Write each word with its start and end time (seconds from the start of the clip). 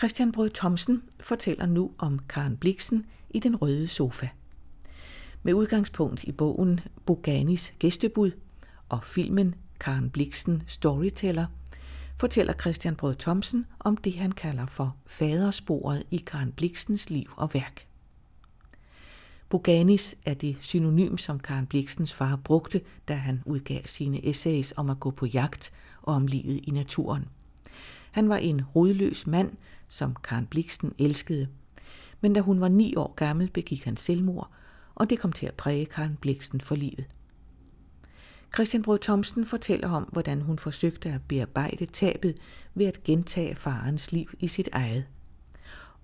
Christian 0.00 0.32
Brød 0.32 0.50
Thomsen 0.50 1.02
fortæller 1.20 1.66
nu 1.66 1.92
om 1.98 2.18
Karen 2.28 2.56
Bliksen 2.56 3.06
i 3.30 3.38
Den 3.38 3.56
Røde 3.56 3.88
Sofa. 3.88 4.28
Med 5.42 5.54
udgangspunkt 5.54 6.24
i 6.24 6.32
bogen 6.32 6.80
Boganis 7.06 7.74
gæstebud 7.78 8.30
og 8.88 9.04
filmen 9.04 9.54
Karen 9.80 10.10
Bliksen 10.10 10.62
Storyteller, 10.66 11.46
fortæller 12.20 12.52
Christian 12.52 12.96
Brød 12.96 13.14
Thomsen 13.14 13.66
om 13.78 13.96
det, 13.96 14.14
han 14.14 14.32
kalder 14.32 14.66
for 14.66 14.96
fadersporet 15.06 16.02
i 16.10 16.16
Karen 16.16 16.52
Bliksens 16.52 17.10
liv 17.10 17.30
og 17.36 17.54
værk. 17.54 17.86
Boganis 19.48 20.16
er 20.26 20.34
det 20.34 20.56
synonym, 20.60 21.16
som 21.16 21.38
Karen 21.38 21.66
Bliksens 21.66 22.12
far 22.12 22.36
brugte, 22.36 22.80
da 23.08 23.14
han 23.14 23.42
udgav 23.46 23.80
sine 23.84 24.26
essays 24.26 24.72
om 24.76 24.90
at 24.90 25.00
gå 25.00 25.10
på 25.10 25.26
jagt 25.26 25.72
og 26.02 26.14
om 26.14 26.26
livet 26.26 26.60
i 26.62 26.70
naturen. 26.70 27.24
Han 28.10 28.28
var 28.28 28.36
en 28.36 28.64
rodløs 28.64 29.26
mand, 29.26 29.52
som 29.88 30.16
Karen 30.24 30.46
Bliksen 30.46 30.92
elskede. 30.98 31.48
Men 32.20 32.32
da 32.32 32.40
hun 32.40 32.60
var 32.60 32.68
ni 32.68 32.94
år 32.96 33.14
gammel, 33.14 33.50
begik 33.50 33.84
han 33.84 33.96
selvmord, 33.96 34.50
og 34.94 35.10
det 35.10 35.18
kom 35.18 35.32
til 35.32 35.46
at 35.46 35.54
præge 35.54 35.86
Karen 35.86 36.18
Bliksen 36.20 36.60
for 36.60 36.74
livet. 36.74 37.04
Christian 38.54 38.82
Brød 38.82 38.98
Thomsen 38.98 39.46
fortæller 39.46 39.88
om, 39.88 40.02
hvordan 40.02 40.40
hun 40.40 40.58
forsøgte 40.58 41.08
at 41.08 41.20
bearbejde 41.28 41.86
tabet 41.86 42.36
ved 42.74 42.86
at 42.86 43.02
gentage 43.04 43.54
farens 43.54 44.12
liv 44.12 44.30
i 44.38 44.48
sit 44.48 44.68
eget. 44.72 45.04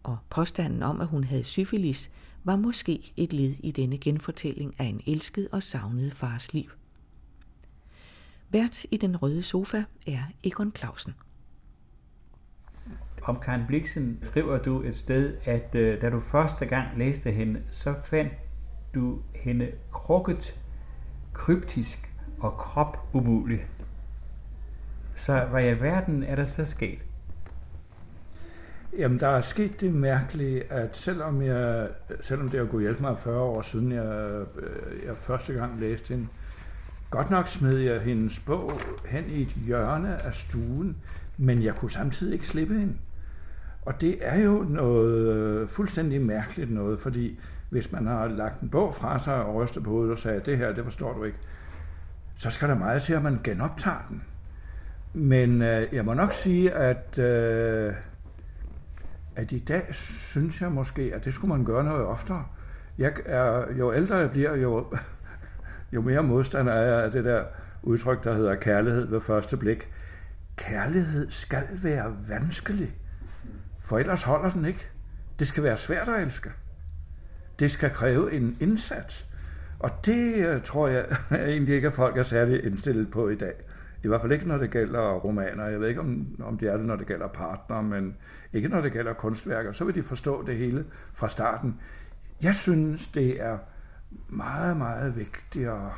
Og 0.02 0.18
påstanden 0.30 0.82
om, 0.82 1.00
at 1.00 1.06
hun 1.06 1.24
havde 1.24 1.44
syfilis, 1.44 2.10
var 2.44 2.56
måske 2.56 3.12
et 3.16 3.32
led 3.32 3.54
i 3.58 3.70
denne 3.70 3.98
genfortælling 3.98 4.74
af 4.78 4.84
en 4.84 5.00
elsket 5.06 5.48
og 5.52 5.62
savnet 5.62 6.14
fars 6.14 6.52
liv. 6.52 6.70
Vært 8.50 8.86
i 8.90 8.96
den 8.96 9.16
røde 9.16 9.42
sofa 9.42 9.84
er 10.06 10.22
Egon 10.44 10.72
Clausen. 10.76 11.14
Om 13.26 13.36
Karen 13.36 13.64
Bliksen 13.66 14.18
skriver 14.22 14.58
du 14.58 14.82
et 14.82 14.96
sted, 14.96 15.36
at 15.44 15.74
øh, 15.74 16.00
da 16.00 16.10
du 16.10 16.20
første 16.20 16.66
gang 16.66 16.98
læste 16.98 17.30
hende, 17.30 17.62
så 17.70 17.94
fandt 18.04 18.32
du 18.94 19.18
hende 19.34 19.72
krukket, 19.92 20.60
kryptisk 21.32 22.10
og 22.40 22.52
krop 22.52 22.98
umulig. 23.12 23.66
Så 25.14 25.44
hvad 25.44 25.64
i 25.64 25.66
alverden 25.66 26.22
er 26.22 26.36
der 26.36 26.46
så 26.46 26.64
sket? 26.64 26.98
Jamen, 28.98 29.20
der 29.20 29.28
er 29.28 29.40
sket 29.40 29.80
det 29.80 29.94
mærkelige, 29.94 30.72
at 30.72 30.96
selvom, 30.96 31.42
jeg, 31.42 31.88
selvom 32.20 32.48
det 32.48 32.60
har 32.60 32.66
gået 32.66 32.82
hjælpe 32.82 33.02
mig 33.02 33.18
40 33.18 33.40
år 33.40 33.62
siden, 33.62 33.92
jeg, 33.92 34.44
øh, 34.56 35.06
jeg 35.06 35.16
første 35.16 35.52
gang 35.52 35.80
læste 35.80 36.14
hende, 36.14 36.28
godt 37.10 37.30
nok 37.30 37.48
smed 37.48 37.78
jeg 37.78 38.00
hendes 38.00 38.40
bog 38.40 38.72
hen 39.08 39.24
i 39.28 39.42
et 39.42 39.56
hjørne 39.66 40.22
af 40.22 40.34
stuen, 40.34 40.96
men 41.36 41.62
jeg 41.62 41.74
kunne 41.74 41.90
samtidig 41.90 42.32
ikke 42.32 42.46
slippe 42.46 42.74
hende. 42.74 42.94
Og 43.86 44.00
det 44.00 44.16
er 44.20 44.42
jo 44.42 44.66
noget 44.68 45.36
øh, 45.36 45.68
fuldstændig 45.68 46.20
mærkeligt 46.20 46.70
noget, 46.70 46.98
fordi 46.98 47.40
hvis 47.70 47.92
man 47.92 48.06
har 48.06 48.28
lagt 48.28 48.60
en 48.60 48.68
bog 48.68 48.94
fra 48.94 49.18
sig 49.18 49.44
og 49.44 49.54
rystet 49.54 49.84
på 49.84 49.90
hovedet 49.90 50.12
og 50.12 50.18
sagde, 50.18 50.40
det 50.40 50.58
her, 50.58 50.74
det 50.74 50.84
forstår 50.84 51.14
du 51.14 51.24
ikke, 51.24 51.38
så 52.38 52.50
skal 52.50 52.68
der 52.68 52.74
meget 52.74 53.02
til, 53.02 53.12
at 53.12 53.22
man 53.22 53.40
genoptager 53.44 54.06
den. 54.08 54.24
Men 55.12 55.62
øh, 55.62 55.86
jeg 55.92 56.04
må 56.04 56.14
nok 56.14 56.32
sige, 56.32 56.72
at, 56.72 57.18
øh, 57.18 57.94
at 59.36 59.52
i 59.52 59.58
dag 59.58 59.94
synes 59.94 60.60
jeg 60.60 60.72
måske, 60.72 61.12
at 61.14 61.24
det 61.24 61.34
skulle 61.34 61.54
man 61.54 61.64
gøre 61.64 61.84
noget 61.84 62.06
oftere. 62.06 62.44
Jeg 62.98 63.12
er, 63.24 63.64
jo 63.78 63.94
ældre 63.94 64.16
jeg 64.16 64.30
bliver, 64.30 64.56
jo, 64.56 64.86
jo 65.94 66.00
mere 66.00 66.22
modstander 66.22 66.72
er 66.72 66.94
jeg 66.94 67.04
af 67.04 67.10
det 67.10 67.24
der 67.24 67.44
udtryk, 67.82 68.24
der 68.24 68.34
hedder 68.34 68.54
kærlighed 68.54 69.06
ved 69.06 69.20
første 69.20 69.56
blik. 69.56 69.90
Kærlighed 70.56 71.30
skal 71.30 71.64
være 71.82 72.14
vanskelig, 72.28 72.96
for 73.86 73.98
ellers 73.98 74.22
holder 74.22 74.50
den 74.50 74.64
ikke. 74.64 74.90
Det 75.38 75.46
skal 75.46 75.62
være 75.62 75.76
svært 75.76 76.08
at 76.08 76.22
elske. 76.22 76.50
Det 77.58 77.70
skal 77.70 77.90
kræve 77.90 78.32
en 78.32 78.56
indsats. 78.60 79.28
Og 79.78 79.90
det 80.06 80.46
øh, 80.46 80.62
tror 80.62 80.88
jeg 80.88 81.06
egentlig 81.52 81.74
ikke, 81.74 81.86
at 81.86 81.92
folk 81.92 82.16
er 82.16 82.22
særlig 82.22 82.64
indstillet 82.64 83.10
på 83.10 83.28
i 83.28 83.34
dag. 83.34 83.54
I 84.04 84.08
hvert 84.08 84.20
fald 84.20 84.32
ikke, 84.32 84.48
når 84.48 84.58
det 84.58 84.70
gælder 84.70 85.12
romaner. 85.12 85.64
Jeg 85.64 85.80
ved 85.80 85.88
ikke, 85.88 86.00
om, 86.00 86.36
om 86.42 86.58
det 86.58 86.68
er 86.68 86.76
det, 86.76 86.86
når 86.86 86.96
det 86.96 87.06
gælder 87.06 87.28
partner, 87.28 87.82
men 87.82 88.16
ikke 88.52 88.68
når 88.68 88.80
det 88.80 88.92
gælder 88.92 89.12
kunstværker. 89.12 89.72
Så 89.72 89.84
vil 89.84 89.94
de 89.94 90.02
forstå 90.02 90.46
det 90.46 90.56
hele 90.56 90.84
fra 91.12 91.28
starten. 91.28 91.80
Jeg 92.42 92.54
synes, 92.54 93.08
det 93.08 93.42
er 93.42 93.58
meget, 94.28 94.76
meget 94.76 95.16
vigtigere, 95.16 95.92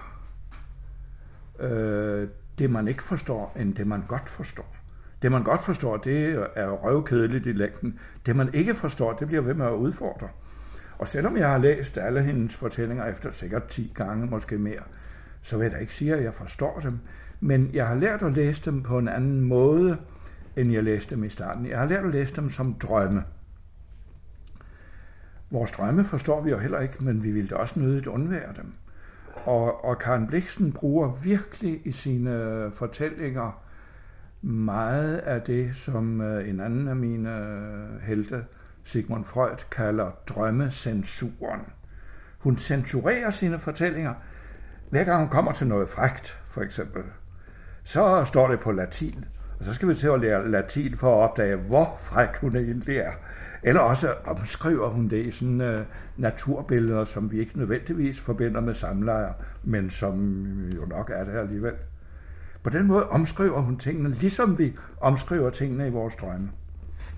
øh, 1.61 2.29
det 2.59 2.71
man 2.71 2.89
ikke 2.89 3.03
forstår, 3.03 3.57
end 3.57 3.75
det 3.75 3.87
man 3.87 4.05
godt 4.09 4.29
forstår. 4.29 4.78
Det 5.23 5.33
man 5.33 5.43
godt 5.43 5.61
forstår, 5.61 5.97
det 5.97 6.47
er 6.55 6.69
røvkedeligt 6.69 7.47
i 7.47 7.53
længden. 7.53 7.99
Det 8.27 8.37
man 8.37 8.51
ikke 8.55 8.75
forstår, 8.75 9.13
det 9.13 9.27
bliver 9.27 9.43
ved 9.43 9.55
med 9.55 9.67
at 9.67 9.73
udfordre. 9.73 10.29
Og 10.99 11.09
selvom 11.09 11.37
jeg 11.37 11.49
har 11.49 11.59
læst 11.59 11.99
alle 11.99 12.23
hendes 12.23 12.57
fortællinger 12.57 13.07
efter 13.07 13.31
sikkert 13.31 13.65
10 13.65 13.93
gange, 13.95 14.27
måske 14.27 14.59
mere, 14.59 14.83
så 15.43 15.57
vil 15.57 15.65
jeg 15.65 15.73
da 15.73 15.77
ikke 15.77 15.95
sige, 15.95 16.15
at 16.15 16.25
jeg 16.25 16.35
forstår 16.35 16.81
dem. 16.83 16.99
Men 17.41 17.71
jeg 17.73 17.87
har 17.87 17.95
lært 17.95 18.23
at 18.23 18.33
læse 18.33 18.71
dem 18.71 18.83
på 18.83 18.99
en 18.99 19.09
anden 19.09 19.41
måde, 19.41 19.97
end 20.57 20.73
jeg 20.73 20.85
læste 20.85 21.15
dem 21.15 21.25
i 21.25 21.29
starten. 21.29 21.67
Jeg 21.67 21.79
har 21.79 21.87
lært 21.87 22.05
at 22.05 22.11
læse 22.11 22.37
dem 22.37 22.51
som 22.51 22.75
drømme. 22.75 23.25
Vores 25.51 25.71
drømme 25.71 26.05
forstår 26.05 26.41
vi 26.41 26.51
jo 26.51 26.59
heller 26.59 26.81
ikke, 26.81 27.05
men 27.05 27.25
vi 27.25 27.31
vil 27.31 27.51
da 27.51 27.55
også 27.55 27.81
nødigt 27.81 28.07
undvære 28.07 28.53
dem. 28.57 28.73
Og, 29.45 29.85
og 29.85 29.99
Karen 29.99 30.27
Bliksen 30.27 30.73
bruger 30.73 31.13
virkelig 31.25 31.81
i 31.85 31.93
sine 31.93 32.71
fortællinger 32.75 33.63
meget 34.43 35.17
af 35.17 35.43
det, 35.43 35.77
som 35.77 36.21
øh, 36.21 36.49
en 36.49 36.61
anden 36.61 36.89
af 36.89 36.97
mine 36.97 37.37
øh, 37.37 38.01
helte, 38.01 38.45
Sigmund 38.85 39.25
Freud, 39.25 39.65
kalder 39.71 40.11
drømmecensuren. 40.29 41.61
Hun 42.39 42.57
censurerer 42.57 43.31
sine 43.31 43.59
fortællinger. 43.59 44.15
Hver 44.91 45.05
gang 45.05 45.21
hun 45.21 45.29
kommer 45.29 45.53
til 45.53 45.67
noget 45.67 45.89
frægt, 45.89 46.41
for 46.45 46.61
eksempel, 46.61 47.03
så 47.85 48.25
står 48.25 48.49
det 48.49 48.61
på 48.61 48.73
latin. 48.73 49.25
Og 49.59 49.65
så 49.65 49.75
skal 49.75 49.89
vi 49.89 49.95
til 49.95 50.09
at 50.09 50.21
lære 50.21 50.51
latin 50.51 50.97
for 50.97 51.09
at 51.09 51.31
opdage, 51.31 51.57
hvor 51.57 51.97
fræk 52.03 52.37
hun 52.41 52.57
egentlig 52.57 52.97
er. 52.97 53.13
Eller 53.63 53.81
også 53.81 54.15
omskriver 54.27 54.89
hun 54.89 55.09
det 55.09 55.27
i 55.27 55.31
sådan 55.31 55.61
uh, 55.61 55.87
naturbilleder, 56.17 57.05
som 57.05 57.33
vi 57.33 57.39
ikke 57.39 57.59
nødvendigvis 57.59 58.21
forbinder 58.21 58.61
med 58.61 58.75
samlejer, 58.75 59.33
men 59.65 59.91
som 59.91 60.45
jo 60.77 60.85
nok 60.85 61.11
er 61.15 61.25
det 61.25 61.33
alligevel. 61.33 61.75
På 62.63 62.71
den 62.71 62.87
måde 62.87 63.09
omskriver 63.09 63.61
hun 63.61 63.77
tingene, 63.77 64.15
ligesom 64.15 64.59
vi 64.59 64.73
omskriver 65.01 65.51
tingene 65.51 65.87
i 65.87 65.91
vores 65.91 66.17
drømme. 66.17 66.51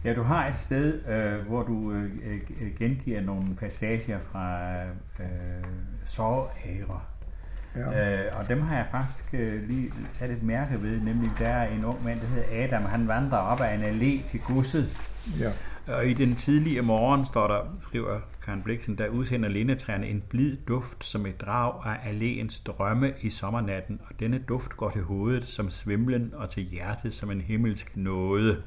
Ja, 0.05 0.15
du 0.15 0.23
har 0.23 0.49
et 0.49 0.56
sted, 0.56 1.01
øh, 1.09 1.47
hvor 1.47 1.62
du 1.62 1.93
øh, 1.93 2.05
øh 2.61 2.71
gengiver 2.78 3.21
nogle 3.21 3.55
passager 3.55 4.19
fra 4.33 4.83
øh, 5.21 5.65
Sårære. 6.05 7.01
Ja. 7.77 8.27
Øh, 8.27 8.41
og 8.41 8.49
dem 8.49 8.61
har 8.61 8.77
jeg 8.77 8.87
faktisk 8.91 9.25
øh, 9.33 9.69
lige 9.69 9.93
sat 10.12 10.31
et 10.31 10.43
mærke 10.43 10.83
ved, 10.83 11.01
nemlig 11.01 11.31
der 11.39 11.49
er 11.49 11.69
en 11.69 11.84
ung 11.84 12.05
mand, 12.05 12.21
der 12.21 12.27
hedder 12.27 12.65
Adam, 12.65 12.83
han 12.83 13.09
vandrer 13.09 13.39
op 13.39 13.61
ad 13.61 13.75
en 13.75 13.83
allé 13.83 14.28
til 14.28 14.41
godset. 14.41 15.09
Ja. 15.41 15.50
Og 15.86 16.06
i 16.06 16.12
den 16.12 16.34
tidlige 16.34 16.82
morgen, 16.82 17.26
står 17.26 17.47
der, 17.48 17.60
skriver 17.82 18.20
Karen 18.44 18.62
Bliksen, 18.62 18.98
der 18.98 19.08
udsender 19.08 19.48
lindetræerne 19.48 20.08
en 20.08 20.22
blid 20.28 20.56
duft 20.69 21.04
som 21.04 21.26
et 21.26 21.41
drag 21.41 21.86
af 21.86 21.94
alléens 21.94 22.62
drømme 22.64 23.12
i 23.20 23.30
sommernatten, 23.30 24.00
og 24.04 24.20
denne 24.20 24.38
duft 24.38 24.76
går 24.76 24.91
til 24.91 25.03
hovedet 25.03 25.44
som 25.44 25.70
svimlen 25.70 26.34
og 26.34 26.50
til 26.50 26.62
hjertet 26.62 27.14
som 27.14 27.30
en 27.30 27.41
himmelsk 27.41 27.97
nåde. 27.97 28.62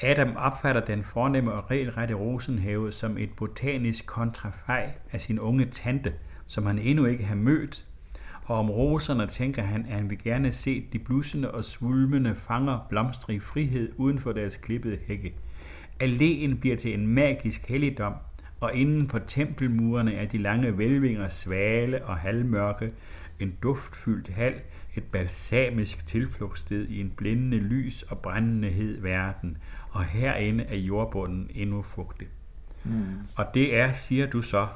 Adam 0.00 0.36
opfatter 0.36 0.84
den 0.84 1.04
fornemme 1.04 1.52
og 1.52 1.70
regelrette 1.70 2.14
rosenhave 2.14 2.92
som 2.92 3.18
et 3.18 3.30
botanisk 3.36 4.06
kontrafej 4.06 4.90
af 5.12 5.20
sin 5.20 5.40
unge 5.40 5.64
tante, 5.64 6.12
som 6.46 6.66
han 6.66 6.78
endnu 6.78 7.04
ikke 7.04 7.24
har 7.24 7.34
mødt, 7.34 7.84
og 8.44 8.58
om 8.58 8.70
roserne 8.70 9.26
tænker 9.26 9.62
han, 9.62 9.86
at 9.86 9.94
han 9.94 10.10
vil 10.10 10.18
gerne 10.22 10.52
se 10.52 10.84
de 10.92 10.98
blussende 10.98 11.50
og 11.50 11.64
svulmende 11.64 12.34
fanger 12.34 12.86
blomstre 12.88 13.34
i 13.34 13.38
frihed 13.38 13.92
uden 13.96 14.18
for 14.18 14.32
deres 14.32 14.56
klippede 14.56 14.98
hække. 15.06 15.34
Alléen 16.00 16.56
bliver 16.60 16.76
til 16.76 16.94
en 16.94 17.06
magisk 17.06 17.68
helligdom, 17.68 18.14
og 18.60 18.74
inden 18.74 19.08
for 19.08 19.18
tempelmurene 19.18 20.14
er 20.14 20.26
de 20.26 20.38
lange 20.38 20.78
vælvinger 20.78 21.28
svale 21.28 22.04
og 22.04 22.16
halvmørke, 22.16 22.92
en 23.40 23.54
duftfyldt 23.62 24.28
hal, 24.28 24.54
et 24.94 25.04
balsamisk 25.04 26.06
tilflugtssted 26.06 26.88
i 26.88 27.00
en 27.00 27.10
blændende 27.10 27.56
lys 27.56 28.02
og 28.02 28.18
brændende 28.18 28.68
hed 28.68 29.00
verden, 29.00 29.56
og 29.90 30.04
herinde 30.04 30.64
er 30.64 30.76
jordbunden 30.76 31.50
endnu 31.54 31.82
fugtig. 31.82 32.28
Mm. 32.84 33.04
Og 33.36 33.46
det 33.54 33.76
er, 33.76 33.92
siger 33.92 34.26
du 34.26 34.42
så, 34.42 34.66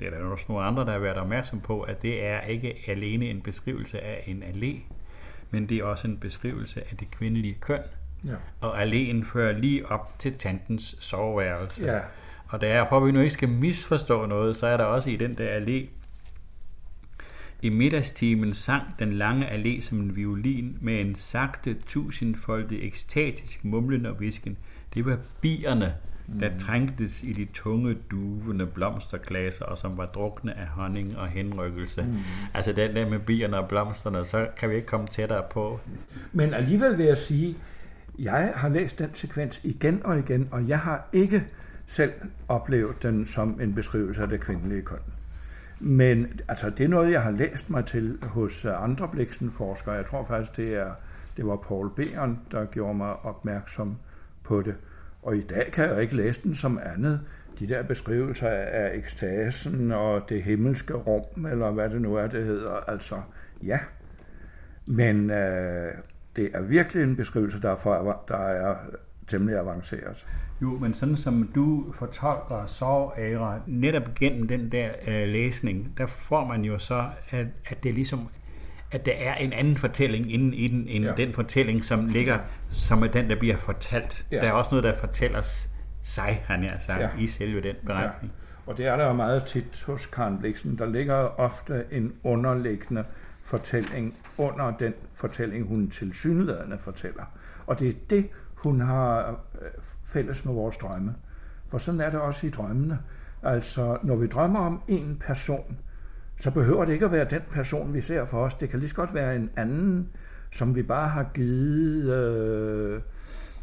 det 0.00 0.06
er 0.06 0.10
der 0.10 0.18
også 0.18 0.44
nogle 0.48 0.64
andre, 0.64 0.84
der 0.84 0.92
har 0.92 0.98
været 0.98 1.16
opmærksom 1.16 1.60
på, 1.60 1.80
at 1.80 2.02
det 2.02 2.26
er 2.26 2.40
ikke 2.40 2.74
alene 2.86 3.26
en 3.26 3.40
beskrivelse 3.40 4.00
af 4.00 4.22
en 4.26 4.42
allé, 4.42 4.92
men 5.50 5.68
det 5.68 5.76
er 5.76 5.84
også 5.84 6.08
en 6.08 6.16
beskrivelse 6.16 6.80
af 6.80 6.96
det 6.96 7.10
kvindelige 7.10 7.56
køn. 7.60 7.80
Ja. 8.24 8.34
Og 8.60 8.82
alléen 8.82 9.24
fører 9.24 9.58
lige 9.58 9.86
op 9.86 10.18
til 10.18 10.32
tantens 10.38 10.96
soveværelse. 11.00 11.84
Ja. 11.84 11.98
Og 12.48 12.60
der, 12.60 12.86
for 12.88 13.00
vi 13.00 13.12
nu 13.12 13.20
ikke 13.20 13.34
skal 13.34 13.48
misforstå 13.48 14.26
noget, 14.26 14.56
så 14.56 14.66
er 14.66 14.76
der 14.76 14.84
også 14.84 15.10
i 15.10 15.16
den 15.16 15.38
der 15.38 15.60
allé, 15.60 15.88
i 17.62 17.68
middagstimen 17.68 18.54
sang 18.54 18.82
den 18.98 19.12
lange 19.12 19.46
allé 19.46 19.80
som 19.82 20.00
en 20.00 20.16
violin 20.16 20.78
med 20.80 21.00
en 21.00 21.14
sagte, 21.14 21.74
tusindfoldig, 21.86 22.82
ekstatisk 22.82 23.64
mumlen 23.64 24.06
og 24.06 24.20
visken. 24.20 24.56
det 24.94 25.06
var 25.06 25.18
bierne, 25.40 25.94
der 26.40 26.50
mm. 26.50 26.58
trængtes 26.58 27.22
i 27.22 27.32
de 27.32 27.44
tunge, 27.54 27.96
duvende 28.10 28.66
blomsterglaser, 28.66 29.64
og 29.64 29.78
som 29.78 29.96
var 29.96 30.06
drukne 30.06 30.58
af 30.58 30.66
honning 30.66 31.18
og 31.18 31.28
henrykkelse. 31.28 32.02
Mm. 32.02 32.18
Altså 32.54 32.72
den 32.72 32.96
der 32.96 33.10
med 33.10 33.18
bierne 33.18 33.58
og 33.58 33.68
blomsterne, 33.68 34.24
så 34.24 34.48
kan 34.58 34.70
vi 34.70 34.74
ikke 34.74 34.86
komme 34.86 35.06
tættere 35.06 35.42
på. 35.50 35.80
Men 36.32 36.54
alligevel 36.54 36.98
vil 36.98 37.06
jeg 37.06 37.18
sige, 37.18 37.56
jeg 38.18 38.52
har 38.56 38.68
læst 38.68 38.98
den 38.98 39.14
sekvens 39.14 39.60
igen 39.64 40.06
og 40.06 40.18
igen, 40.18 40.48
og 40.50 40.68
jeg 40.68 40.78
har 40.78 41.08
ikke 41.12 41.46
selv 41.86 42.12
oplevet 42.48 43.02
den 43.02 43.26
som 43.26 43.60
en 43.60 43.74
beskrivelse 43.74 44.22
af 44.22 44.28
det 44.28 44.40
kvindelige 44.40 44.82
køn. 44.82 44.98
Men 45.80 46.40
altså, 46.48 46.70
det 46.70 46.84
er 46.84 46.88
noget, 46.88 47.12
jeg 47.12 47.22
har 47.22 47.30
læst 47.30 47.70
mig 47.70 47.84
til 47.84 48.18
hos 48.22 48.64
øh, 48.64 48.82
andre 48.82 49.08
Bliksen-forskere. 49.08 49.94
Jeg 49.94 50.06
tror 50.06 50.24
faktisk, 50.24 50.56
det, 50.56 50.74
er, 50.74 50.92
det 51.36 51.46
var 51.46 51.56
Paul 51.56 51.90
Behren, 51.96 52.40
der 52.52 52.64
gjorde 52.64 52.94
mig 52.94 53.16
opmærksom 53.16 53.96
på 54.42 54.62
det. 54.62 54.76
Og 55.22 55.36
i 55.36 55.40
dag 55.40 55.72
kan 55.72 55.90
jeg 55.90 56.02
ikke 56.02 56.16
læse 56.16 56.42
den 56.42 56.54
som 56.54 56.80
andet. 56.82 57.20
De 57.58 57.68
der 57.68 57.82
beskrivelser 57.82 58.48
af 58.48 58.90
ekstasen 58.94 59.92
og 59.92 60.28
det 60.28 60.42
himmelske 60.42 60.94
rum, 60.94 61.46
eller 61.46 61.70
hvad 61.70 61.90
det 61.90 62.02
nu 62.02 62.14
er, 62.14 62.26
det 62.26 62.44
hedder. 62.44 62.90
Altså, 62.90 63.20
ja. 63.62 63.78
Men 64.86 65.30
øh, 65.30 65.92
det 66.38 66.50
er 66.54 66.62
virkelig 66.62 67.02
en 67.02 67.16
beskrivelse, 67.16 67.62
der 67.62 67.70
er, 67.70 67.76
for, 67.76 68.24
der 68.28 68.36
er 68.36 68.76
temmelig 69.26 69.58
avanceret. 69.58 70.26
Jo, 70.62 70.68
men 70.68 70.94
sådan 70.94 71.16
som 71.16 71.50
du 71.54 71.92
fortolker 71.92 72.66
soværa, 72.66 73.60
netop 73.66 74.14
gennem 74.14 74.48
den 74.48 74.72
der 74.72 74.88
øh, 75.08 75.28
læsning, 75.28 75.94
der 75.98 76.06
får 76.06 76.44
man 76.44 76.64
jo 76.64 76.78
så, 76.78 77.04
at, 77.30 77.46
at 77.66 77.82
det 77.82 77.88
er 77.88 77.94
ligesom 77.94 78.28
at 78.90 79.06
der 79.06 79.12
er 79.12 79.34
en 79.34 79.52
anden 79.52 79.76
fortælling 79.76 80.32
inden 80.32 80.54
i 80.54 80.68
den, 80.68 80.88
end 80.88 81.04
ja. 81.04 81.12
den 81.16 81.32
fortælling, 81.32 81.84
som 81.84 82.06
ligger, 82.06 82.38
som 82.70 83.02
er 83.02 83.06
den, 83.06 83.30
der 83.30 83.36
bliver 83.38 83.56
fortalt. 83.56 84.26
Ja. 84.30 84.36
Der 84.36 84.42
er 84.42 84.52
også 84.52 84.70
noget, 84.70 84.84
der 84.84 85.00
fortæller 85.00 85.40
sig, 86.02 86.44
han 86.46 86.62
har 86.62 86.78
sagt, 86.78 87.00
ja. 87.00 87.08
i 87.18 87.26
selve 87.26 87.60
den 87.60 87.74
beretning. 87.86 88.32
Ja. 88.32 88.70
Og 88.70 88.78
det 88.78 88.86
er 88.86 88.96
der 88.96 89.06
jo 89.06 89.12
meget 89.12 89.44
tit 89.44 89.84
hos 89.86 90.06
Karen 90.06 90.38
Bliksen. 90.38 90.78
Der 90.78 90.86
ligger 90.86 91.14
ofte 91.14 91.84
en 91.90 92.12
underliggende 92.24 93.04
fortælling 93.48 94.14
under 94.38 94.76
den 94.76 94.94
fortælling, 95.12 95.68
hun 95.68 95.90
tilsyneladende 95.90 96.78
fortæller. 96.78 97.24
Og 97.66 97.80
det 97.80 97.88
er 97.88 97.92
det, 98.10 98.28
hun 98.54 98.80
har 98.80 99.30
øh, 99.62 99.68
fælles 100.04 100.44
med 100.44 100.54
vores 100.54 100.76
drømme. 100.76 101.14
For 101.68 101.78
sådan 101.78 102.00
er 102.00 102.10
det 102.10 102.20
også 102.20 102.46
i 102.46 102.50
drømmene. 102.50 102.98
Altså, 103.42 103.98
når 104.02 104.16
vi 104.16 104.26
drømmer 104.26 104.60
om 104.60 104.82
en 104.88 105.16
person, 105.26 105.78
så 106.40 106.50
behøver 106.50 106.84
det 106.84 106.92
ikke 106.92 107.04
at 107.04 107.12
være 107.12 107.26
den 107.30 107.42
person, 107.50 107.94
vi 107.94 108.00
ser 108.00 108.24
for 108.24 108.38
os. 108.38 108.54
Det 108.54 108.68
kan 108.68 108.78
lige 108.78 108.88
så 108.88 108.94
godt 108.94 109.14
være 109.14 109.36
en 109.36 109.50
anden, 109.56 110.08
som 110.50 110.76
vi 110.76 110.82
bare 110.82 111.08
har 111.08 111.30
givet 111.34 112.14
øh, 112.14 113.00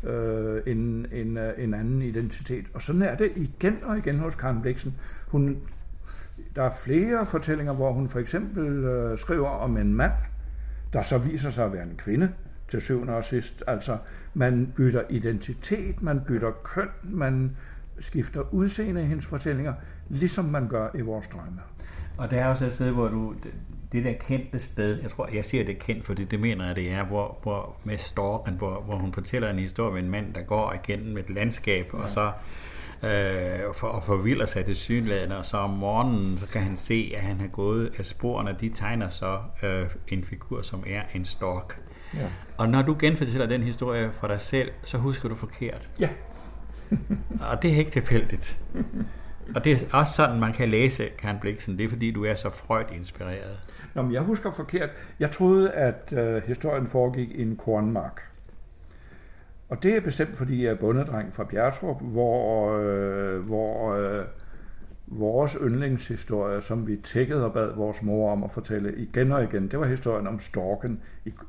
øh, 0.03 0.61
en, 0.65 1.05
en, 1.11 1.37
øh, 1.37 1.53
en 1.57 1.73
anden 1.73 2.01
identitet. 2.01 2.65
Og 2.73 2.81
sådan 2.81 3.01
er 3.01 3.15
det 3.15 3.31
igen 3.35 3.77
og 3.83 3.97
igen 3.97 4.19
hos 4.19 4.35
Karen 4.35 4.61
Bliksen. 4.61 4.95
Hun, 5.27 5.57
der 6.55 6.63
er 6.63 6.71
flere 6.83 7.25
fortællinger, 7.25 7.73
hvor 7.73 7.91
hun 7.91 8.09
for 8.09 8.19
eksempel 8.19 8.83
øh, 8.83 9.17
skriver 9.17 9.49
om 9.49 9.77
en 9.77 9.93
mand, 9.93 10.11
der 10.93 11.01
så 11.01 11.17
viser 11.17 11.49
sig 11.49 11.65
at 11.65 11.73
være 11.73 11.83
en 11.83 11.95
kvinde 11.97 12.31
til 12.67 12.81
syvende 12.81 13.15
og 13.15 13.23
sidst. 13.23 13.63
Altså, 13.67 13.97
man 14.33 14.73
bytter 14.75 15.03
identitet, 15.09 16.01
man 16.01 16.21
bytter 16.27 16.51
køn, 16.63 16.89
man 17.03 17.57
skifter 17.99 18.53
udseende 18.53 19.01
i 19.01 19.05
hendes 19.05 19.25
fortællinger, 19.25 19.73
ligesom 20.09 20.45
man 20.45 20.67
gør 20.67 20.87
i 20.95 21.01
vores 21.01 21.27
drømme. 21.27 21.59
Og 22.17 22.31
der 22.31 22.37
er 22.37 22.47
også 22.47 22.65
et 22.65 22.73
sted, 22.73 22.91
hvor 22.91 23.07
du, 23.07 23.35
det 23.91 24.03
der 24.03 24.13
kendte 24.13 24.59
sted, 24.59 25.01
jeg 25.01 25.11
tror, 25.11 25.29
jeg 25.33 25.45
siger 25.45 25.65
det 25.65 25.79
kendt, 25.79 26.05
fordi 26.05 26.23
det 26.23 26.39
mener 26.39 26.65
jeg, 26.67 26.75
det 26.75 26.91
er, 26.91 27.05
hvor, 27.05 27.39
hvor 27.43 27.75
med 27.83 27.97
storken, 27.97 28.53
hvor, 28.53 28.81
hvor 28.81 28.95
hun 28.95 29.13
fortæller 29.13 29.49
en 29.49 29.59
historie 29.59 29.93
med 29.93 30.03
en 30.03 30.09
mand, 30.09 30.33
der 30.33 30.41
går 30.41 30.73
igennem 30.73 31.17
et 31.17 31.29
landskab, 31.29 31.89
ja. 31.93 31.97
og 31.97 32.09
så 32.09 32.31
øh, 33.03 33.73
for, 33.73 33.87
og 33.87 34.03
forvilder 34.03 34.45
sig 34.45 34.65
til 34.65 34.75
synlædende, 34.75 35.37
og 35.37 35.45
så 35.45 35.57
om 35.57 35.69
morgenen, 35.69 36.37
så 36.37 36.47
kan 36.47 36.61
han 36.61 36.77
se, 36.77 37.13
at 37.15 37.21
han 37.21 37.39
har 37.39 37.47
gået 37.47 37.91
af 37.97 38.05
sporene, 38.05 38.55
de 38.59 38.69
tegner 38.69 39.09
så 39.09 39.39
øh, 39.63 39.85
en 40.07 40.23
figur, 40.23 40.61
som 40.61 40.83
er 40.87 41.01
en 41.13 41.25
stork. 41.25 41.81
Ja. 42.13 42.27
Og 42.57 42.69
når 42.69 42.81
du 42.81 42.95
genfortæller 42.99 43.47
den 43.47 43.63
historie 43.63 44.11
for 44.19 44.27
dig 44.27 44.41
selv, 44.41 44.71
så 44.83 44.97
husker 44.97 45.29
du 45.29 45.35
forkert. 45.35 45.89
Ja. 45.99 46.09
og 47.51 47.61
det 47.61 47.73
er 47.73 47.77
ikke 47.77 47.91
tilfældigt. 47.91 48.57
Og 49.55 49.63
det 49.63 49.73
er 49.73 49.97
også 49.97 50.13
sådan, 50.13 50.39
man 50.39 50.53
kan 50.53 50.69
læse 50.69 51.09
Karen 51.17 51.37
Bliksen. 51.41 51.77
Det 51.77 51.85
er, 51.85 51.89
fordi 51.89 52.11
du 52.11 52.25
er 52.25 52.35
så 52.35 52.49
Freud-inspireret. 52.49 53.59
Nå, 53.93 54.01
men 54.01 54.13
jeg 54.13 54.21
husker 54.21 54.51
forkert. 54.51 54.89
Jeg 55.19 55.31
troede, 55.31 55.71
at 55.71 56.13
øh, 56.17 56.43
historien 56.43 56.87
foregik 56.87 57.31
i 57.31 57.41
en 57.41 57.55
kornmark. 57.55 58.34
Og 59.69 59.83
det 59.83 59.97
er 59.97 60.01
bestemt, 60.01 60.35
fordi 60.35 60.63
jeg 60.63 60.71
er 60.71 60.75
bondedreng 60.75 61.33
fra 61.33 61.43
Bjertrup, 61.43 62.01
hvor, 62.01 62.77
øh, 62.77 63.45
hvor 63.45 63.93
øh, 63.93 64.25
vores 65.07 65.57
yndlingshistorie, 65.61 66.61
som 66.61 66.87
vi 66.87 66.97
tækkede 66.97 67.45
og 67.45 67.53
bad 67.53 67.75
vores 67.75 68.03
mor 68.03 68.31
om 68.31 68.43
at 68.43 68.51
fortælle 68.51 68.95
igen 68.97 69.31
og 69.31 69.43
igen, 69.43 69.67
det 69.67 69.79
var 69.79 69.85
historien 69.85 70.27
om 70.27 70.39
storken, 70.39 70.99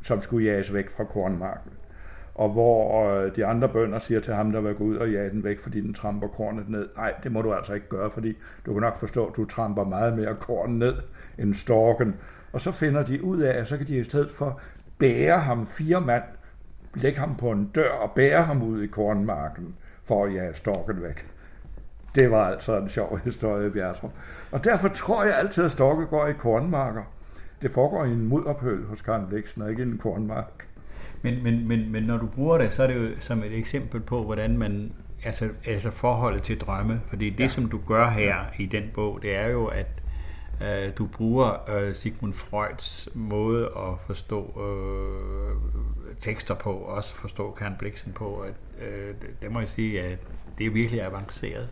som 0.03 0.21
skulle 0.21 0.47
jages 0.47 0.75
væk 0.75 0.91
fra 0.91 1.05
kornmarken 1.05 1.73
og 2.39 2.53
hvor 2.53 3.09
øh, 3.11 3.37
de 3.37 3.47
andre 3.47 3.69
bønder 3.69 3.99
siger 3.99 4.21
til 4.21 4.35
ham, 4.35 4.53
der 4.53 4.61
vil 4.61 4.75
gå 4.75 4.85
ud 4.85 4.97
og 4.97 5.11
jage 5.11 5.31
den 5.31 5.45
væk, 5.45 5.59
fordi 5.59 5.81
den 5.81 5.95
tramper 5.95 6.29
kornet 6.29 6.69
ned. 6.69 6.89
Nej, 6.97 7.15
det 7.23 7.33
må 7.33 7.43
du 7.43 7.53
altså 7.53 7.75
ikke 7.75 7.89
gøre, 7.89 8.11
fordi 8.11 8.37
du 8.67 8.73
kan 8.73 8.83
nok 8.83 8.97
forstå, 8.97 9.27
at 9.27 9.37
du 9.37 9.45
tramper 9.45 9.85
meget 9.85 10.19
mere 10.19 10.37
korn 10.41 10.71
ned 10.71 10.95
end 11.39 11.55
storken. 11.55 12.15
Og 12.53 12.61
så 12.61 12.73
finder 12.73 13.05
de 13.05 13.25
ud 13.25 13.41
af, 13.41 13.61
at 13.61 13.69
så 13.69 13.77
kan 13.77 13.87
de 13.87 13.99
i 13.99 14.05
stedet 14.05 14.31
for 14.31 14.61
bære 14.99 15.39
ham 15.39 15.67
fire 15.67 16.01
mand, 16.01 16.23
lægge 16.97 17.19
ham 17.19 17.37
på 17.37 17.51
en 17.51 17.71
dør 17.75 17.91
og 17.91 18.11
bære 18.11 18.43
ham 18.43 18.63
ud 18.63 18.83
i 18.83 18.87
kornmarken 18.87 19.75
for 20.05 20.25
at 20.25 20.35
jage 20.35 20.55
storken 20.55 21.03
væk. 21.03 21.27
Det 22.15 22.31
var 22.31 22.49
altså 22.49 22.79
en 22.79 22.89
sjov 22.89 23.19
historie, 23.25 23.71
Bjertrup. 23.71 24.13
Og 24.51 24.65
derfor 24.65 24.89
tror 24.89 25.25
jeg 25.25 25.39
altid, 25.39 25.65
at 25.65 25.71
storke 25.71 26.07
går 26.07 26.27
i 26.27 26.33
kornmarker. 26.33 27.03
Det 27.63 27.71
foregår 27.71 28.05
i 28.05 28.11
en 28.11 28.29
mudderpøl 28.29 28.85
hos 28.85 29.03
Karen 29.03 29.27
Bliksen, 29.29 29.63
og 29.63 29.71
ikke 29.71 29.83
i 29.83 29.87
en 29.87 29.99
kornmark. 29.99 30.69
Men, 31.23 31.43
men, 31.43 31.69
men, 31.69 31.93
men 31.93 32.03
når 32.03 32.17
du 32.17 32.27
bruger 32.27 32.59
det, 32.59 32.73
så 32.73 32.83
er 32.83 32.87
det 32.87 32.97
jo 32.97 33.21
som 33.21 33.43
et 33.43 33.59
eksempel 33.59 34.01
på, 34.01 34.25
hvordan 34.25 34.59
man, 34.59 34.93
altså, 35.25 35.49
altså 35.67 35.91
forholdet 35.91 36.43
til 36.43 36.61
drømme, 36.61 37.01
fordi 37.09 37.31
det, 37.31 37.41
ja. 37.41 37.49
som 37.49 37.69
du 37.69 37.81
gør 37.87 38.11
her 38.11 38.37
i 38.59 38.67
den 38.67 38.85
bog, 38.95 39.19
det 39.23 39.37
er 39.37 39.49
jo, 39.49 39.67
at 39.67 40.03
øh, 40.63 40.93
du 40.99 41.07
bruger 41.07 41.71
øh, 41.77 41.95
Sigmund 41.95 42.33
Freuds 42.33 43.09
måde 43.15 43.65
at 43.65 44.07
forstå 44.07 44.61
øh, 44.61 45.57
tekster 46.19 46.55
på, 46.55 46.73
også 46.73 47.15
forstå 47.15 47.51
Karen 47.51 47.75
Bliksen 47.79 48.13
på, 48.13 48.39
at 48.39 48.55
øh, 48.83 49.15
det 49.43 49.53
må 49.53 49.59
jeg 49.59 49.69
sige, 49.69 50.03
at 50.03 50.19
det 50.59 50.67
er 50.67 50.71
virkelig 50.71 51.03
avanceret. 51.03 51.69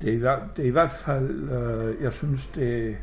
Det 0.00 0.14
er, 0.14 0.48
det 0.56 0.64
er 0.64 0.68
i 0.68 0.72
hvert 0.72 0.92
fald, 0.92 1.50
øh, 1.50 2.02
jeg 2.02 2.12
synes, 2.12 2.46
det 2.46 2.96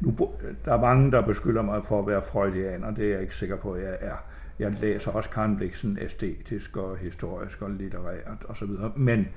nu, 0.00 0.16
der 0.64 0.74
er 0.74 0.80
mange, 0.80 1.12
der 1.12 1.20
beskylder 1.20 1.62
mig 1.62 1.84
for 1.84 1.98
at 1.98 2.06
være 2.06 2.22
freudianer, 2.22 2.90
det 2.90 3.06
er 3.06 3.12
jeg 3.12 3.20
ikke 3.20 3.34
sikker 3.34 3.56
på, 3.56 3.72
at 3.72 3.82
jeg 3.82 3.96
er. 4.00 4.16
Jeg 4.58 4.72
læser 4.80 5.10
også 5.10 5.30
Karen 5.30 5.56
Bliksen 5.56 5.98
æstetisk 6.00 6.76
og 6.76 6.96
historisk 6.96 7.62
og 7.62 7.70
litterært 7.70 8.44
osv. 8.48 8.68
Men 8.96 9.28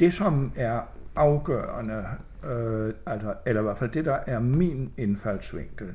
det, 0.00 0.12
som 0.12 0.52
er 0.56 0.80
afgørende, 1.16 2.04
øh, 2.44 2.94
altså, 3.06 3.34
eller 3.46 3.60
i 3.60 3.64
hvert 3.64 3.76
fald 3.76 3.90
det, 3.90 4.04
der 4.04 4.18
er 4.26 4.38
min 4.38 4.92
indfaldsvinkel, 4.96 5.94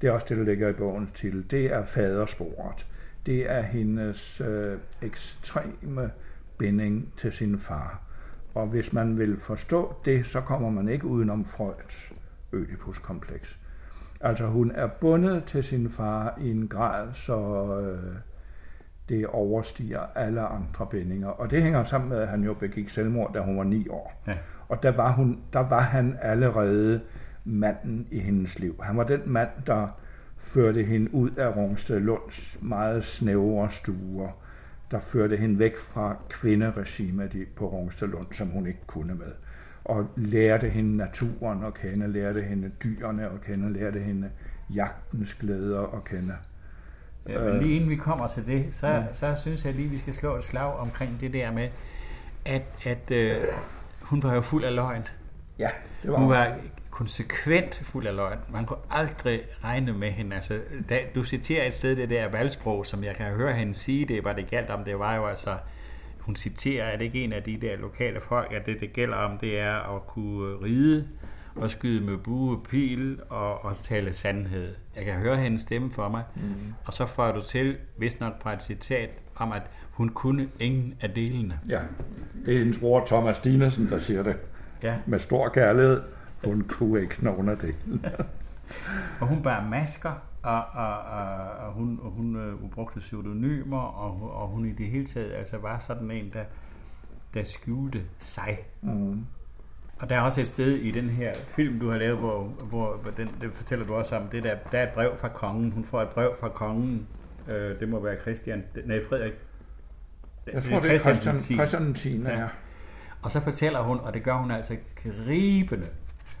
det 0.00 0.08
er 0.08 0.12
også 0.12 0.26
det, 0.28 0.36
der 0.36 0.44
ligger 0.44 0.68
i 0.68 0.72
bogens 0.72 1.10
titel, 1.14 1.50
det 1.50 1.72
er 1.72 1.84
fadersporet. 1.84 2.86
Det 3.28 3.50
er 3.50 3.62
hendes 3.62 4.40
øh, 4.40 4.78
ekstreme 5.02 6.10
binding 6.58 7.12
til 7.16 7.32
sin 7.32 7.58
far. 7.58 8.02
Og 8.54 8.66
hvis 8.66 8.92
man 8.92 9.18
vil 9.18 9.36
forstå 9.36 9.94
det, 10.04 10.26
så 10.26 10.40
kommer 10.40 10.70
man 10.70 10.88
ikke 10.88 11.06
udenom 11.06 11.44
Freuds 11.44 12.12
Ødipus-kompleks. 12.52 13.58
Altså 14.20 14.46
hun 14.46 14.70
er 14.70 14.86
bundet 15.00 15.44
til 15.44 15.64
sin 15.64 15.90
far 15.90 16.38
i 16.40 16.50
en 16.50 16.68
grad, 16.68 17.14
så 17.14 17.36
øh, 17.80 18.14
det 19.08 19.26
overstiger 19.26 20.00
alle 20.14 20.40
andre 20.40 20.86
bindinger. 20.90 21.28
Og 21.28 21.50
det 21.50 21.62
hænger 21.62 21.84
sammen 21.84 22.08
med, 22.08 22.18
at 22.18 22.28
han 22.28 22.44
jo 22.44 22.54
begik 22.54 22.88
selvmord, 22.88 23.34
da 23.34 23.40
hun 23.40 23.58
var 23.58 23.64
ni 23.64 23.88
år. 23.88 24.22
Ja. 24.26 24.36
Og 24.68 24.82
der 24.82 24.90
var, 24.90 25.12
hun, 25.12 25.40
der 25.52 25.68
var 25.68 25.80
han 25.80 26.18
allerede 26.22 27.00
manden 27.44 28.06
i 28.10 28.18
hendes 28.18 28.58
liv. 28.58 28.80
Han 28.82 28.96
var 28.96 29.04
den 29.04 29.20
mand, 29.26 29.50
der 29.66 29.88
førte 30.38 30.82
hende 30.82 31.14
ud 31.14 31.30
af 31.30 31.56
Rungsted 31.56 32.00
Lunds 32.00 32.58
meget 32.62 33.04
snævre 33.04 33.70
stuer, 33.70 34.28
der 34.90 34.98
førte 34.98 35.36
hende 35.36 35.58
væk 35.58 35.76
fra 35.76 36.16
kvinderegimet 36.30 37.48
på 37.56 37.68
Rungsted 37.68 38.08
Lund, 38.08 38.26
som 38.32 38.48
hun 38.48 38.66
ikke 38.66 38.86
kunne 38.86 39.14
med 39.14 39.32
og 39.88 40.06
lærte 40.16 40.68
hende 40.68 40.96
naturen 40.96 41.64
at 41.64 41.74
kende, 41.74 42.12
lærte 42.12 42.42
hende 42.42 42.70
dyrene 42.84 43.24
at 43.24 43.40
kende, 43.40 43.72
lærte 43.72 44.00
hende 44.00 44.30
jagtens 44.74 45.34
glæder 45.34 45.96
at 45.96 46.04
kende. 46.04 46.34
Ja, 47.28 47.42
men 47.42 47.62
lige 47.62 47.74
inden 47.74 47.90
vi 47.90 47.96
kommer 47.96 48.28
til 48.28 48.46
det, 48.46 48.66
så, 48.74 48.86
ja. 48.86 49.12
så 49.12 49.34
synes 49.34 49.64
jeg 49.64 49.74
lige, 49.74 49.88
vi 49.88 49.98
skal 49.98 50.14
slå 50.14 50.36
et 50.36 50.44
slag 50.44 50.78
omkring 50.78 51.20
det 51.20 51.32
der 51.32 51.52
med, 51.52 51.68
at, 52.44 52.62
at 52.84 53.10
øh, 53.10 53.36
hun 54.00 54.22
var 54.22 54.34
jo 54.34 54.40
fuld 54.40 54.64
af 54.64 54.74
løgn. 54.74 55.02
Ja, 55.58 55.70
det 56.02 56.10
var 56.10 56.18
hun. 56.18 56.28
var 56.28 56.56
konsekvent 56.98 57.80
fuld 57.84 58.06
af 58.06 58.16
løgn. 58.16 58.38
Man 58.48 58.64
kunne 58.64 58.78
aldrig 58.90 59.40
regne 59.64 59.92
med 59.92 60.10
hende. 60.10 60.36
Altså, 60.36 60.60
da, 60.88 60.98
du 61.14 61.24
citerer 61.24 61.66
et 61.66 61.74
sted 61.74 61.96
det 61.96 62.10
der 62.10 62.28
valgsprog, 62.28 62.86
som 62.86 63.04
jeg 63.04 63.14
kan 63.14 63.26
høre 63.26 63.52
hende 63.52 63.74
sige, 63.74 64.04
det 64.04 64.24
var 64.24 64.32
det 64.32 64.50
galt 64.50 64.70
om, 64.70 64.84
det 64.84 64.98
var 64.98 65.16
jo 65.16 65.26
altså, 65.26 65.56
hun 66.18 66.36
citerer, 66.36 66.86
at 66.86 66.98
det 66.98 67.04
ikke 67.04 67.24
en 67.24 67.32
af 67.32 67.42
de 67.42 67.58
der 67.60 67.76
lokale 67.76 68.20
folk, 68.20 68.52
at 68.52 68.66
det, 68.66 68.80
det 68.80 68.92
gælder 68.92 69.16
om, 69.16 69.38
det 69.38 69.58
er 69.58 69.96
at 69.96 70.06
kunne 70.06 70.64
ride 70.64 71.08
og 71.56 71.70
skyde 71.70 72.04
med 72.04 72.16
bue 72.16 72.56
og 72.56 72.62
pil 72.70 73.20
og, 73.28 73.64
og 73.64 73.76
tale 73.76 74.12
sandhed. 74.12 74.74
Jeg 74.96 75.04
kan 75.04 75.14
høre 75.14 75.36
hendes 75.36 75.62
stemme 75.62 75.92
for 75.92 76.08
mig, 76.08 76.22
mm. 76.36 76.74
og 76.84 76.92
så 76.92 77.06
får 77.06 77.32
du 77.32 77.42
til, 77.42 77.76
hvis 77.96 78.20
nok 78.20 78.42
på 78.42 78.48
et 78.50 78.62
citat, 78.62 79.10
om 79.36 79.52
at 79.52 79.62
hun 79.90 80.08
kunne 80.08 80.48
ingen 80.60 80.94
af 81.00 81.10
delene. 81.10 81.60
Ja, 81.68 81.80
det 82.46 82.54
er 82.54 82.58
hendes 82.58 82.78
bror 82.78 83.06
Thomas 83.06 83.38
Dinesen, 83.38 83.88
der 83.88 83.98
siger 83.98 84.22
det. 84.22 84.36
Ja. 84.82 84.96
Med 85.06 85.18
stor 85.18 85.48
kærlighed. 85.48 86.00
Hun 86.44 86.64
kunne 86.68 87.00
ikke 87.00 87.24
nogen 87.24 87.48
af 87.48 87.58
det. 87.58 87.74
og 89.20 89.26
hun 89.26 89.42
bærer 89.42 89.68
masker, 89.68 90.12
og, 90.42 90.62
og, 90.72 90.98
og, 90.98 91.66
og 91.66 91.72
hun, 91.72 91.98
og 92.02 92.10
hun, 92.10 92.56
hun 92.60 92.70
brugte 92.70 93.00
pseudonymer, 93.00 93.80
og, 93.80 94.42
og 94.42 94.48
hun 94.48 94.66
i 94.66 94.72
det 94.72 94.86
hele 94.86 95.06
taget 95.06 95.32
altså 95.32 95.56
var 95.56 95.78
sådan 95.78 96.10
en, 96.10 96.30
der, 96.32 96.44
der 97.34 97.44
skjulte 97.44 98.02
sig. 98.18 98.58
Mm. 98.82 99.26
Og 100.00 100.08
der 100.08 100.16
er 100.16 100.20
også 100.20 100.40
et 100.40 100.48
sted 100.48 100.74
i 100.74 100.90
den 100.90 101.08
her 101.10 101.34
film, 101.56 101.80
du 101.80 101.90
har 101.90 101.98
lavet, 101.98 102.18
hvor, 102.18 102.42
hvor, 102.44 102.96
hvor 102.96 103.10
den, 103.10 103.28
det 103.40 103.50
fortæller 103.52 103.86
du 103.86 103.94
også 103.94 104.16
om, 104.16 104.28
det 104.28 104.42
der, 104.42 104.56
der 104.72 104.78
er 104.78 104.82
et 104.82 104.92
brev 104.94 105.16
fra 105.20 105.28
kongen. 105.28 105.72
Hun 105.72 105.84
får 105.84 106.02
et 106.02 106.08
brev 106.08 106.36
fra 106.40 106.48
kongen. 106.48 107.06
Øh, 107.48 107.80
det 107.80 107.88
må 107.88 108.00
være 108.00 108.16
Christian, 108.16 108.64
nej 108.84 109.00
Frederik. 109.08 109.32
Jeg 110.52 110.62
tror, 110.62 110.80
det 110.80 110.94
er 110.94 110.98
Christian, 110.98 111.40
Christian 111.40 111.94
10. 111.94 112.22
Ja. 112.22 112.40
ja. 112.40 112.48
Og 113.22 113.30
så 113.30 113.40
fortæller 113.40 113.80
hun, 113.80 114.00
og 114.00 114.14
det 114.14 114.22
gør 114.22 114.34
hun 114.34 114.50
altså 114.50 114.76
gribende, 114.96 115.86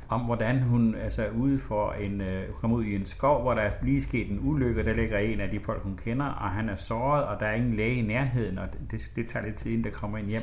om 0.08 0.20
hvordan 0.20 0.62
hun 0.62 0.94
altså, 0.94 1.22
er 1.22 1.30
ude 1.30 1.58
for 1.58 1.92
en, 1.92 2.20
uh, 2.20 2.60
komme 2.60 2.76
ud 2.76 2.84
i 2.84 2.94
en 2.94 3.06
skov, 3.06 3.42
hvor 3.42 3.54
der 3.54 3.62
er 3.62 3.70
lige 3.82 4.02
sket 4.02 4.30
en 4.30 4.40
ulykke, 4.42 4.84
der 4.84 4.92
ligger 4.92 5.18
en 5.18 5.40
af 5.40 5.50
de 5.50 5.60
folk, 5.60 5.82
hun 5.82 6.00
kender, 6.04 6.26
og 6.26 6.50
han 6.50 6.68
er 6.68 6.76
såret, 6.76 7.24
og 7.24 7.40
der 7.40 7.46
er 7.46 7.54
ingen 7.54 7.74
læge 7.74 7.94
i 7.94 8.02
nærheden, 8.02 8.58
og 8.58 8.68
det, 8.90 9.10
det 9.16 9.28
tager 9.28 9.46
lidt 9.46 9.56
tid, 9.56 9.70
inden 9.70 9.84
der 9.84 9.90
kommer 9.90 10.18
ind 10.18 10.26
hjem. 10.26 10.42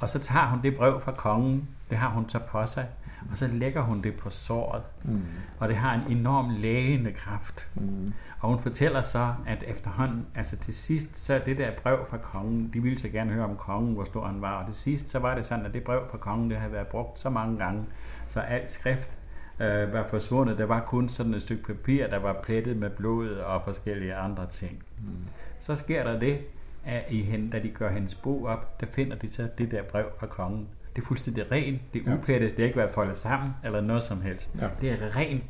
Og 0.00 0.10
så 0.10 0.18
tager 0.18 0.46
hun 0.46 0.62
det 0.62 0.76
brev 0.76 1.00
fra 1.00 1.12
kongen, 1.12 1.68
det 1.90 1.98
har 1.98 2.08
hun 2.08 2.28
så 2.28 2.38
på 2.38 2.66
sig, 2.66 2.86
og 3.30 3.38
så 3.38 3.48
lægger 3.48 3.82
hun 3.82 4.02
det 4.02 4.14
på 4.14 4.30
såret. 4.30 4.82
Mm. 5.04 5.22
Og 5.58 5.68
det 5.68 5.76
har 5.76 5.94
en 5.94 6.18
enorm 6.18 6.50
lægende 6.50 7.12
kraft. 7.12 7.70
Mm. 7.74 8.12
Og 8.40 8.48
hun 8.48 8.58
fortæller 8.58 9.02
så, 9.02 9.34
at 9.46 9.64
efterhånden, 9.66 10.26
altså 10.34 10.56
til 10.56 10.74
sidst, 10.74 11.16
så 11.16 11.40
det 11.46 11.58
der 11.58 11.70
brev 11.82 11.98
fra 12.10 12.16
kongen, 12.16 12.70
de 12.74 12.82
ville 12.82 12.98
så 12.98 13.08
gerne 13.08 13.32
høre 13.32 13.44
om 13.44 13.56
kongen, 13.56 13.94
hvor 13.94 14.04
stor 14.04 14.26
han 14.26 14.40
var. 14.40 14.62
Og 14.62 14.66
til 14.66 14.74
sidst, 14.74 15.10
så 15.10 15.18
var 15.18 15.34
det 15.34 15.46
sådan, 15.46 15.66
at 15.66 15.74
det 15.74 15.82
brev 15.82 16.00
fra 16.10 16.18
kongen, 16.18 16.50
det 16.50 16.58
havde 16.58 16.72
været 16.72 16.86
brugt 16.86 17.20
så 17.20 17.30
mange 17.30 17.58
gange, 17.58 17.84
så 18.28 18.40
alt 18.40 18.70
skrift 18.70 19.18
øh, 19.60 19.92
var 19.92 20.06
forsvundet. 20.10 20.58
Der 20.58 20.64
var 20.64 20.84
kun 20.86 21.08
sådan 21.08 21.34
et 21.34 21.42
stykke 21.42 21.64
papir, 21.64 22.06
der 22.06 22.18
var 22.18 22.40
plettet 22.42 22.76
med 22.76 22.90
blod 22.90 23.28
og 23.30 23.62
forskellige 23.64 24.14
andre 24.14 24.46
ting. 24.52 24.82
Mm. 24.98 25.24
Så 25.60 25.74
sker 25.74 26.04
der 26.04 26.18
det, 26.18 26.38
at 26.84 27.04
i 27.10 27.22
hende, 27.22 27.50
da 27.50 27.58
de 27.58 27.68
gør 27.68 27.90
hendes 27.90 28.14
bog 28.14 28.46
op, 28.46 28.80
der 28.80 28.86
finder 28.86 29.16
de 29.16 29.32
så 29.32 29.48
det 29.58 29.70
der 29.70 29.82
brev 29.82 30.06
fra 30.18 30.26
kongen. 30.26 30.68
Det 30.96 31.02
er 31.02 31.06
fuldstændig 31.06 31.52
rent, 31.52 31.82
det 31.94 32.06
er 32.06 32.16
uplettet, 32.16 32.50
det 32.50 32.58
har 32.58 32.64
ikke 32.64 32.78
været 32.78 32.94
foldet 32.94 33.16
sammen, 33.16 33.50
eller 33.64 33.80
noget 33.80 34.02
som 34.02 34.22
helst. 34.22 34.50
Ja. 34.60 34.68
Det 34.80 34.90
er 34.90 35.16
rent. 35.16 35.44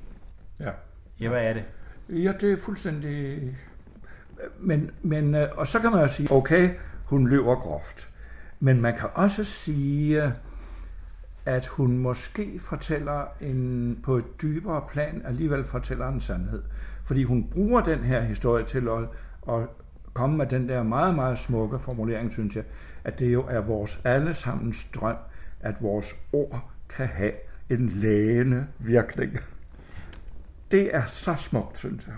Ja. 0.60 0.70
Ja, 1.20 1.28
hvad 1.28 1.46
er 1.46 1.52
det? 1.52 1.64
Ja, 2.08 2.32
det 2.40 2.52
er 2.52 2.56
fuldstændig... 2.64 3.38
Men, 4.58 4.90
men, 5.02 5.34
øh, 5.34 5.48
og 5.56 5.66
så 5.66 5.80
kan 5.80 5.90
man 5.90 6.00
jo 6.00 6.08
sige, 6.08 6.32
okay, 6.32 6.70
hun 7.04 7.28
løber 7.28 7.54
groft. 7.54 8.08
Men 8.60 8.80
man 8.80 8.96
kan 8.96 9.08
også 9.14 9.44
sige, 9.44 10.22
at 11.46 11.66
hun 11.66 11.98
måske 11.98 12.60
fortæller 12.60 13.24
en, 13.40 13.98
på 14.02 14.16
et 14.16 14.42
dybere 14.42 14.82
plan, 14.90 15.22
alligevel 15.24 15.64
fortæller 15.64 16.08
en 16.08 16.20
sandhed. 16.20 16.62
Fordi 17.04 17.22
hun 17.22 17.48
bruger 17.50 17.80
den 17.80 17.98
her 17.98 18.20
historie 18.20 18.64
til 18.64 18.88
at, 18.88 19.08
at 19.54 19.68
komme 20.12 20.36
med 20.36 20.46
den 20.46 20.68
der 20.68 20.82
meget, 20.82 21.14
meget 21.14 21.38
smukke 21.38 21.78
formulering, 21.78 22.32
synes 22.32 22.56
jeg, 22.56 22.64
at 23.04 23.18
det 23.18 23.32
jo 23.32 23.44
er 23.48 23.60
vores 23.60 24.00
allesammens 24.04 24.84
drøm, 24.94 25.16
at 25.60 25.82
vores 25.82 26.16
ord 26.32 26.70
kan 26.88 27.06
have 27.06 27.32
en 27.70 27.88
lægende 27.88 28.66
virkning. 28.78 29.38
Det 30.70 30.94
er 30.96 31.06
så 31.06 31.34
smukt, 31.34 31.78
synes 31.78 32.06
jeg. 32.06 32.14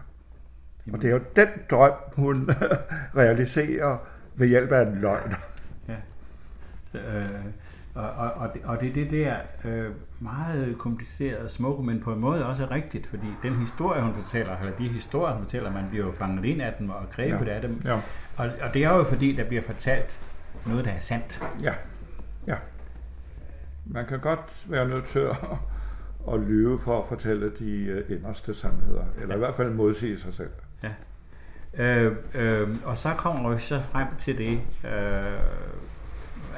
Og 0.93 1.03
det 1.03 1.09
er 1.09 1.15
jo 1.15 1.21
den 1.37 1.49
drøm, 1.71 1.93
hun 2.17 2.51
realiserer 3.23 3.99
ved 4.37 4.47
hjælp 4.49 4.73
af 4.73 4.87
en 4.87 4.99
løgn. 5.01 5.35
Ja. 5.89 5.97
Øh, 6.95 7.45
og, 7.99 8.11
og, 8.11 8.31
og, 8.37 8.55
det, 8.55 8.63
og 8.65 8.81
det 8.81 8.89
er 8.89 8.93
det 8.93 9.11
der 9.11 9.37
øh, 9.65 9.91
meget 10.21 10.79
komplicerede 10.79 11.49
smukke, 11.49 11.83
men 11.83 12.01
på 12.01 12.13
en 12.13 12.21
måde 12.21 12.47
også 12.47 12.67
rigtigt, 12.71 13.07
fordi 13.07 13.27
den 13.43 13.55
historie, 13.55 14.03
hun 14.03 14.15
fortæller, 14.15 14.57
eller 14.57 14.77
de 14.77 14.89
historier, 14.89 15.35
hun 15.35 15.43
fortæller, 15.43 15.73
man 15.73 15.85
bliver 15.91 16.07
jo 16.07 16.13
fanget 16.13 16.45
ind 16.45 16.63
af 16.63 16.75
dem 16.79 16.91
og 16.91 17.11
grebet 17.11 17.47
ja. 17.47 17.53
af 17.53 17.61
dem. 17.61 17.81
Ja. 17.85 17.95
Og, 18.37 18.47
og 18.63 18.75
det 18.75 18.85
er 18.85 18.97
jo 18.97 19.05
fordi, 19.05 19.37
der 19.37 19.45
bliver 19.45 19.63
fortalt 19.63 20.19
noget, 20.67 20.85
der 20.85 20.91
er 20.91 21.01
sandt. 21.01 21.43
Ja, 21.63 21.75
ja. 22.47 22.57
Man 23.87 24.07
kan 24.07 24.21
godt 24.21 24.67
være 24.69 24.89
nødt 24.89 25.05
til 25.05 25.19
at, 25.19 25.37
at 26.33 26.41
lyve 26.41 26.79
for 26.85 26.99
at 26.99 27.05
fortælle 27.09 27.51
de 27.59 27.85
øh, 27.85 28.17
inderste 28.17 28.55
sandheder, 28.55 29.05
eller 29.17 29.29
ja. 29.29 29.35
i 29.35 29.39
hvert 29.39 29.55
fald 29.55 29.71
modsige 29.71 30.19
sig 30.19 30.33
selv. 30.33 30.51
Ja. 30.83 30.91
Øh, 31.75 32.17
øh, 32.35 32.77
og 32.85 32.99
så 32.99 33.15
kommer 33.19 33.55
vi 33.55 33.61
så 33.61 33.81
frem 33.81 34.07
til 34.19 34.39
det, 34.39 34.61
øh, 34.85 35.41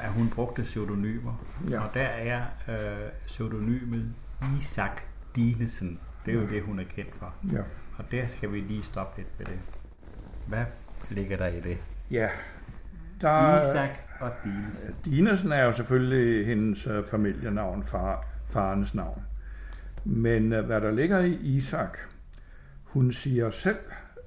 at 0.01 0.09
hun 0.09 0.29
brugte 0.29 0.61
pseudonymer. 0.61 1.45
Ja. 1.69 1.81
Og 1.81 1.89
der 1.93 2.01
er 2.01 2.41
øh, 2.69 3.11
pseudonymet 3.25 4.13
Isak 4.59 5.01
Dinesen. 5.35 5.99
Det 6.25 6.31
er 6.31 6.35
jo 6.35 6.45
ja. 6.45 6.53
det, 6.53 6.63
hun 6.63 6.79
er 6.79 6.83
kendt 6.95 7.15
for. 7.19 7.33
Ja. 7.51 7.61
Og 7.97 8.05
der 8.11 8.27
skal 8.27 8.51
vi 8.51 8.59
lige 8.59 8.83
stoppe 8.83 9.21
lidt 9.21 9.29
ved 9.37 9.45
det. 9.45 9.59
Hvad 10.47 10.65
ligger 11.09 11.37
der 11.37 11.47
i 11.47 11.59
det? 11.59 11.77
Ja, 12.11 12.29
der, 13.21 13.59
Isak 13.59 13.97
og 14.19 14.31
Dinesen. 14.43 14.95
Dinesen 15.05 15.51
er 15.51 15.63
jo 15.63 15.71
selvfølgelig 15.71 16.47
hendes 16.47 16.87
uh, 16.87 17.05
familienavn, 17.05 17.83
far, 17.83 18.25
farens 18.45 18.93
navn. 18.93 19.23
Men 20.05 20.53
uh, 20.53 20.65
hvad 20.65 20.81
der 20.81 20.91
ligger 20.91 21.19
i 21.19 21.31
Isak, 21.31 21.97
hun 22.83 23.11
siger 23.11 23.49
selv, 23.49 23.79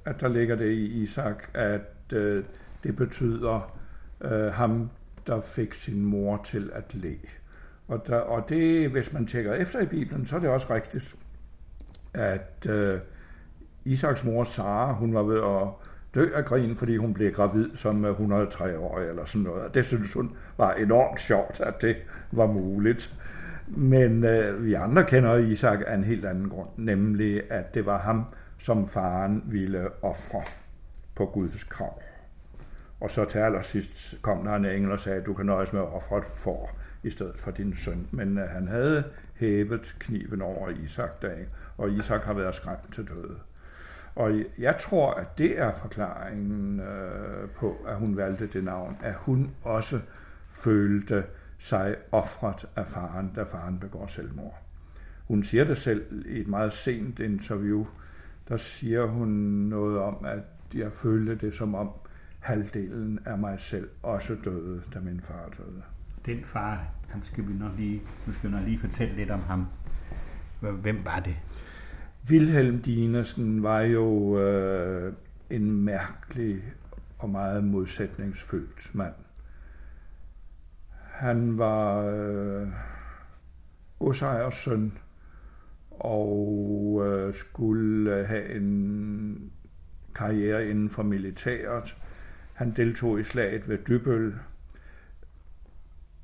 at 0.05 0.21
der 0.21 0.29
ligger 0.29 0.57
det 0.57 0.71
i 0.71 1.03
Isak, 1.03 1.49
at 1.55 2.13
uh, 2.13 2.45
det 2.83 2.97
betyder 2.97 3.79
uh, 4.25 4.31
ham, 4.31 4.91
der 5.27 5.41
fik 5.41 5.75
sin 5.75 6.05
mor 6.05 6.41
til 6.45 6.71
at 6.75 6.95
le. 6.95 7.17
Og, 7.89 8.07
der, 8.07 8.17
og 8.17 8.49
det, 8.49 8.91
hvis 8.91 9.13
man 9.13 9.27
tjekker 9.27 9.53
efter 9.53 9.81
i 9.81 9.87
Bibelen, 9.87 10.27
så 10.27 10.37
er 10.37 10.41
det 10.41 10.51
også 10.51 10.75
rigtigt, 10.75 11.17
at 12.15 12.67
øh, 12.69 12.99
Isaks 13.85 14.25
mor 14.25 14.45
Sara, 14.45 14.93
hun 14.93 15.15
var 15.15 15.23
ved 15.23 15.39
at 15.39 15.69
dø 16.15 16.35
af 16.35 16.45
grin, 16.45 16.77
fordi 16.77 16.97
hun 16.97 17.15
blev 17.15 17.33
gravid 17.33 17.71
som 17.75 18.05
øh, 18.05 18.11
103 18.11 18.79
år 18.79 18.99
eller 18.99 19.25
sådan 19.25 19.43
noget. 19.43 19.75
Det 19.75 19.85
synes 19.85 20.13
hun 20.13 20.31
var 20.59 20.73
enormt 20.73 21.21
sjovt, 21.21 21.61
at 21.61 21.75
det 21.81 21.97
var 22.33 22.47
muligt. 22.47 23.15
Men 23.67 24.25
øh, 24.25 24.65
vi 24.65 24.75
andre 24.75 25.05
kender 25.05 25.37
Isak 25.37 25.79
af 25.87 25.95
en 25.95 26.05
helt 26.05 26.25
anden 26.25 26.49
grund, 26.49 26.69
nemlig 26.77 27.43
at 27.53 27.75
det 27.75 27.87
var 27.87 27.99
ham, 27.99 28.25
som 28.59 28.89
faren 28.89 29.43
ville 29.47 29.89
ofre 30.03 30.43
på 31.15 31.27
Guds 31.27 31.65
krav. 31.65 32.03
Og 33.01 33.11
så 33.11 33.25
til 33.25 33.39
allersidst 33.39 34.19
kom 34.23 34.45
der 34.45 34.55
en 34.55 34.65
engel 34.65 34.93
og 34.93 35.01
sagde, 35.01 35.21
at 35.21 35.27
du 35.27 35.35
kan 35.35 35.47
nøjes 35.47 35.73
med 35.73 35.81
at 35.81 35.93
ofre 35.93 36.19
et 36.19 36.25
i 37.03 37.11
stedet 37.11 37.41
for 37.41 37.51
din 37.51 37.77
søn. 37.77 38.09
Men 38.11 38.39
øh, 38.39 38.49
han 38.49 38.69
havde 38.69 39.05
hævet 39.35 39.97
kniven 39.99 40.43
over 40.43 40.69
Isak 40.69 41.23
dag, 41.23 41.47
og 41.77 41.91
Isak 41.91 42.23
har 42.23 42.35
været 42.35 42.55
skræmt 42.55 42.93
til 42.93 43.09
døde. 43.09 43.37
Og 44.15 44.33
jeg 44.59 44.77
tror, 44.79 45.15
at 45.15 45.39
det 45.39 45.59
er 45.61 45.73
forklaringen 45.73 46.81
øh, 46.81 47.51
på, 47.51 47.77
at 47.87 47.97
hun 47.97 48.17
valgte 48.17 48.47
det 48.47 48.65
navn, 48.65 48.97
at 49.03 49.15
hun 49.15 49.51
også 49.63 50.01
følte 50.49 51.25
sig 51.59 51.97
offret 52.13 52.69
af 52.77 52.87
faren, 52.87 53.33
da 53.37 53.43
faren 53.43 53.79
begår 53.79 54.07
selvmord. 54.07 54.59
Hun 55.29 55.45
siger 55.45 55.65
det 55.65 55.77
selv 55.77 56.27
i 56.27 56.41
et 56.41 56.49
meget 56.49 56.73
sent 56.73 57.21
interview, 57.21 57.87
der 58.49 58.57
siger 58.57 59.07
hun 59.07 59.29
noget 59.69 59.99
om, 59.99 60.25
at 60.25 60.43
jeg 60.75 60.93
følte 60.93 61.35
det 61.35 61.55
som 61.55 61.75
om 61.75 61.91
halvdelen 62.45 63.19
af 63.27 63.39
mig 63.39 63.61
selv 63.61 63.89
også 64.03 64.37
døde, 64.45 64.83
da 64.95 65.01
min 65.01 65.21
far 65.21 65.49
døde. 65.59 65.83
Den 66.27 66.45
far, 66.45 66.89
ham 67.09 67.25
skal 67.25 67.49
vi 67.49 67.53
nok 67.53 67.73
lige, 67.77 68.03
nu 68.27 68.33
skal 68.33 68.51
vi 68.51 68.57
nok 68.57 68.65
lige 68.65 68.79
fortælle 68.79 69.17
lidt 69.17 69.31
om 69.31 69.41
ham. 69.41 69.67
Hvem 70.61 71.05
var 71.05 71.21
det? 71.21 71.37
Wilhelm 72.31 72.83
Dinesen 72.83 73.63
var 73.63 73.81
jo 73.81 74.39
øh, 74.39 75.13
en 75.51 75.73
mærkelig 75.73 76.63
og 77.19 77.31
meget 77.31 77.65
modsætningsfyldt 77.65 78.95
mand. 78.95 79.15
Han 81.11 81.59
var 81.59 82.05
øh, 82.07 82.69
godsejers 83.99 84.55
søn 84.55 84.99
og 85.91 87.03
øh, 87.07 87.35
skulle 87.35 88.27
have 88.27 88.55
en 88.55 89.53
karriere 90.15 90.67
inden 90.67 90.91
for 90.91 91.03
militæret. 91.03 91.97
Han 92.55 92.71
deltog 92.71 93.21
i 93.21 93.25
slaget 93.25 93.69
ved 93.69 93.79
Dybøl, 93.79 94.35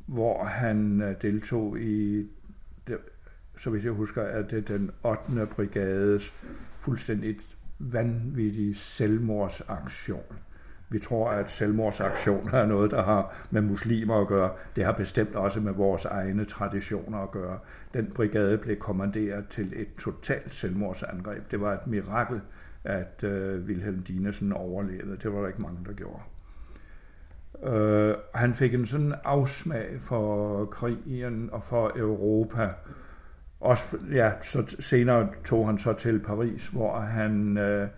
hvor 0.07 0.45
han 0.45 1.03
øh, 1.03 1.15
deltog 1.23 1.81
i 1.81 2.27
så 3.57 3.71
hvis 3.71 3.85
jeg 3.85 3.93
husker, 3.93 4.23
at 4.23 4.51
det 4.51 4.69
den 4.69 4.91
8. 5.05 5.47
brigades 5.47 6.35
fuldstændig 6.77 7.37
vanvittige 7.79 8.75
selvmordsaktion 8.75 10.23
vi 10.93 10.99
tror, 10.99 11.31
at 11.31 11.51
selvmordsaktioner 11.51 12.53
er 12.53 12.67
noget, 12.67 12.91
der 12.91 13.03
har 13.03 13.47
med 13.51 13.63
muslimer 13.63 14.21
at 14.21 14.29
gøre. 14.29 14.51
Det 14.77 14.85
har 14.85 14.93
bestemt 14.93 15.35
også 15.35 15.61
med 15.61 15.73
vores 15.73 16.05
egne 16.05 16.45
traditioner 16.45 17.19
at 17.19 17.31
gøre. 17.31 17.59
Den 17.95 18.13
brigade 18.17 18.59
blev 18.59 18.77
kommanderet 18.77 19.49
til 19.49 19.73
et 19.77 19.89
totalt 19.99 20.55
selvmordsangreb. 20.55 21.51
Det 21.51 21.61
var 21.61 21.73
et 21.73 21.87
mirakel, 21.87 22.41
at 22.85 23.25
øh, 23.25 23.65
Wilhelm 23.65 24.03
Dinesen 24.03 24.53
overlevede. 24.53 25.17
Det 25.23 25.33
var 25.33 25.41
der 25.41 25.49
ikke 25.49 25.63
mange, 25.63 25.85
der 25.87 25.93
gjorde. 25.93 26.23
Øh, 27.63 28.15
han 28.35 28.55
fik 28.55 28.75
en 28.75 28.87
sådan 28.87 29.15
afsmag 29.25 30.01
for 30.01 30.65
krigen 30.65 31.49
og 31.53 31.63
for 31.63 31.93
Europa. 31.97 32.69
Også, 33.61 33.99
ja, 34.13 34.33
så 34.41 34.77
senere 34.79 35.29
tog 35.45 35.67
han 35.67 35.79
så 35.79 35.93
til 35.93 36.21
Paris, 36.21 36.67
hvor 36.67 37.01
han 37.01 37.59
øh, 37.59 37.89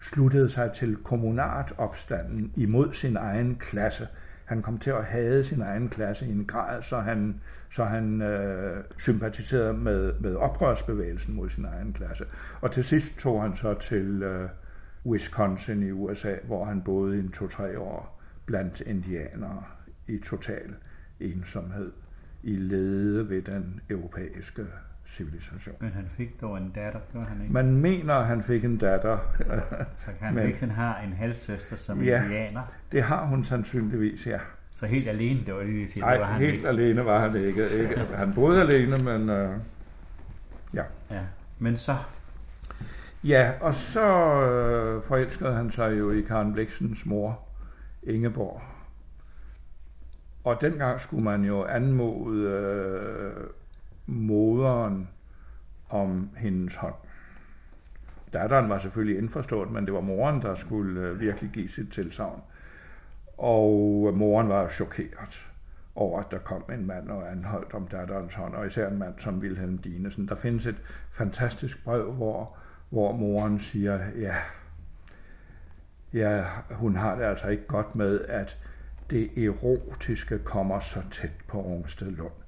sluttede 0.00 0.48
sig 0.48 0.72
til 0.72 0.96
kommunartopstanden 0.96 2.52
imod 2.56 2.92
sin 2.92 3.16
egen 3.16 3.54
klasse. 3.54 4.08
Han 4.52 4.62
kom 4.62 4.78
til 4.78 4.90
at 4.90 5.04
hade 5.04 5.44
sin 5.44 5.60
egen 5.60 5.88
klasse 5.88 6.26
i 6.26 6.30
en 6.30 6.44
grad, 6.44 6.82
så 6.82 7.00
han, 7.00 7.40
så 7.70 7.84
han 7.84 8.22
øh, 8.22 8.84
sympatiserede 8.98 9.74
med, 9.74 10.12
med 10.20 10.34
oprørsbevægelsen 10.34 11.34
mod 11.34 11.50
sin 11.50 11.64
egen 11.64 11.92
klasse. 11.92 12.24
Og 12.60 12.70
til 12.70 12.84
sidst 12.84 13.18
tog 13.18 13.42
han 13.42 13.56
så 13.56 13.74
til 13.74 14.22
øh, 14.22 14.48
Wisconsin 15.06 15.82
i 15.82 15.90
USA, 15.90 16.34
hvor 16.44 16.64
han 16.64 16.82
boede 16.82 17.24
i 17.24 17.28
to-tre 17.28 17.78
år 17.78 18.22
blandt 18.46 18.80
indianere 18.80 19.64
i 20.08 20.18
total 20.18 20.74
ensomhed 21.20 21.92
i 22.42 22.56
lede 22.56 23.28
ved 23.28 23.42
den 23.42 23.80
europæiske 23.90 24.66
civilisation. 25.06 25.74
Men 25.80 25.92
han 25.92 26.04
fik 26.08 26.40
dog 26.40 26.56
en 26.56 26.72
datter, 26.74 27.00
gjorde 27.12 27.26
han 27.26 27.40
ikke? 27.40 27.52
Man 27.52 27.76
mener, 27.76 28.14
at 28.14 28.26
han 28.26 28.42
fik 28.42 28.64
en 28.64 28.76
datter. 28.76 29.18
Så 29.96 30.06
kan 30.18 30.36
han 30.36 30.46
ikke 30.48 30.66
har 30.66 30.98
en 31.00 31.12
halvsøster 31.12 31.76
som 31.76 32.02
ja, 32.02 32.22
indianer? 32.22 32.62
det 32.92 33.02
har 33.02 33.26
hun 33.26 33.44
sandsynligvis, 33.44 34.26
ja. 34.26 34.38
Så 34.74 34.86
helt 34.86 35.08
alene, 35.08 35.40
det 35.46 35.54
var 35.54 35.62
det, 35.62 35.90
sige, 35.90 36.00
Nej, 36.00 36.18
var 36.18 36.24
han 36.24 36.40
helt 36.40 36.54
ikke. 36.54 36.68
alene 36.68 37.04
var 37.04 37.28
han 37.28 37.36
ikke. 37.36 37.70
ikke. 37.70 38.00
Han 38.14 38.34
boede 38.34 38.60
alene, 38.60 38.98
men 38.98 39.30
uh, 39.30 39.56
ja. 40.74 40.82
ja. 41.10 41.20
Men 41.58 41.76
så? 41.76 41.94
Ja, 43.24 43.50
og 43.60 43.74
så 43.74 44.00
uh, 44.00 45.02
forelskede 45.02 45.54
han 45.54 45.70
sig 45.70 45.98
jo 45.98 46.10
i 46.10 46.20
Karen 46.20 46.52
Bliksens 46.52 47.06
mor, 47.06 47.38
Ingeborg. 48.02 48.62
Og 50.44 50.60
dengang 50.60 51.00
skulle 51.00 51.24
man 51.24 51.44
jo 51.44 51.64
anmode 51.64 52.48
uh, 53.36 53.61
moderen 54.12 55.08
om 55.88 56.30
hendes 56.36 56.76
hånd. 56.76 56.94
Datteren 58.32 58.70
var 58.70 58.78
selvfølgelig 58.78 59.18
indforstået, 59.18 59.70
men 59.70 59.84
det 59.84 59.94
var 59.94 60.00
moren, 60.00 60.42
der 60.42 60.54
skulle 60.54 61.00
øh, 61.00 61.20
virkelig 61.20 61.50
give 61.50 61.68
sit 61.68 61.92
tilsavn. 61.92 62.42
Og 63.38 64.12
moren 64.14 64.48
var 64.48 64.68
chokeret 64.68 65.48
over, 65.94 66.20
at 66.20 66.30
der 66.30 66.38
kom 66.38 66.64
en 66.72 66.86
mand 66.86 67.08
og 67.08 67.30
anholdt 67.30 67.74
om 67.74 67.86
datterens 67.86 68.34
hånd, 68.34 68.54
og 68.54 68.66
især 68.66 68.88
en 68.88 68.98
mand 68.98 69.14
som 69.18 69.38
Wilhelm 69.38 69.78
Dinesen. 69.78 70.28
Der 70.28 70.34
findes 70.34 70.66
et 70.66 70.82
fantastisk 71.10 71.84
brev, 71.84 72.12
hvor, 72.12 72.56
hvor 72.90 73.12
moren 73.12 73.60
siger, 73.60 73.98
ja, 74.16 74.34
ja, 76.12 76.44
hun 76.70 76.96
har 76.96 77.14
det 77.14 77.24
altså 77.24 77.48
ikke 77.48 77.66
godt 77.66 77.94
med, 77.94 78.20
at 78.28 78.58
det 79.10 79.44
erotiske 79.44 80.38
kommer 80.38 80.80
så 80.80 81.02
tæt 81.10 81.32
på 81.48 81.60
Rungsted 81.60 82.10
Lund. 82.10 82.41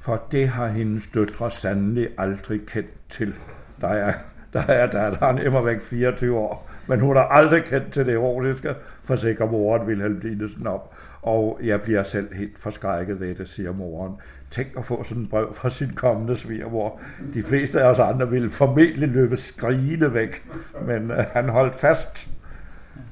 For 0.00 0.26
det 0.32 0.48
har 0.48 0.66
hendes 0.66 1.06
døtre 1.06 1.50
sandelig 1.50 2.08
aldrig 2.18 2.60
kendt 2.66 2.90
til. 3.08 3.34
Der 3.80 3.88
er, 3.88 4.12
der 4.52 4.60
er 4.60 4.86
datteren 4.86 5.38
immer 5.38 5.62
væk 5.62 5.80
24 5.80 6.38
år, 6.38 6.70
men 6.86 7.00
hun 7.00 7.16
har 7.16 7.22
aldrig 7.22 7.64
kendt 7.64 7.92
til 7.92 8.06
det 8.06 8.14
erotiske, 8.14 8.74
forsikrer 9.04 9.50
moren 9.50 9.86
Wilhelm 9.86 10.20
Dinesen 10.20 10.66
op. 10.66 10.94
Og 11.22 11.60
jeg 11.62 11.82
bliver 11.82 12.02
selv 12.02 12.34
helt 12.34 12.58
forskrækket 12.58 13.20
ved 13.20 13.34
det, 13.34 13.48
siger 13.48 13.72
moren. 13.72 14.12
Tænk 14.50 14.68
at 14.78 14.84
få 14.84 15.04
sådan 15.04 15.22
en 15.22 15.28
brev 15.28 15.54
fra 15.54 15.70
sin 15.70 15.92
kommende 15.92 16.36
svigermor. 16.36 17.00
De 17.34 17.42
fleste 17.42 17.80
af 17.80 17.90
os 17.90 17.98
andre 17.98 18.30
ville 18.30 18.50
formentlig 18.50 19.08
løbe 19.08 19.36
skrigende 19.36 20.14
væk, 20.14 20.48
men 20.86 21.10
uh, 21.10 21.16
han 21.16 21.48
holdt 21.48 21.74
fast. 21.74 22.28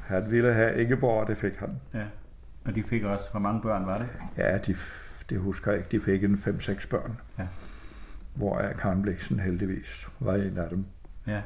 Han 0.07 0.31
ville 0.31 0.53
have 0.53 0.83
Ingeborg, 0.83 1.21
og 1.21 1.29
det 1.29 1.37
fik 1.37 1.53
han. 1.59 1.71
Ja, 1.95 2.05
og 2.67 2.75
de 2.75 2.83
fik 2.83 3.05
også, 3.05 3.31
hvor 3.31 3.41
mange 3.41 3.61
børn 3.61 3.87
var 3.87 3.99
det? 3.99 4.07
Ja, 4.37 4.59
de, 4.59 4.75
det 5.31 5.41
husker 5.41 5.71
jeg 5.71 5.79
ikke. 5.79 5.91
De 5.91 6.01
fik 6.01 6.25
en 6.25 6.35
5-6 6.35 6.89
børn. 6.89 7.21
Ja. 7.39 7.47
Hvor 8.35 8.63
Karen 8.79 9.03
Bliksen 9.03 9.41
heldigvis 9.41 10.09
var 10.21 10.35
en 10.35 10.59
af 10.59 10.69
dem. 10.69 10.85
Ja. 11.27 11.43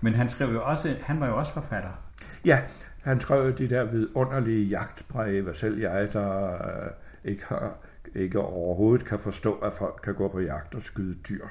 Men 0.00 0.14
han 0.14 0.28
skrev 0.28 0.52
jo 0.52 0.64
også, 0.64 0.96
han 1.02 1.20
var 1.20 1.26
jo 1.26 1.36
også 1.36 1.52
forfatter. 1.52 1.90
Ja, 2.44 2.60
han 3.02 3.20
skrev 3.20 3.58
de 3.58 3.68
der 3.68 3.84
vidunderlige 3.84 4.68
jagtbreve, 4.68 5.54
selv 5.54 5.78
jeg, 5.78 6.12
der 6.12 6.52
øh, 6.54 6.90
ikke, 7.24 7.44
har, 7.46 7.76
ikke 8.14 8.40
overhovedet 8.40 9.06
kan 9.06 9.18
forstå, 9.18 9.54
at 9.54 9.72
folk 9.72 10.00
kan 10.04 10.14
gå 10.14 10.28
på 10.28 10.40
jagt 10.40 10.74
og 10.74 10.82
skyde 10.82 11.14
dyr 11.14 11.46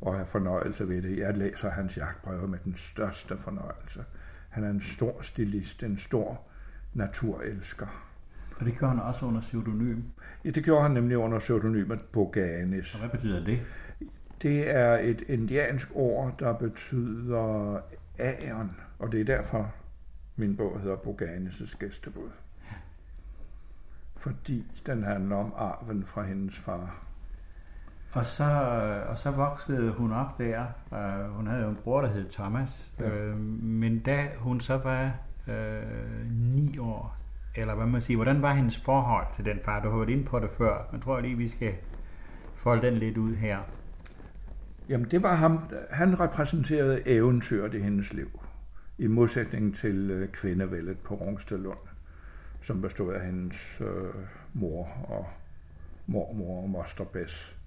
og 0.00 0.14
have 0.14 0.26
fornøjelse 0.26 0.88
ved 0.88 1.02
det. 1.02 1.18
Jeg 1.18 1.36
læser 1.36 1.70
hans 1.70 1.96
jagtbreve 1.96 2.48
med 2.48 2.58
den 2.64 2.76
største 2.76 3.36
fornøjelse. 3.36 4.04
Han 4.48 4.64
er 4.64 4.70
en 4.70 4.80
stor 4.80 5.22
stilist, 5.22 5.82
en 5.82 5.98
stor 5.98 6.40
naturelsker. 6.92 8.13
Og 8.60 8.66
det 8.66 8.78
gjorde 8.78 8.94
han 8.94 9.00
også 9.00 9.26
under 9.26 9.40
pseudonym? 9.40 10.02
Ja, 10.44 10.50
det 10.50 10.64
gjorde 10.64 10.82
han 10.82 10.90
nemlig 10.90 11.16
under 11.18 11.38
pseudonymet 11.38 12.04
Boganis. 12.12 12.94
Og 12.94 13.00
hvad 13.00 13.10
betyder 13.10 13.44
det? 13.44 13.60
Det 14.42 14.76
er 14.76 14.98
et 14.98 15.22
indiansk 15.28 15.88
ord, 15.94 16.38
der 16.38 16.52
betyder 16.52 17.78
æren, 18.18 18.70
og 18.98 19.12
det 19.12 19.20
er 19.20 19.24
derfor, 19.24 19.72
min 20.36 20.56
bog 20.56 20.80
hedder 20.80 20.96
Boganis' 20.96 21.78
gæstebud. 21.78 22.30
Fordi 24.16 24.66
den 24.86 25.02
handler 25.02 25.36
om 25.36 25.52
arven 25.56 26.04
fra 26.04 26.22
hendes 26.22 26.58
far. 26.58 27.04
Og 28.12 28.26
så, 28.26 28.44
og 29.08 29.18
så 29.18 29.30
voksede 29.30 29.92
hun 29.92 30.12
op 30.12 30.38
der. 30.38 30.64
Uh, 30.90 31.36
hun 31.36 31.46
havde 31.46 31.62
jo 31.62 31.68
en 31.68 31.78
bror, 31.84 32.00
der 32.00 32.08
hed 32.08 32.30
Thomas. 32.30 32.94
Ja. 32.98 33.32
Uh, 33.32 33.38
men 33.62 33.98
da 33.98 34.28
hun 34.36 34.60
så 34.60 34.76
var 34.76 35.14
uh, 35.48 36.30
ni 36.30 36.78
år, 36.78 37.16
eller 37.54 37.74
hvad 37.74 37.86
man 37.86 38.00
siger, 38.00 38.16
hvordan 38.16 38.42
var 38.42 38.52
hendes 38.52 38.80
forhold 38.80 39.26
til 39.36 39.44
den 39.44 39.58
far? 39.64 39.82
Du 39.82 39.90
har 39.90 39.96
været 39.96 40.10
inde 40.10 40.24
på 40.24 40.38
det 40.38 40.50
før, 40.50 40.88
men 40.92 41.00
tror 41.00 41.16
jeg 41.16 41.22
lige, 41.22 41.36
vi 41.36 41.48
skal 41.48 41.74
folde 42.54 42.86
den 42.86 42.94
lidt 42.94 43.16
ud 43.16 43.34
her. 43.34 43.58
Jamen, 44.88 45.10
det 45.10 45.22
var 45.22 45.34
ham. 45.34 45.72
Han 45.90 46.20
repræsenterede 46.20 47.08
eventyret 47.08 47.74
i 47.74 47.78
hendes 47.78 48.12
liv. 48.12 48.40
I 48.98 49.06
modsætning 49.06 49.76
til 49.76 50.10
øh, 50.10 50.28
kvindevældet 50.28 50.98
på 50.98 51.14
Rungstedlund, 51.14 51.78
som 52.60 52.80
bestod 52.80 53.14
af 53.14 53.26
hendes 53.26 53.80
øh, 53.80 54.14
mor 54.52 54.88
og 55.08 55.26
mormor 56.06 56.62
og 56.62 56.70
moster 56.70 57.04
Bess. 57.04 57.58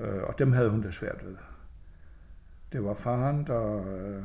Øh, 0.00 0.22
og 0.22 0.38
dem 0.38 0.52
havde 0.52 0.70
hun 0.70 0.82
det 0.82 0.94
svært 0.94 1.24
ved. 1.24 1.36
Det 2.72 2.84
var 2.84 2.94
faren, 2.94 3.46
der 3.46 3.76
øh, 3.76 4.22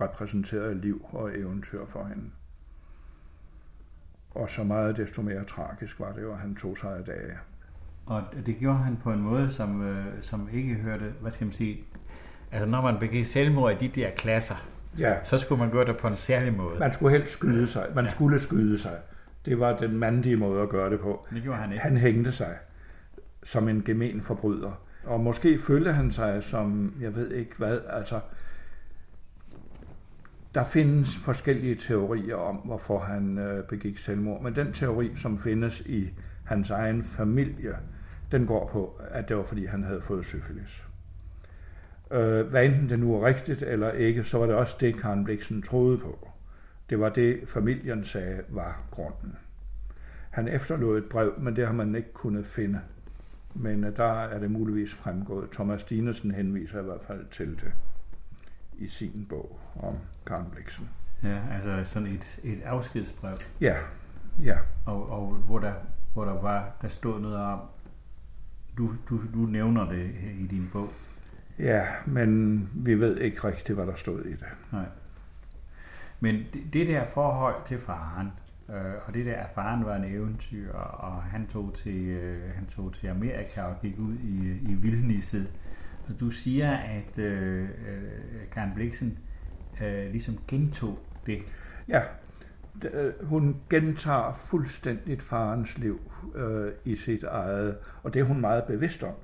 repræsenterede 0.00 0.80
liv 0.80 1.06
og 1.12 1.38
eventyr 1.38 1.86
for 1.86 2.04
hende. 2.04 2.30
Og 4.34 4.50
så 4.50 4.64
meget 4.64 4.96
desto 4.96 5.22
mere 5.22 5.44
tragisk 5.44 6.00
var 6.00 6.12
det 6.12 6.22
jo, 6.22 6.32
at 6.32 6.38
han 6.38 6.54
tog 6.54 6.78
sig 6.78 6.96
af 6.96 7.04
dage. 7.04 7.32
Og 8.06 8.22
det 8.46 8.56
gjorde 8.58 8.78
han 8.78 8.96
på 8.96 9.12
en 9.12 9.20
måde, 9.20 9.50
som, 9.50 9.82
øh, 9.82 10.06
som 10.20 10.48
ikke 10.52 10.74
hørte, 10.74 11.14
hvad 11.20 11.30
skal 11.30 11.44
man 11.44 11.52
sige, 11.52 11.84
altså 12.52 12.66
når 12.66 12.80
man 12.82 12.98
begik 12.98 13.26
selvmord 13.26 13.72
i 13.72 13.88
de 13.88 14.00
der 14.00 14.10
klasser, 14.10 14.66
ja. 14.98 15.24
så 15.24 15.38
skulle 15.38 15.58
man 15.58 15.70
gøre 15.70 15.84
det 15.84 15.96
på 15.96 16.06
en 16.06 16.16
særlig 16.16 16.54
måde. 16.54 16.78
Man 16.78 16.92
skulle 16.92 17.16
helst 17.16 17.32
skyde 17.32 17.66
sig. 17.66 17.86
Man 17.94 18.04
ja. 18.04 18.10
skulle 18.10 18.40
skyde 18.40 18.78
sig. 18.78 18.96
Det 19.44 19.60
var 19.60 19.76
den 19.76 19.96
mandige 19.96 20.36
måde 20.36 20.62
at 20.62 20.68
gøre 20.68 20.90
det 20.90 21.00
på. 21.00 21.26
Det 21.30 21.42
gjorde 21.42 21.58
han 21.58 21.72
ikke. 21.72 21.82
Han 21.82 21.96
hængte 21.96 22.32
sig 22.32 22.56
som 23.42 23.68
en 23.68 23.82
gemen 23.82 24.20
forbryder. 24.20 24.80
Og 25.04 25.20
måske 25.20 25.58
følte 25.58 25.92
han 25.92 26.10
sig 26.10 26.42
som, 26.42 26.94
jeg 27.00 27.14
ved 27.14 27.30
ikke 27.30 27.56
hvad, 27.58 27.78
altså, 27.90 28.20
der 30.54 30.64
findes 30.64 31.16
forskellige 31.16 31.74
teorier 31.74 32.36
om, 32.36 32.56
hvorfor 32.56 32.98
han 32.98 33.38
øh, 33.38 33.64
begik 33.64 33.98
selvmord. 33.98 34.42
Men 34.42 34.56
den 34.56 34.72
teori, 34.72 35.16
som 35.16 35.38
findes 35.38 35.80
i 35.80 36.10
hans 36.44 36.70
egen 36.70 37.04
familie, 37.04 37.76
den 38.32 38.46
går 38.46 38.68
på, 38.72 39.00
at 39.10 39.28
det 39.28 39.36
var 39.36 39.42
fordi, 39.42 39.66
han 39.66 39.82
havde 39.84 40.00
fået 40.00 40.24
syfilis. 40.24 40.86
Øh, 42.10 42.46
hvad 42.46 42.64
enten 42.64 42.88
det 42.88 42.98
nu 42.98 43.14
er 43.14 43.26
rigtigt 43.26 43.62
eller 43.62 43.90
ikke, 43.90 44.24
så 44.24 44.38
var 44.38 44.46
det 44.46 44.54
også 44.54 44.76
det, 44.80 44.96
Karen 44.96 45.24
Bliksen 45.24 45.62
troede 45.62 45.98
på. 45.98 46.28
Det 46.90 47.00
var 47.00 47.08
det, 47.08 47.40
familien 47.46 48.04
sagde 48.04 48.42
var 48.48 48.82
grunden. 48.90 49.36
Han 50.30 50.48
efterlod 50.48 50.98
et 50.98 51.08
brev, 51.10 51.32
men 51.40 51.56
det 51.56 51.66
har 51.66 51.74
man 51.74 51.94
ikke 51.94 52.12
kunnet 52.12 52.46
finde. 52.46 52.80
Men 53.54 53.84
øh, 53.84 53.96
der 53.96 54.22
er 54.22 54.38
det 54.38 54.50
muligvis 54.50 54.94
fremgået. 54.94 55.50
Thomas 55.50 55.84
Dinesen 55.84 56.30
henviser 56.30 56.80
i 56.80 56.84
hvert 56.84 57.02
fald 57.02 57.26
til 57.30 57.50
det 57.50 57.72
i 58.80 58.88
sin 58.88 59.26
bog 59.28 59.60
om 59.76 59.96
Karen 60.26 60.50
Bliksen. 60.50 60.88
Ja, 61.22 61.38
altså 61.52 61.92
sådan 61.92 62.08
et, 62.08 62.40
et 62.42 62.62
afskedsbrev. 62.62 63.36
Ja, 63.60 63.76
ja. 64.42 64.58
Og, 64.86 65.10
og 65.10 65.26
hvor, 65.34 65.58
der, 65.58 65.72
hvor 66.12 66.24
der 66.24 66.40
var, 66.40 66.76
der 66.82 66.88
stod 66.88 67.20
noget 67.20 67.36
om, 67.36 67.60
du, 68.78 68.94
du, 69.08 69.20
du 69.34 69.38
nævner 69.38 69.88
det 69.88 70.10
i 70.38 70.46
din 70.46 70.70
bog. 70.72 70.88
Ja, 71.58 71.86
men 72.06 72.70
vi 72.74 72.94
ved 72.94 73.16
ikke 73.16 73.44
rigtigt, 73.44 73.78
hvad 73.78 73.86
der 73.86 73.94
stod 73.94 74.24
i 74.24 74.32
det. 74.32 74.48
Nej. 74.72 74.86
Men 76.20 76.34
det, 76.52 76.72
det 76.72 76.86
der 76.86 77.04
forhold 77.04 77.54
til 77.66 77.78
faren, 77.78 78.30
øh, 78.68 78.94
og 79.06 79.14
det 79.14 79.26
der, 79.26 79.36
at 79.36 79.50
faren 79.54 79.84
var 79.84 79.96
en 79.96 80.04
eventyr, 80.04 80.72
og 80.72 81.22
han 81.22 81.46
tog 81.46 81.74
til, 81.74 82.08
øh, 82.08 82.54
han 82.54 82.66
tog 82.66 82.92
til 82.92 83.06
Amerika 83.06 83.62
og 83.62 83.80
gik 83.82 83.98
ud 83.98 84.14
i, 84.14 84.58
i 84.70 84.74
vildnisset. 84.74 85.50
Når 86.10 86.16
du 86.16 86.30
siger, 86.30 86.76
at 86.76 87.18
øh, 87.18 87.62
øh 87.62 87.68
Karen 88.52 88.70
Bliksen 88.74 89.18
øh, 89.82 90.10
ligesom 90.10 90.38
gentog 90.48 90.98
det. 91.26 91.38
Ja, 91.88 92.02
øh, 92.92 93.12
hun 93.22 93.56
gentager 93.70 94.32
fuldstændigt 94.32 95.22
farens 95.22 95.78
liv 95.78 96.00
øh, 96.34 96.72
i 96.84 96.96
sit 96.96 97.22
eget, 97.24 97.76
og 98.02 98.14
det 98.14 98.20
er 98.20 98.24
hun 98.24 98.40
meget 98.40 98.64
bevidst 98.64 99.04
om. 99.04 99.14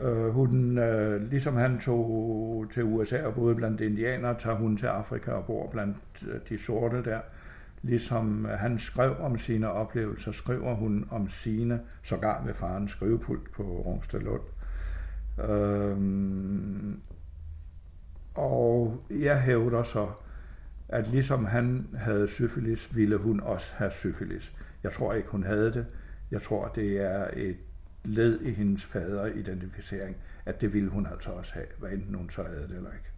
Øh, 0.00 0.28
hun, 0.28 0.78
øh, 0.78 1.30
ligesom 1.30 1.56
han 1.56 1.78
tog 1.78 2.66
til 2.72 2.84
USA 2.84 3.22
og 3.22 3.34
boede 3.34 3.54
blandt 3.54 3.80
indianere, 3.80 4.34
tager 4.38 4.56
hun 4.56 4.76
til 4.76 4.86
Afrika 4.86 5.30
og 5.30 5.44
bor 5.44 5.70
blandt 5.70 6.24
øh, 6.28 6.40
de 6.48 6.58
sorte 6.58 7.04
der. 7.04 7.20
Ligesom 7.82 8.44
han 8.44 8.78
skrev 8.78 9.16
om 9.20 9.38
sine 9.38 9.70
oplevelser, 9.70 10.32
skriver 10.32 10.74
hun 10.74 11.08
om 11.10 11.28
sine, 11.28 11.80
sågar 12.02 12.42
med 12.44 12.54
farens 12.54 12.92
skrivepult 12.92 13.52
på 13.52 13.62
Rungstedlund. 13.62 14.40
Øhm, 15.38 16.90
Øh, 16.90 16.98
og 18.34 19.04
jeg 19.10 19.42
hævder 19.42 19.82
så, 19.82 20.08
at 20.88 21.08
ligesom 21.08 21.44
han 21.44 21.88
havde 21.94 22.28
syfilis, 22.28 22.96
ville 22.96 23.16
hun 23.16 23.40
også 23.40 23.74
have 23.76 23.90
syfilis. 23.90 24.54
Jeg 24.82 24.92
tror 24.92 25.12
ikke, 25.12 25.28
hun 25.28 25.44
havde 25.44 25.72
det. 25.72 25.86
Jeg 26.30 26.42
tror, 26.42 26.68
det 26.68 27.00
er 27.00 27.28
et 27.32 27.56
led 28.04 28.40
i 28.40 28.50
hendes 28.50 28.84
faderidentificering, 28.84 30.16
at 30.46 30.60
det 30.60 30.74
ville 30.74 30.90
hun 30.90 31.06
altså 31.06 31.30
også 31.30 31.54
have, 31.54 31.66
hvad 31.78 31.90
enten 31.90 32.14
hun 32.14 32.30
så 32.30 32.42
havde 32.42 32.68
det 32.68 32.76
eller 32.76 32.90
ikke. 32.92 33.10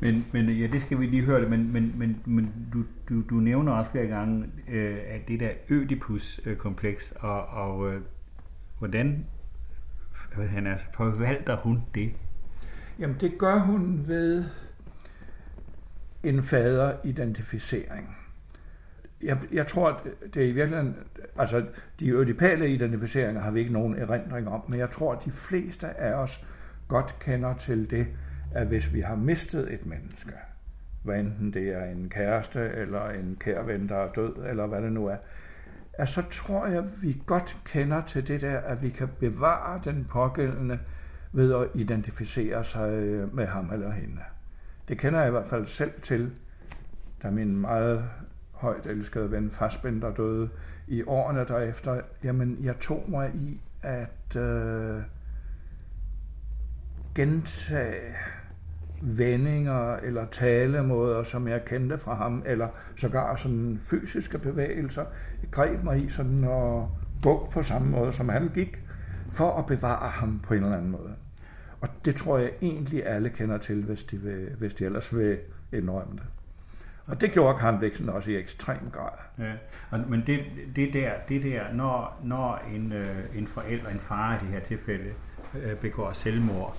Men, 0.00 0.26
men 0.32 0.48
ja, 0.56 0.66
det 0.66 0.82
skal 0.82 1.00
vi 1.00 1.06
lige 1.06 1.24
høre 1.24 1.40
det, 1.40 1.50
men, 1.50 1.72
men, 1.72 1.94
men, 1.98 2.22
men 2.26 2.68
du, 2.72 2.84
du, 3.08 3.22
du 3.30 3.34
nævner 3.34 3.72
også 3.72 3.90
flere 3.90 4.06
gange, 4.06 4.46
øh, 4.68 4.98
at 5.06 5.20
det 5.28 5.40
der 5.40 5.50
Ødipus-kompleks, 5.68 7.12
og, 7.12 7.46
og 7.46 7.92
øh, 7.92 8.00
hvordan 8.78 9.26
han 10.34 10.66
er, 10.66 10.76
forvalter 10.94 11.56
hun 11.56 11.82
det? 11.94 12.12
Jamen 12.98 13.16
det 13.20 13.38
gør 13.38 13.58
hun 13.58 14.04
ved 14.06 14.44
en 16.22 16.42
faderidentificering. 16.42 18.16
Jeg, 19.22 19.38
jeg 19.52 19.66
tror, 19.66 19.88
at 19.88 20.34
det 20.34 20.44
er 20.44 20.48
i 20.48 20.52
virkeligheden, 20.52 20.96
altså 21.38 21.66
de 22.00 22.10
ødipale 22.10 22.68
identificeringer 22.68 23.42
har 23.42 23.50
vi 23.50 23.60
ikke 23.60 23.72
nogen 23.72 23.94
erindring 23.94 24.48
om, 24.48 24.62
men 24.68 24.78
jeg 24.78 24.90
tror, 24.90 25.12
at 25.12 25.24
de 25.24 25.30
fleste 25.30 26.00
af 26.00 26.14
os 26.14 26.44
godt 26.88 27.18
kender 27.18 27.54
til 27.54 27.90
det, 27.90 28.06
at 28.54 28.66
hvis 28.66 28.94
vi 28.94 29.00
har 29.00 29.16
mistet 29.16 29.74
et 29.74 29.86
menneske, 29.86 30.32
hvad 31.02 31.20
enten 31.20 31.52
det 31.52 31.68
er 31.68 31.84
en 31.84 32.08
kæreste 32.08 32.60
eller 32.60 33.10
en 33.10 33.36
kær 33.40 33.62
ven, 33.62 33.88
der 33.88 33.96
er 33.96 34.12
død, 34.12 34.32
eller 34.48 34.66
hvad 34.66 34.82
det 34.82 34.92
nu 34.92 35.06
er, 35.06 35.16
at 35.92 36.08
så 36.08 36.22
tror 36.30 36.66
jeg, 36.66 36.78
at 36.78 37.02
vi 37.02 37.22
godt 37.26 37.56
kender 37.64 38.00
til 38.00 38.28
det 38.28 38.40
der, 38.40 38.58
at 38.58 38.82
vi 38.82 38.88
kan 38.88 39.08
bevare 39.20 39.80
den 39.84 40.04
pågældende 40.04 40.78
ved 41.32 41.54
at 41.54 41.68
identificere 41.74 42.64
sig 42.64 42.92
øh, 42.92 43.34
med 43.34 43.46
ham 43.46 43.72
eller 43.72 43.90
hende. 43.90 44.20
Det 44.88 44.98
kender 44.98 45.18
jeg 45.18 45.28
i 45.28 45.30
hvert 45.30 45.46
fald 45.46 45.66
selv 45.66 46.00
til, 46.02 46.32
da 47.22 47.30
min 47.30 47.56
meget 47.56 48.04
højt 48.52 48.86
elskede 48.86 49.30
ven 49.30 49.50
Fassbender 49.50 50.14
døde 50.14 50.48
i 50.86 51.02
årene 51.06 51.44
derefter. 51.44 52.00
Jamen, 52.24 52.56
jeg 52.60 52.78
tog 52.78 53.04
mig 53.08 53.30
i 53.34 53.60
at 53.82 54.36
øh, 54.36 55.02
gentage 57.14 58.16
vendinger 59.00 59.96
eller 59.96 60.26
talemåder, 60.26 61.22
som 61.22 61.48
jeg 61.48 61.64
kendte 61.64 61.98
fra 61.98 62.14
ham, 62.14 62.42
eller 62.46 62.68
sågar 62.96 63.36
sådan 63.36 63.80
fysiske 63.90 64.38
bevægelser. 64.38 65.04
Greb 65.50 65.84
mig 65.84 66.04
i 66.04 66.08
sådan 66.08 66.44
at 66.44 66.84
gå 67.22 67.50
på 67.52 67.62
samme 67.62 67.90
måde, 67.90 68.12
som 68.12 68.28
han 68.28 68.48
gik, 68.54 68.82
for 69.32 69.58
at 69.58 69.66
bevare 69.66 70.08
ham 70.10 70.40
på 70.42 70.54
en 70.54 70.62
eller 70.62 70.76
anden 70.76 70.90
måde. 70.90 71.14
Og 71.80 71.88
det 72.04 72.14
tror 72.14 72.38
jeg 72.38 72.50
egentlig 72.62 73.06
alle 73.06 73.28
kender 73.28 73.58
til, 73.58 73.84
hvis 73.84 74.04
de, 74.04 74.16
vil, 74.16 74.48
hvis 74.58 74.74
de 74.74 74.84
ellers 74.84 75.16
vil 75.16 75.38
indrømme 75.72 76.12
det. 76.12 76.26
Og 77.06 77.20
det 77.20 77.32
gjorde 77.32 77.58
Karen 77.58 78.08
også 78.08 78.30
i 78.30 78.36
ekstrem 78.36 78.90
grad. 78.92 79.12
Ja, 79.38 79.52
men 80.08 80.22
det, 80.26 80.40
det 80.76 80.92
der, 80.92 81.10
det 81.28 81.42
der 81.42 81.72
når, 81.72 82.20
når 82.24 82.60
en, 82.74 82.92
øh, 82.92 83.16
en 83.34 83.46
forælder, 83.46 83.88
en 83.88 84.00
far 84.00 84.36
i 84.36 84.38
det 84.38 84.48
her 84.48 84.60
tilfælde, 84.60 85.10
øh, 85.54 85.76
begår 85.76 86.12
selvmord, 86.12 86.76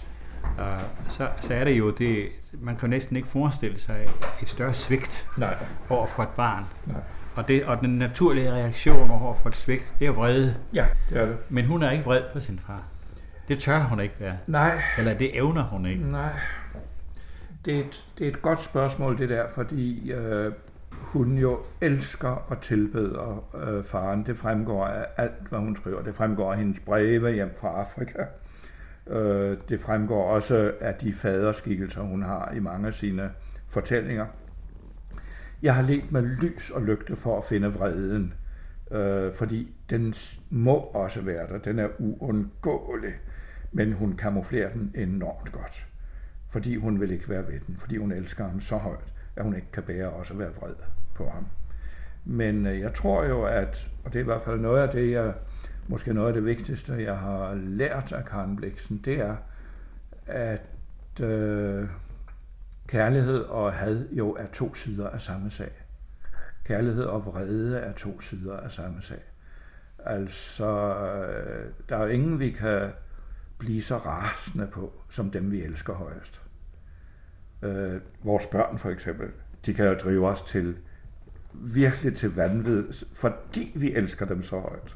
så, 1.08 1.28
så 1.42 1.54
er 1.54 1.64
det 1.64 1.78
jo 1.78 1.92
det, 1.92 2.28
man 2.62 2.76
kan 2.76 2.90
næsten 2.90 3.16
ikke 3.16 3.28
forestille 3.28 3.80
sig 3.80 4.08
et 4.42 4.50
større 4.50 4.74
svigt 4.74 5.28
Nej. 5.38 5.58
over 5.90 6.08
for 6.08 6.24
et 6.24 6.30
barn. 6.30 6.66
Nej. 6.86 7.02
Og, 7.36 7.48
det, 7.48 7.66
og 7.66 7.82
den 7.82 7.98
naturlige 7.98 8.52
reaktion 8.52 9.12
over 9.12 9.34
for 9.34 9.50
et 9.50 9.56
svigt, 9.56 9.96
det 10.00 10.08
er 10.08 10.12
vrede. 10.12 10.56
Ja, 10.74 10.86
det 11.10 11.18
er 11.18 11.26
det. 11.26 11.38
Men 11.50 11.66
hun 11.66 11.84
er 11.84 11.92
ikke 11.92 12.04
vred 12.04 12.22
på 12.34 12.40
sin 12.40 12.60
far. 12.68 12.84
Det 13.48 13.60
tør 13.60 13.80
hun 13.80 14.00
ikke 14.00 14.16
være. 14.20 14.38
Nej. 14.48 14.82
Eller 14.98 15.14
det 15.14 15.38
evner 15.38 15.64
hun 15.64 15.86
ikke. 15.86 16.12
Nej. 16.12 16.34
Det 17.66 17.76
er 17.76 17.80
et, 17.80 18.06
det 18.18 18.28
er 18.28 18.32
et 18.32 18.42
godt 18.42 18.62
spørgsmål, 18.62 19.18
det 19.18 19.30
der, 19.30 19.48
fordi 19.56 20.12
øh, 20.12 20.52
hun 20.92 21.38
jo 21.38 21.60
elsker 21.82 22.30
og 22.30 22.62
tilbeder 22.62 23.46
øh, 23.56 23.84
faren. 23.84 24.26
Det 24.26 24.38
fremgår 24.38 24.86
af 24.86 25.06
alt, 25.18 25.50
hvad 25.50 25.60
hun 25.60 25.76
skriver. 25.76 26.02
Det 26.02 26.16
fremgår 26.16 26.52
af 26.52 26.58
hendes 26.58 26.80
breve 26.80 27.32
hjem 27.32 27.54
fra 27.62 27.68
Afrika. 27.68 28.24
Øh, 29.08 29.58
det 29.70 29.80
fremgår 29.80 30.24
også 30.24 30.74
af 30.80 30.96
de 30.96 31.14
faderskikkelser, 31.14 32.02
hun 32.02 32.24
har 32.24 32.52
i 32.56 32.60
mange 32.60 32.88
af 32.88 32.94
sine 32.94 33.32
fortællinger. 33.68 34.26
Jeg 35.62 35.76
har 35.76 35.82
let 35.82 36.12
med 36.12 36.22
lys 36.22 36.70
og 36.70 36.82
lygte 36.82 37.16
for 37.16 37.38
at 37.38 37.44
finde 37.44 37.68
vreden, 37.68 38.34
øh, 38.92 39.34
fordi 39.34 39.76
den 39.90 40.14
må 40.50 40.76
også 40.76 41.22
være 41.22 41.48
der. 41.48 41.58
Den 41.58 41.80
er 41.80 41.88
uundgåelig, 42.00 43.14
men 43.72 43.94
hun 43.94 44.16
kamuflerer 44.18 44.72
den 44.72 44.92
enormt 44.96 45.52
godt 45.52 45.88
fordi 46.52 46.76
hun 46.76 47.02
vil 47.02 47.12
ikke 47.12 47.30
være 47.30 47.48
ved 47.48 47.60
den, 47.68 47.78
fordi 47.78 47.98
hun 47.98 48.12
elsker 48.12 48.48
ham 48.48 48.60
så 48.60 48.78
højt, 48.78 49.14
at 49.36 49.44
hun 49.44 49.56
ikke 49.56 49.72
kan 49.74 49.84
bære 49.84 50.10
også 50.10 50.34
at 50.34 50.40
være 50.40 50.54
vred 50.60 50.74
på 51.16 51.30
ham. 51.30 51.48
Men 52.26 52.68
øh, 52.68 52.80
jeg 52.80 52.94
tror 52.94 53.26
jo, 53.26 53.44
at, 53.44 53.92
og 54.04 54.14
det 54.14 54.20
er 54.20 54.24
i 54.24 54.26
hvert 54.26 54.42
fald 54.42 54.60
noget 54.60 54.82
af 54.82 54.90
det, 54.90 55.12
jeg, 55.12 55.34
måske 55.92 56.14
noget 56.14 56.28
af 56.28 56.34
det 56.34 56.46
vigtigste, 56.46 57.04
jeg 57.04 57.18
har 57.18 57.56
lært 57.56 58.12
af 58.12 58.26
Karen 58.26 58.56
Bliksen, 58.56 59.02
det 59.06 59.20
er, 59.20 59.36
at 60.26 61.22
øh, 61.22 61.88
kærlighed 62.88 63.40
og 63.40 63.74
had 63.74 64.10
jo 64.12 64.32
er 64.34 64.46
to 64.54 64.74
sider 64.74 65.10
af 65.10 65.22
samme 65.22 65.50
sag. 65.50 65.72
Kærlighed 66.66 67.04
og 67.04 67.26
vrede 67.26 67.80
er 67.80 67.92
to 67.92 68.22
sider 68.22 68.58
af 68.58 68.72
samme 68.72 69.02
sag. 69.02 69.24
Altså, 70.00 70.96
øh, 70.96 71.72
der 71.90 71.98
er 71.98 72.04
jo 72.04 72.10
ingen, 72.10 72.40
vi 72.40 72.50
kan 72.50 72.92
blive 73.58 73.82
så 73.82 73.98
rasende 73.98 74.68
på, 74.68 74.94
som 75.10 75.30
dem 75.30 75.52
vi 75.52 75.62
elsker 75.62 75.94
højst. 75.94 76.42
Øh, 77.62 78.02
vores 78.24 78.48
børn 78.48 78.78
for 78.78 78.90
eksempel, 78.90 79.28
de 79.66 79.74
kan 79.74 79.86
jo 79.86 79.94
drive 79.94 80.28
os 80.28 80.42
til 80.42 80.78
virkelig 81.54 82.16
til 82.16 82.36
vanvid, 82.36 82.84
fordi 83.14 83.72
vi 83.76 83.94
elsker 83.94 84.26
dem 84.26 84.42
så 84.42 84.60
højt. 84.60 84.96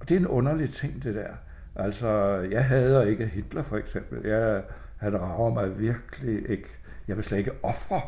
Og 0.00 0.08
det 0.08 0.14
er 0.14 0.20
en 0.20 0.26
underlig 0.26 0.70
ting, 0.70 1.04
det 1.04 1.14
der. 1.14 1.32
Altså, 1.76 2.08
jeg 2.50 2.64
hader 2.64 3.02
ikke 3.02 3.26
Hitler 3.26 3.62
for 3.62 3.76
eksempel. 3.76 4.26
Jeg, 4.26 4.62
han 4.96 5.20
rager 5.20 5.54
mig 5.54 5.78
virkelig 5.78 6.50
ikke. 6.50 6.68
Jeg 7.08 7.16
vil 7.16 7.24
slet 7.24 7.38
ikke 7.38 7.52
ofre 7.62 8.00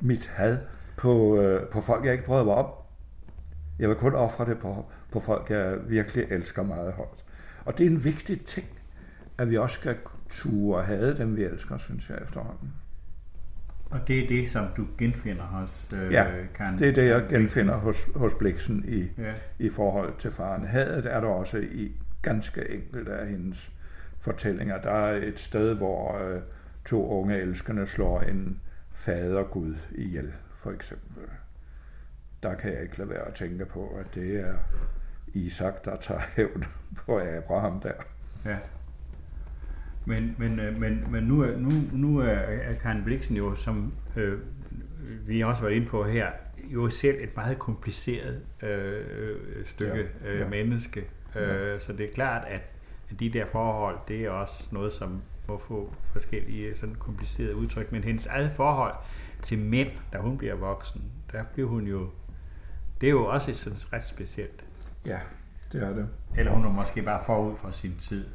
mit 0.00 0.26
had 0.26 0.58
på, 0.96 1.40
øh, 1.40 1.68
på 1.68 1.80
folk, 1.80 2.04
jeg 2.04 2.12
ikke 2.12 2.24
prøver 2.24 2.44
mig 2.44 2.54
om. 2.54 2.66
Jeg 3.78 3.88
vil 3.88 3.96
kun 3.96 4.14
ofre 4.14 4.44
det 4.44 4.58
på, 4.58 4.86
på 5.12 5.20
folk, 5.20 5.50
jeg 5.50 5.78
virkelig 5.88 6.24
elsker 6.30 6.62
meget 6.62 6.92
højt. 6.92 7.24
Og 7.64 7.78
det 7.78 7.86
er 7.86 7.90
en 7.90 8.04
vigtig 8.04 8.44
ting 8.44 8.66
at 9.38 9.50
vi 9.50 9.56
også 9.56 9.74
skal 9.74 9.96
ture 10.28 10.78
og 10.78 10.84
have 10.84 11.14
dem, 11.14 11.36
vi 11.36 11.44
elsker, 11.44 11.76
synes 11.76 12.10
jeg 12.10 12.18
efterhånden. 12.22 12.72
Og 13.94 14.08
det 14.08 14.24
er 14.24 14.28
det, 14.28 14.50
som 14.50 14.66
du 14.76 14.86
genfinder 14.98 15.42
hos 15.42 15.92
øh, 15.96 16.12
Ja, 16.12 16.26
det 16.78 16.88
er 16.88 16.92
det, 16.92 17.08
jeg 17.08 17.24
genfinder 17.28 17.74
hos, 17.76 18.08
hos 18.14 18.34
Bliksen 18.34 18.84
i, 18.88 19.22
ja. 19.22 19.32
i 19.58 19.70
forhold 19.70 20.16
til 20.18 20.30
faren. 20.30 20.66
Hadet 20.66 21.06
er 21.06 21.20
der 21.20 21.28
også 21.28 21.58
i 21.58 21.92
ganske 22.22 22.70
enkelte 22.70 23.12
af 23.12 23.28
hendes 23.28 23.72
fortællinger. 24.18 24.80
Der 24.80 24.90
er 24.90 25.16
et 25.16 25.38
sted, 25.38 25.76
hvor 25.76 26.18
øh, 26.18 26.40
to 26.84 27.08
unge 27.08 27.36
elskende 27.36 27.86
slår 27.86 28.20
en 28.20 28.60
fadergud 28.90 29.76
ihjel, 29.94 30.32
for 30.52 30.70
eksempel. 30.70 31.22
Der 32.42 32.54
kan 32.54 32.72
jeg 32.72 32.82
ikke 32.82 32.98
lade 32.98 33.10
være 33.10 33.28
at 33.28 33.34
tænke 33.34 33.64
på, 33.64 33.96
at 34.00 34.14
det 34.14 34.40
er 34.40 34.54
Isak, 35.26 35.84
der 35.84 35.96
tager 35.96 36.20
hævn 36.36 36.64
på 37.06 37.20
Abraham 37.20 37.80
der. 37.80 37.92
Ja. 38.44 38.56
Men, 40.06 40.34
men, 40.38 40.60
øh, 40.60 40.80
men, 40.80 41.04
men 41.10 41.24
nu, 41.24 41.40
er, 41.40 41.56
nu, 41.56 41.70
nu 41.92 42.18
er 42.18 42.74
Karen 42.82 43.04
Bliksen 43.04 43.36
jo, 43.36 43.54
som 43.54 43.92
øh, 44.16 44.38
vi 45.26 45.40
også 45.40 45.62
var 45.62 45.70
inde 45.70 45.86
på 45.86 46.04
her, 46.04 46.30
jo 46.64 46.90
selv 46.90 47.16
et 47.20 47.36
meget 47.36 47.58
kompliceret 47.58 48.42
øh, 48.62 49.64
stykke 49.64 50.08
ja, 50.24 50.34
ja. 50.34 50.44
Øh, 50.44 50.50
menneske. 50.50 51.04
Ja. 51.34 51.74
Øh, 51.74 51.80
så 51.80 51.92
det 51.92 52.10
er 52.10 52.14
klart, 52.14 52.44
at 52.46 52.60
de 53.20 53.30
der 53.32 53.46
forhold, 53.46 53.98
det 54.08 54.24
er 54.24 54.30
også 54.30 54.68
noget, 54.72 54.92
som 54.92 55.22
må 55.48 55.58
få 55.58 55.94
forskellige 56.04 56.76
sådan 56.76 56.94
komplicerede 56.94 57.56
udtryk. 57.56 57.92
Men 57.92 58.04
hendes 58.04 58.26
eget 58.26 58.52
forhold 58.52 58.94
til 59.42 59.58
mænd, 59.58 59.88
da 60.12 60.18
hun 60.18 60.38
bliver 60.38 60.54
voksen, 60.54 61.02
der 61.32 61.44
bliver 61.52 61.68
hun 61.68 61.86
jo, 61.86 62.08
det 63.00 63.06
er 63.06 63.10
jo 63.10 63.26
også 63.26 63.50
et 63.50 63.56
sådan 63.56 63.78
ret 63.92 64.04
specielt. 64.04 64.64
Ja, 65.06 65.18
det 65.72 65.82
er 65.82 65.94
det. 65.94 66.08
Eller 66.36 66.52
hun 66.52 66.64
er 66.64 66.70
måske 66.70 67.02
bare 67.02 67.22
forud 67.26 67.56
for 67.56 67.70
sin 67.70 67.94
tid. 67.98 68.26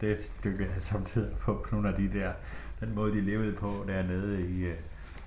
Det 0.00 0.10
et 0.10 0.22
stykke 0.22 0.64
af 0.76 0.82
samtidig 0.82 1.32
på 1.40 1.66
nogle 1.72 1.88
af 1.88 1.94
de 1.94 2.18
der, 2.18 2.32
den 2.80 2.94
måde 2.94 3.12
de 3.12 3.20
levede 3.20 3.52
på 3.52 3.84
dernede 3.88 4.40
i, 4.40 4.64
øh, 4.64 4.74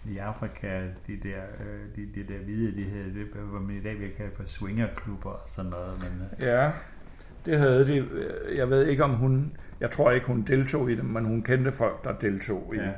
i 0.06 0.18
Afrika, 0.18 0.82
de 1.08 1.18
der, 1.24 1.42
øh, 1.60 1.96
de, 1.96 2.10
de 2.16 2.34
der 2.34 2.40
hvide, 2.40 2.76
de 2.76 2.90
havde, 2.90 3.06
det 3.06 3.28
var 3.52 3.60
man 3.60 3.76
i 3.76 3.82
dag 3.82 4.00
vi 4.00 4.08
kalde 4.18 4.32
for 4.36 4.44
swingerklubber 4.46 5.30
og 5.30 5.44
sådan 5.48 5.72
noget. 5.72 6.04
Men, 6.04 6.22
øh. 6.22 6.46
ja, 6.48 6.72
det 7.46 7.60
havde 7.60 7.88
de. 7.88 8.08
Jeg 8.56 8.70
ved 8.70 8.88
ikke 8.88 9.04
om 9.04 9.12
hun, 9.12 9.58
jeg 9.80 9.92
tror 9.92 10.12
ikke 10.12 10.28
hun 10.28 10.42
deltog 10.42 10.92
i 10.92 10.96
dem, 10.96 11.06
men 11.06 11.26
hun 11.26 11.42
kendte 11.42 11.72
folk, 11.72 12.04
der 12.04 12.14
deltog 12.18 12.74
ja. 12.76 12.90
i 12.90 12.92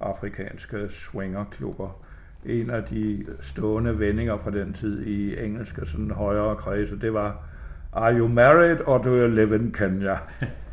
afrikanske 0.00 0.88
swingerklubber. 0.88 2.02
En 2.44 2.70
af 2.70 2.84
de 2.84 3.26
stående 3.40 3.98
vendinger 3.98 4.36
fra 4.36 4.50
den 4.50 4.72
tid 4.72 5.06
i 5.06 5.44
engelske 5.44 5.86
sådan 5.86 6.10
højere 6.10 6.56
kredse, 6.56 7.00
det 7.00 7.14
var 7.14 7.46
Are 7.92 8.18
you 8.18 8.28
married 8.28 8.80
or 8.86 8.98
do 8.98 9.10
you 9.10 9.28
live 9.28 9.54
in 9.54 9.72
Kenya? 9.72 10.16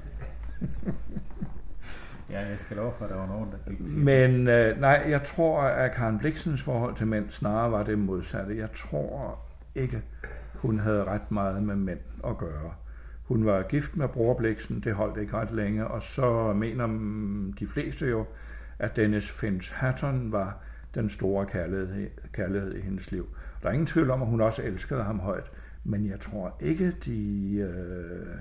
Ja, 2.30 2.40
jeg 2.40 2.60
skal 2.60 2.78
love 2.78 2.92
for, 2.98 3.06
at 3.06 3.12
der 3.12 3.18
var 3.18 3.28
nogen, 3.28 3.50
der 3.52 3.72
gik 3.72 3.88
til. 3.88 3.98
Men 3.98 4.48
øh, 4.48 4.80
nej, 4.80 5.06
jeg 5.10 5.24
tror, 5.24 5.62
at 5.62 5.92
Karen 5.92 6.20
Bliksens 6.20 6.62
forhold 6.62 6.96
til 6.96 7.08
mænd 7.08 7.32
snarere 7.32 7.72
var 7.72 7.84
det 7.84 8.00
modsatte. 8.00 8.58
Jeg 8.58 8.70
tror 8.72 9.40
ikke, 9.76 10.02
hun 10.54 10.80
havde 10.80 11.04
ret 11.04 11.32
meget 11.32 11.64
med 11.64 11.76
mænd 11.76 12.00
at 12.28 12.38
gøre. 12.38 12.74
Hun 13.24 13.46
var 13.46 13.62
gift 13.62 13.96
med 13.96 14.08
bror 14.08 14.34
Bliksen, 14.34 14.80
det 14.80 14.94
holdt 14.94 15.18
ikke 15.18 15.34
ret 15.34 15.52
længe, 15.52 15.88
og 15.88 16.04
så 16.04 16.54
mener 16.54 16.88
de 17.60 17.68
fleste 17.68 18.06
jo, 18.06 18.26
at 18.80 18.96
Dennis 18.96 19.32
Finch 19.32 19.74
Hatton 19.74 20.32
var 20.32 20.58
den 20.96 21.10
store 21.10 21.46
kærlighed, 21.46 22.10
kærlighed 22.34 22.76
i 22.76 22.82
hendes 22.82 23.12
liv. 23.12 23.28
Der 23.62 23.70
er 23.70 23.74
ingen 23.74 23.88
tvivl 23.88 24.10
om, 24.10 24.22
at 24.22 24.28
hun 24.28 24.42
også 24.42 24.64
elskede 24.64 25.04
ham 25.04 25.20
højt, 25.20 25.52
men 25.84 26.08
jeg 26.08 26.20
tror 26.20 26.58
ikke, 26.60 26.92
de 26.92 27.56
øh, 27.58 28.38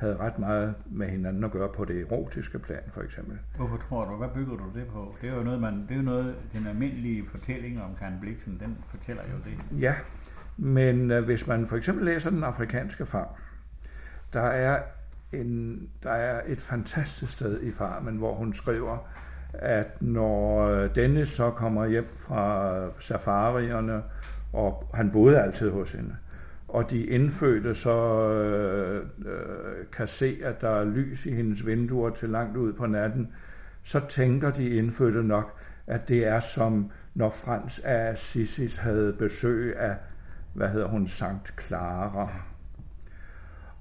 havde 0.00 0.16
ret 0.16 0.38
meget 0.38 0.74
med 0.86 1.08
hinanden 1.08 1.44
at 1.44 1.50
gøre 1.50 1.68
på 1.76 1.84
det 1.84 2.00
erotiske 2.00 2.58
plan, 2.58 2.82
for 2.88 3.02
eksempel. 3.02 3.38
Hvorfor 3.56 3.76
tror 3.76 4.04
du? 4.04 4.16
Hvad 4.16 4.28
bygger 4.34 4.56
du 4.56 4.64
det 4.74 4.86
på? 4.86 5.16
Det 5.20 5.30
er 5.30 5.36
jo 5.36 5.42
noget, 5.42 5.60
man, 5.60 5.86
det 5.88 5.90
er 5.90 5.96
jo 5.96 6.02
noget 6.02 6.36
den 6.52 6.66
almindelige 6.66 7.24
fortælling 7.30 7.82
om 7.82 7.90
Karen 7.98 8.18
Bliksen, 8.20 8.60
den 8.60 8.76
fortæller 8.88 9.22
jo 9.22 9.36
det. 9.44 9.80
Ja, 9.80 9.94
men 10.56 11.10
øh, 11.10 11.24
hvis 11.24 11.46
man 11.46 11.66
for 11.66 11.76
eksempel 11.76 12.04
læser 12.04 12.30
Den 12.30 12.44
afrikanske 12.44 13.06
far, 13.06 13.40
der 14.32 14.42
er, 14.42 14.82
en, 15.32 15.80
der 16.02 16.10
er 16.10 16.40
et 16.46 16.60
fantastisk 16.60 17.32
sted 17.32 17.62
i 17.62 17.72
farmen, 17.72 18.16
hvor 18.16 18.34
hun 18.34 18.54
skriver, 18.54 18.98
at 19.52 20.02
når 20.02 20.68
Dennis 20.86 21.28
så 21.28 21.50
kommer 21.50 21.86
hjem 21.86 22.06
fra 22.16 22.80
safarierne, 22.98 24.02
og 24.52 24.90
han 24.94 25.10
boede 25.10 25.40
altid 25.40 25.70
hos 25.70 25.92
hende, 25.92 26.16
og 26.74 26.90
de 26.90 27.04
indfødte 27.06 27.74
så 27.74 28.28
øh, 28.30 29.06
øh, 29.26 29.86
kan 29.92 30.06
se, 30.06 30.38
at 30.42 30.60
der 30.60 30.68
er 30.68 30.84
lys 30.84 31.26
i 31.26 31.30
hendes 31.30 31.66
vinduer 31.66 32.10
til 32.10 32.28
langt 32.28 32.56
ud 32.56 32.72
på 32.72 32.86
natten, 32.86 33.28
så 33.82 34.00
tænker 34.08 34.50
de 34.50 34.70
indfødte 34.70 35.24
nok, 35.24 35.58
at 35.86 36.08
det 36.08 36.26
er 36.26 36.40
som 36.40 36.90
når 37.14 37.30
Frans 37.30 37.78
af 37.78 38.12
Assisis 38.12 38.76
havde 38.76 39.12
besøg 39.12 39.76
af, 39.76 39.96
hvad 40.54 40.68
hedder 40.68 40.88
hun, 40.88 41.08
Sankt 41.08 41.54
Clara. 41.66 42.28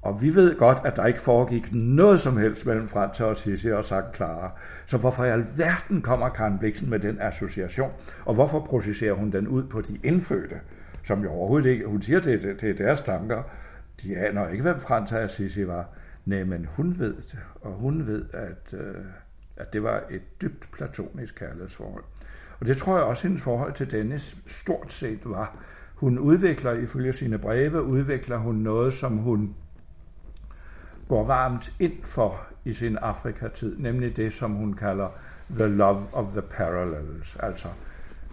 Og 0.01 0.21
vi 0.21 0.35
ved 0.35 0.57
godt, 0.57 0.77
at 0.85 0.95
der 0.95 1.05
ikke 1.05 1.21
foregik 1.21 1.73
noget 1.73 2.19
som 2.19 2.37
helst 2.37 2.65
mellem 2.65 2.87
Frans 2.87 3.19
og 3.19 3.37
Sissi 3.37 3.71
og 3.71 3.85
Sankt 3.85 4.15
Clara. 4.15 4.51
Så 4.85 4.97
hvorfor 4.97 5.23
i 5.23 5.29
alverden 5.29 6.01
kommer 6.01 6.29
Karen 6.29 6.59
Bliksen 6.59 6.89
med 6.89 6.99
den 6.99 7.21
association? 7.21 7.91
Og 8.25 8.33
hvorfor 8.33 8.59
processerer 8.59 9.13
hun 9.13 9.31
den 9.31 9.47
ud 9.47 9.63
på 9.63 9.81
de 9.81 9.97
indfødte? 10.03 10.55
Som 11.03 11.23
jo 11.23 11.31
overhovedet 11.31 11.69
ikke, 11.69 11.85
hun 11.85 12.01
siger, 12.01 12.19
det, 12.19 12.61
det, 12.61 12.69
er 12.69 12.73
deres 12.73 13.01
tanker, 13.01 13.43
de 14.03 14.17
aner 14.17 14.47
ikke, 14.47 14.63
hvem 14.63 14.79
Frans 14.79 15.11
af 15.11 15.23
Assisi 15.23 15.67
var. 15.67 15.89
Nej, 16.25 16.43
men 16.43 16.65
hun 16.65 16.99
ved 16.99 17.15
det, 17.15 17.39
og 17.61 17.73
hun 17.73 18.07
ved, 18.07 18.25
at, 18.33 18.73
øh, 18.73 18.95
at 19.57 19.73
det 19.73 19.83
var 19.83 20.03
et 20.09 20.41
dybt 20.41 20.69
platonisk 20.71 21.35
kærlighedsforhold. 21.35 22.03
Og 22.59 22.67
det 22.67 22.77
tror 22.77 22.95
jeg 22.95 23.05
også, 23.05 23.27
hendes 23.27 23.43
forhold 23.43 23.73
til 23.73 23.91
Dennis 23.91 24.37
stort 24.45 24.93
set 24.93 25.19
var. 25.25 25.57
Hun 25.95 26.19
udvikler, 26.19 26.73
ifølge 26.73 27.13
sine 27.13 27.37
breve, 27.37 27.83
udvikler 27.83 28.37
hun 28.37 28.55
noget, 28.55 28.93
som 28.93 29.17
hun 29.17 29.55
går 31.07 31.25
varmt 31.25 31.73
ind 31.79 32.03
for 32.03 32.41
i 32.65 32.73
sin 32.73 32.97
Afrikatid, 32.97 33.77
nemlig 33.77 34.15
det, 34.15 34.33
som 34.33 34.51
hun 34.51 34.73
kalder 34.73 35.09
the 35.49 35.67
love 35.67 36.01
of 36.13 36.25
the 36.31 36.41
parallels, 36.41 37.37
altså 37.39 37.67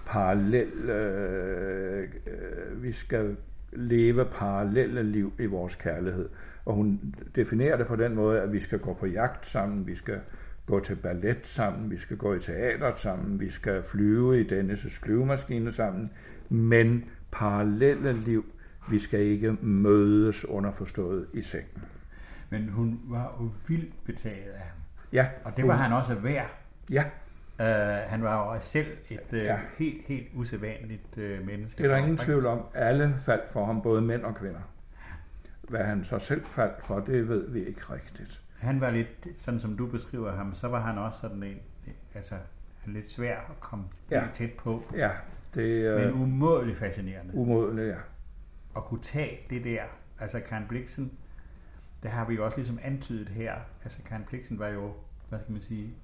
parallel, 0.07 0.91
øh, 0.91 2.09
øh, 2.27 2.83
vi 2.83 2.93
skal 2.93 3.37
leve 3.73 4.25
parallelle 4.25 5.03
liv 5.03 5.33
i 5.39 5.47
vores 5.47 5.75
kærlighed. 5.75 6.29
Og 6.65 6.75
hun 6.75 7.15
definerer 7.37 7.77
det 7.77 7.87
på 7.87 7.97
den 7.97 8.15
måde, 8.15 8.41
at 8.41 8.53
vi 8.53 8.61
skal 8.61 8.79
gå 8.79 8.95
på 8.95 9.07
jagt 9.07 9.47
sammen, 9.47 9.87
vi 9.87 9.95
skal 9.95 10.21
gå 10.67 10.81
til 10.81 10.97
ballet 10.97 11.47
sammen, 11.47 11.91
vi 11.91 11.99
skal 11.99 12.17
gå 12.17 12.35
i 12.35 12.41
teater 12.41 12.95
sammen, 12.95 13.41
vi 13.41 13.51
skal 13.51 13.83
flyve 13.83 14.41
i 14.41 14.43
Dennis' 14.43 15.01
flyvemaskine 15.05 15.73
sammen, 15.73 16.11
men 16.49 17.05
parallelle 17.33 18.13
liv, 18.13 18.45
vi 18.91 18.99
skal 18.99 19.21
ikke 19.21 19.53
mødes 19.61 20.45
underforstået 20.45 21.27
i 21.33 21.43
sengen. 21.43 21.83
Men 22.51 22.69
hun 22.69 23.01
var 23.05 23.37
jo 23.41 23.51
vildt 23.69 24.05
betaget 24.05 24.51
af 24.51 24.61
ham. 24.61 24.79
Ja. 25.13 25.27
Og 25.45 25.57
det 25.57 25.67
var 25.67 25.73
hun, 25.73 25.83
han 25.83 25.93
også 25.93 26.15
værd. 26.15 26.51
Ja, 26.91 27.05
Uh, 27.61 27.67
han 28.11 28.23
var 28.23 28.55
jo 28.55 28.61
selv 28.61 28.97
et 29.09 29.33
uh, 29.33 29.39
ja. 29.39 29.61
helt, 29.79 30.03
helt 30.07 30.29
usædvanligt 30.35 31.17
uh, 31.17 31.47
menneske. 31.47 31.79
Det 31.79 31.85
er 31.85 31.91
der 31.91 31.97
ingen 31.97 32.17
tvivl 32.17 32.47
om. 32.47 32.67
Alle 32.75 33.15
faldt 33.19 33.53
for 33.53 33.65
ham, 33.65 33.83
både 33.83 34.03
mænd 34.03 34.23
og 34.23 34.35
kvinder. 34.35 34.61
Hvad 35.69 35.85
han 35.85 36.05
så 36.05 36.19
selv 36.19 36.45
faldt 36.47 36.85
for, 36.85 37.01
det 37.01 37.29
ved 37.29 37.51
vi 37.51 37.65
ikke 37.65 37.81
rigtigt. 37.81 38.43
Han 38.59 38.81
var 38.81 38.91
lidt, 38.91 39.27
sådan 39.35 39.61
som 39.61 39.77
du 39.77 39.87
beskriver 39.87 40.33
ham, 40.33 40.55
så 40.55 40.69
var 40.69 40.81
han 40.81 40.99
også 40.99 41.21
sådan 41.21 41.43
en, 41.43 41.57
altså 42.15 42.35
lidt 42.87 43.11
svær 43.11 43.37
at 43.37 43.61
komme 43.61 43.85
ja. 44.11 44.21
helt 44.21 44.33
tæt 44.33 44.51
på. 44.59 44.83
Ja, 44.95 45.11
det 45.55 45.87
er... 45.87 45.99
Men 45.99 46.23
umådeligt 46.23 46.79
fascinerende. 46.79 47.35
Umådeligt, 47.35 47.89
ja. 47.89 47.99
At 48.77 48.85
kunne 48.85 49.03
tage 49.03 49.41
det 49.51 49.65
der, 49.65 49.83
altså 50.21 50.41
Karen 50.41 50.65
Bliksen, 50.69 51.13
det 52.03 52.11
har 52.11 52.25
vi 52.25 52.35
jo 52.35 52.45
også 52.45 52.57
ligesom 52.57 52.79
antydet 52.83 53.29
her. 53.29 53.55
Altså 53.85 53.99
Karen 54.03 54.25
Bliksen 54.29 54.59
var 54.59 54.69
jo, 54.69 54.93
hvad 55.29 55.39
skal 55.39 55.53
man 55.53 55.61
sige, 55.61 55.95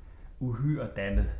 uhyre 0.42 0.88
dannet. 0.96 1.30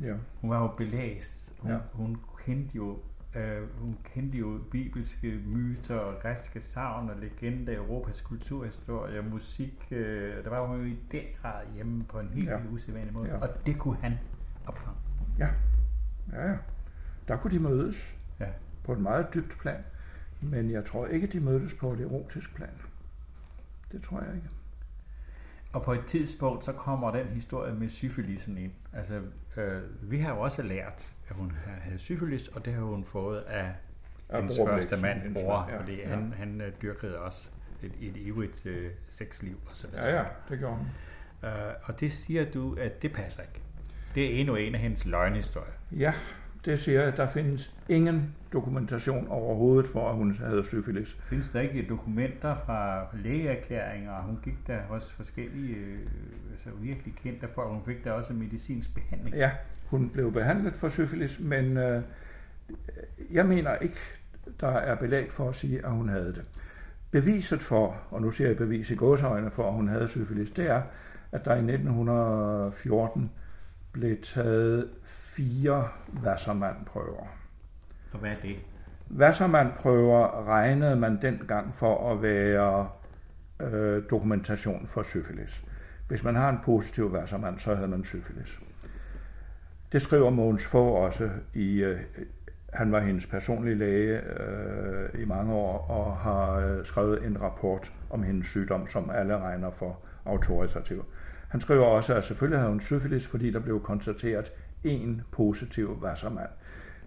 Ja. 0.00 0.14
Hun 0.40 0.50
var 0.50 0.60
jo 0.60 0.68
belæst. 0.76 1.54
Hun, 1.58 1.70
ja. 1.70 1.78
hun 1.92 2.16
kendte 2.44 2.76
jo 2.76 2.98
øh, 3.36 3.80
hun 3.80 3.98
kendte 4.04 4.38
jo 4.38 4.60
bibelske 4.70 5.40
myter, 5.46 6.20
græske 6.20 6.60
savn 6.60 7.10
og 7.10 7.16
legender, 7.16 7.76
Europas 7.76 8.20
kulturhistorie, 8.20 9.22
musik. 9.22 9.88
Øh, 9.90 10.44
der 10.44 10.50
var 10.50 10.66
hun 10.66 10.76
jo 10.76 10.84
i 10.84 10.98
den 11.12 11.24
grad 11.42 11.66
hjemme 11.74 12.04
på 12.04 12.20
en 12.20 12.28
helt 12.28 12.48
ja. 12.48 12.58
usædvanlig 12.70 13.14
måde. 13.14 13.28
Ja. 13.28 13.36
Og 13.36 13.48
det 13.66 13.78
kunne 13.78 13.96
han 13.96 14.12
opfange. 14.66 14.98
Ja. 15.38 15.48
ja, 16.32 16.48
ja. 16.48 16.56
Der 17.28 17.36
kunne 17.36 17.50
de 17.50 17.62
mødes 17.62 18.18
ja. 18.40 18.48
på 18.84 18.92
et 18.92 19.00
meget 19.00 19.34
dybt 19.34 19.58
plan. 19.60 19.84
Men 20.40 20.70
jeg 20.70 20.84
tror 20.84 21.06
ikke, 21.06 21.26
de 21.26 21.40
mødtes 21.40 21.74
på 21.74 21.92
et 21.92 22.00
erotisk 22.00 22.54
plan. 22.54 22.80
Det 23.92 24.02
tror 24.02 24.20
jeg 24.20 24.34
ikke. 24.34 24.48
Og 25.72 25.82
på 25.82 25.92
et 25.92 26.04
tidspunkt, 26.06 26.64
så 26.64 26.72
kommer 26.72 27.10
den 27.10 27.26
historie 27.26 27.74
med 27.74 27.88
syfilisen 27.88 28.58
ind. 28.58 28.72
Altså, 28.92 29.20
øh, 29.56 29.82
vi 30.02 30.18
har 30.18 30.34
jo 30.34 30.40
også 30.40 30.62
lært, 30.62 31.12
at 31.28 31.36
hun 31.36 31.52
havde 31.80 31.98
syfilis, 31.98 32.48
og 32.48 32.64
det 32.64 32.72
har 32.72 32.82
hun 32.82 33.04
fået 33.04 33.38
af 33.38 33.72
hendes 34.32 34.58
første 34.66 34.96
mand, 34.96 35.34
bror, 35.34 35.68
ja, 35.70 35.80
fordi 35.80 35.94
ja. 35.94 36.08
han, 36.08 36.34
han 36.36 36.60
øh, 36.60 36.72
dyrkede 36.82 37.18
også 37.18 37.48
et, 37.82 37.92
et 38.00 38.16
ivrigt 38.16 38.66
øh, 38.66 38.90
sexliv 39.08 39.60
og 39.70 39.76
sådan 39.76 39.96
Ja, 39.96 40.16
ja, 40.16 40.24
det 40.48 40.58
gjorde 40.58 40.76
han. 40.76 40.86
Øh, 41.50 41.74
og 41.82 42.00
det 42.00 42.12
siger 42.12 42.50
du, 42.50 42.74
at 42.80 43.02
det 43.02 43.12
passer 43.12 43.42
ikke. 43.42 43.60
Det 44.14 44.34
er 44.34 44.40
endnu 44.40 44.56
en 44.56 44.74
af 44.74 44.80
hendes 44.80 45.04
løgnhistorier. 45.04 45.72
Ja, 45.92 46.12
det 46.68 46.78
siger 46.78 47.02
jeg. 47.02 47.16
Der 47.16 47.26
findes 47.26 47.74
ingen 47.88 48.34
dokumentation 48.52 49.28
overhovedet 49.28 49.86
for, 49.86 50.08
at 50.08 50.14
hun 50.14 50.34
havde 50.34 50.64
syfilis. 50.64 51.18
Findes 51.24 51.50
der 51.50 51.60
ikke 51.60 51.86
dokumenter 51.88 52.56
fra 52.66 53.06
lægeerklæringer? 53.16 54.22
Hun 54.22 54.38
gik 54.42 54.66
der 54.66 54.78
hos 54.88 55.12
forskellige, 55.12 55.76
øh, 55.76 55.98
altså 56.50 56.68
virkelig 56.80 57.14
kendte 57.14 57.48
for, 57.54 57.62
hun 57.62 57.82
fik 57.84 58.04
der 58.04 58.12
også 58.12 58.32
medicinsk 58.32 58.94
behandling. 58.94 59.36
Ja, 59.36 59.50
hun 59.86 60.10
blev 60.10 60.32
behandlet 60.32 60.76
for 60.76 60.88
syfilis, 60.88 61.40
men 61.40 61.76
øh, 61.76 62.02
jeg 63.30 63.46
mener 63.46 63.74
ikke, 63.74 64.00
der 64.60 64.68
er 64.68 64.94
belæg 64.94 65.32
for 65.32 65.48
at 65.48 65.54
sige, 65.54 65.86
at 65.86 65.92
hun 65.92 66.08
havde 66.08 66.34
det. 66.34 66.44
Beviset 67.10 67.62
for, 67.62 68.02
og 68.10 68.22
nu 68.22 68.30
siger 68.30 68.48
jeg 68.48 68.56
bevis 68.56 68.90
i 68.90 68.94
gåsøjne 68.94 69.50
for, 69.50 69.68
at 69.68 69.74
hun 69.74 69.88
havde 69.88 70.08
syfilis, 70.08 70.50
det 70.50 70.70
er, 70.70 70.82
at 71.32 71.44
der 71.44 71.54
i 71.54 71.58
1914 71.58 73.30
blev 73.92 74.16
taget 74.22 74.90
fire 75.02 75.88
Wassermann-prøver. 76.24 77.26
Og 78.12 78.18
hvad 78.18 78.30
er 78.30 78.40
det? 78.42 78.56
Wassermann-prøver 79.10 80.48
regnede 80.48 80.96
man 80.96 81.22
dengang 81.22 81.74
for 81.74 82.12
at 82.12 82.22
være 82.22 82.88
øh, 83.60 84.02
dokumentation 84.10 84.86
for 84.86 85.02
syfilis. 85.02 85.64
Hvis 86.08 86.24
man 86.24 86.34
har 86.34 86.48
en 86.48 86.58
positiv 86.64 87.12
Wassermann, 87.12 87.58
så 87.58 87.74
havde 87.74 87.88
man 87.88 88.04
syfilis. 88.04 88.60
Det 89.92 90.02
skriver 90.02 90.30
Mogens 90.30 90.66
Fogh 90.66 91.02
også 91.02 91.30
i 91.54 91.82
øh, 91.82 92.00
han 92.72 92.92
var 92.92 93.00
hendes 93.00 93.26
personlige 93.26 93.74
læge 93.74 94.20
øh, 94.20 95.22
i 95.22 95.24
mange 95.24 95.54
år 95.54 95.78
og 95.78 96.16
har 96.16 96.52
øh, 96.52 96.84
skrevet 96.84 97.26
en 97.26 97.42
rapport 97.42 97.92
om 98.10 98.22
hendes 98.22 98.46
sygdom, 98.46 98.86
som 98.86 99.10
alle 99.10 99.38
regner 99.38 99.70
for 99.70 100.00
autoritativ. 100.24 101.04
Han 101.48 101.60
skriver 101.60 101.84
også, 101.84 102.14
at 102.14 102.24
selvfølgelig 102.24 102.58
havde 102.58 102.70
hun 102.70 102.80
syfilis, 102.80 103.26
fordi 103.26 103.50
der 103.50 103.60
blev 103.60 103.82
konstateret 103.82 104.52
en 104.84 105.22
positiv 105.32 106.02
vassermand. 106.02 106.50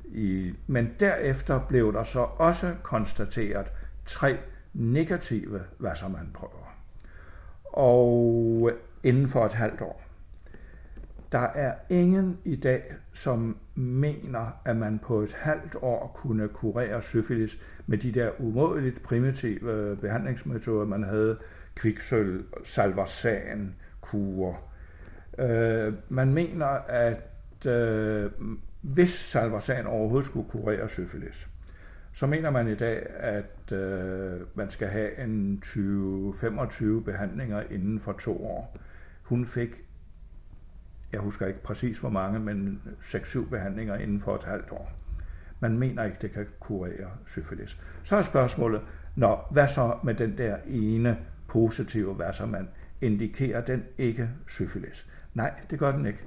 I, 0.06 0.54
men 0.68 0.94
derefter 1.00 1.60
blev 1.70 1.94
der 1.94 2.04
så 2.04 2.20
også 2.20 2.76
konstateret 2.84 3.72
tre 4.06 4.38
negative 4.74 5.62
vassermandprøver. 5.80 6.76
Og 7.64 8.72
inden 9.04 9.28
for 9.28 9.46
et 9.46 9.54
halvt 9.54 9.82
år. 9.82 10.02
Der 11.32 11.40
er 11.40 11.76
ingen 11.90 12.38
i 12.46 12.56
dag, 12.56 12.84
som 13.14 13.58
mener, 13.76 14.62
at 14.66 14.76
man 14.76 15.00
på 15.00 15.20
et 15.20 15.34
halvt 15.34 15.76
år 15.82 16.12
kunne 16.16 16.48
kurere 16.48 17.02
syfilis 17.02 17.60
med 17.88 17.98
de 17.98 18.12
der 18.12 18.32
umådeligt 18.40 19.04
primitive 19.04 19.98
behandlingsmetoder, 20.02 20.86
man 20.86 21.04
havde, 21.04 21.38
kviksøl, 21.76 22.44
salvarsan, 22.64 23.76
kurer. 24.02 24.54
Øh, 25.38 25.94
man 26.10 26.34
mener, 26.34 26.66
at 26.88 27.66
øh, 27.68 28.32
hvis 28.82 29.10
salvarsan 29.10 29.88
overhovedet 29.88 30.26
skulle 30.26 30.50
kurere 30.50 30.90
syfilis, 30.90 31.50
så 32.14 32.28
mener 32.28 32.50
man 32.50 32.68
i 32.68 32.76
dag, 32.76 33.06
at 33.10 33.72
øh, 33.72 34.42
man 34.56 34.70
skal 34.70 34.88
have 34.88 35.20
en 35.20 35.64
20-25 35.66 37.04
behandlinger 37.04 37.64
inden 37.70 38.00
for 38.00 38.12
to 38.12 38.46
år. 38.46 38.78
Hun 39.24 39.46
fik 39.46 39.84
jeg 41.14 41.22
husker 41.22 41.48
ikke 41.48 41.64
præcis 41.64 42.00
hvor 42.00 42.10
mange, 42.10 42.40
men 42.40 42.82
6-7 43.02 43.50
behandlinger 43.50 43.96
inden 43.96 44.20
for 44.20 44.36
et 44.36 44.44
halvt 44.44 44.72
år. 44.72 44.92
Man 45.60 45.78
mener 45.78 46.04
ikke, 46.04 46.18
det 46.22 46.32
kan 46.32 46.48
kurere 46.60 47.10
syfilis. 47.26 47.78
Så 48.04 48.16
er 48.16 48.22
spørgsmålet, 48.22 48.82
nå, 49.16 49.40
hvad 49.52 49.68
så 49.68 49.98
med 50.04 50.14
den 50.14 50.38
der 50.38 50.58
ene 50.66 51.18
positive 51.48 52.18
man 52.46 52.70
Indikerer 53.02 53.62
den 53.62 53.84
ikke 53.98 54.30
syfilis? 54.48 55.08
Nej, 55.34 55.54
det 55.70 55.80
gør 55.80 55.92
den 55.92 56.06
ikke. 56.06 56.24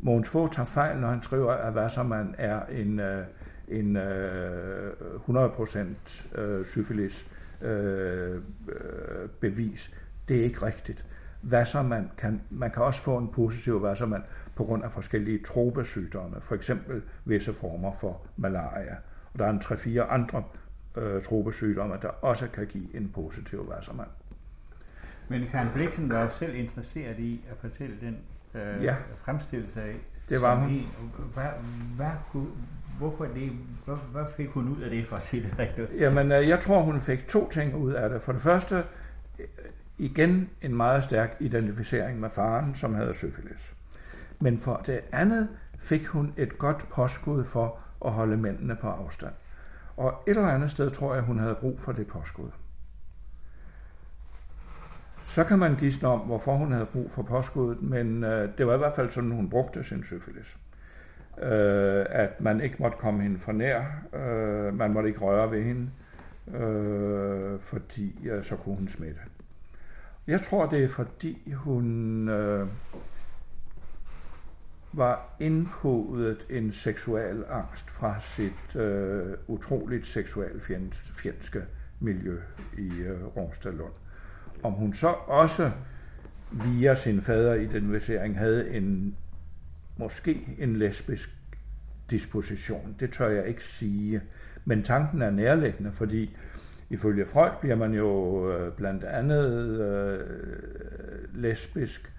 Mogens 0.00 0.28
Fogh 0.28 0.50
tager 0.50 0.66
fejl, 0.66 1.00
når 1.00 1.08
han 1.08 1.22
skriver, 1.22 1.52
at 1.52 1.74
Wasserman 1.74 2.34
er 2.38 2.66
en, 2.66 3.00
øh, 3.00 3.24
en 3.68 3.96
øh, 3.96 4.92
100% 5.28 6.40
øh, 6.40 6.66
syfilis 6.66 7.26
bevis. 9.40 9.92
Det 10.28 10.40
er 10.40 10.44
ikke 10.44 10.66
rigtigt. 10.66 11.06
Wasserman 11.50 12.10
kan, 12.18 12.42
man 12.50 12.70
kan 12.70 12.82
også 12.82 13.00
få 13.00 13.18
en 13.18 13.28
positiv 13.28 13.82
Wasserman 13.82 14.22
på 14.56 14.64
grund 14.64 14.84
af 14.84 14.92
forskellige 14.92 15.38
tropesygdomme, 15.38 16.40
for 16.40 16.54
eksempel 16.54 17.02
visse 17.24 17.52
former 17.52 17.92
for 17.92 18.26
malaria. 18.36 18.96
Og 19.32 19.38
der 19.38 19.46
er 19.46 19.50
en 19.50 19.58
3-4 19.58 20.00
andre 20.00 20.44
øh, 20.96 21.22
tropesygdomme, 21.22 21.98
der 22.02 22.08
også 22.08 22.48
kan 22.48 22.66
give 22.66 22.96
en 22.96 23.08
positiv 23.14 23.68
Wasserman. 23.70 24.06
Men 25.28 25.46
Karen 25.50 25.68
Bliksen 25.74 26.12
var 26.12 26.22
jo 26.22 26.28
selv 26.30 26.54
interesseret 26.54 27.18
i 27.18 27.44
at 27.50 27.56
fortælle 27.60 27.96
den 28.00 28.16
øh, 28.54 28.84
ja. 28.84 28.96
fremstillelse 29.16 29.82
af. 29.82 29.94
Det 30.28 30.42
var 30.42 30.54
hun. 30.54 30.68
En, 30.68 30.86
hvad, 31.34 31.44
hvad, 31.96 32.10
hvorfor 32.98 33.24
det, 33.24 33.52
hvad, 33.84 33.96
hvad 34.12 34.24
fik 34.36 34.48
hun 34.48 34.68
ud 34.68 34.80
af 34.82 34.90
det, 34.90 35.06
for 35.06 35.16
at 35.16 35.22
sige 35.22 35.42
det 35.42 35.58
rigtigt? 35.58 35.90
Jamen, 35.98 36.32
øh, 36.32 36.48
jeg 36.48 36.60
tror, 36.60 36.82
hun 36.82 37.00
fik 37.00 37.28
to 37.28 37.48
ting 37.50 37.74
ud 37.74 37.92
af 37.92 38.10
det. 38.10 38.22
For 38.22 38.32
det 38.32 38.40
første, 38.40 38.84
igen 39.98 40.50
en 40.62 40.76
meget 40.76 41.04
stærk 41.04 41.36
identificering 41.40 42.20
med 42.20 42.30
faren, 42.30 42.74
som 42.74 42.94
havde 42.94 43.14
syfilis. 43.14 43.74
Men 44.40 44.58
for 44.58 44.76
det 44.86 45.00
andet 45.12 45.48
fik 45.78 46.06
hun 46.06 46.34
et 46.36 46.58
godt 46.58 46.88
påskud 46.88 47.44
for 47.44 47.78
at 48.04 48.12
holde 48.12 48.36
mændene 48.36 48.76
på 48.80 48.88
afstand. 48.88 49.32
Og 49.96 50.22
et 50.28 50.36
eller 50.36 50.48
andet 50.48 50.70
sted 50.70 50.90
tror 50.90 51.14
jeg, 51.14 51.22
hun 51.22 51.38
havde 51.38 51.54
brug 51.54 51.80
for 51.80 51.92
det 51.92 52.06
påskud. 52.06 52.50
Så 55.32 55.44
kan 55.44 55.58
man 55.58 55.76
gisne 55.76 56.08
om, 56.08 56.20
hvorfor 56.20 56.56
hun 56.56 56.72
havde 56.72 56.86
brug 56.86 57.10
for 57.10 57.22
påskuddet, 57.22 57.82
men 57.82 58.24
øh, 58.24 58.48
det 58.58 58.66
var 58.66 58.74
i 58.74 58.78
hvert 58.78 58.92
fald 58.96 59.10
sådan, 59.10 59.30
hun 59.30 59.50
brugte 59.50 59.84
sin 59.84 60.04
syfilis. 60.04 60.58
Øh, 61.42 62.06
at 62.08 62.40
man 62.40 62.60
ikke 62.60 62.76
måtte 62.78 62.98
komme 62.98 63.22
hende 63.22 63.38
for 63.38 63.52
nær, 63.52 63.82
øh, 64.14 64.74
man 64.74 64.92
måtte 64.92 65.08
ikke 65.08 65.20
røre 65.20 65.50
ved 65.50 65.62
hende, 65.62 65.90
øh, 66.58 67.60
fordi 67.60 68.28
øh, 68.28 68.42
så 68.42 68.56
kunne 68.56 68.76
hun 68.76 68.88
smitte. 68.88 69.20
Jeg 70.26 70.42
tror, 70.42 70.66
det 70.66 70.84
er 70.84 70.88
fordi 70.88 71.52
hun 71.52 72.28
øh, 72.28 72.66
var 74.92 75.36
indpodet 75.40 76.46
en 76.50 76.72
seksuel 76.72 77.44
angst 77.50 77.90
fra 77.90 78.20
sit 78.20 78.76
øh, 78.76 79.36
utroligt 79.46 80.06
seksuelt 80.06 80.62
fjendske 81.14 81.62
miljø 82.00 82.36
i 82.78 83.00
øh, 83.00 83.36
Rungstedlund. 83.36 83.92
Om 84.62 84.72
hun 84.72 84.94
så 84.94 85.08
også 85.26 85.70
via 86.50 86.94
sin 86.94 87.22
faderidentificering 87.22 88.38
havde 88.38 88.70
en 88.70 89.16
måske 89.96 90.40
en 90.58 90.76
lesbisk 90.76 91.30
disposition, 92.10 92.96
det 93.00 93.12
tør 93.12 93.28
jeg 93.28 93.46
ikke 93.46 93.64
sige. 93.64 94.22
Men 94.64 94.82
tanken 94.82 95.22
er 95.22 95.30
nærliggende, 95.30 95.92
fordi 95.92 96.36
Ifølge 96.92 97.26
Freud 97.26 97.50
bliver 97.60 97.76
man 97.76 97.94
jo 97.94 98.52
øh, 98.52 98.72
blandt 98.72 99.04
andet 99.04 99.80
øh, 99.80 100.20
lesbisk 101.34 102.12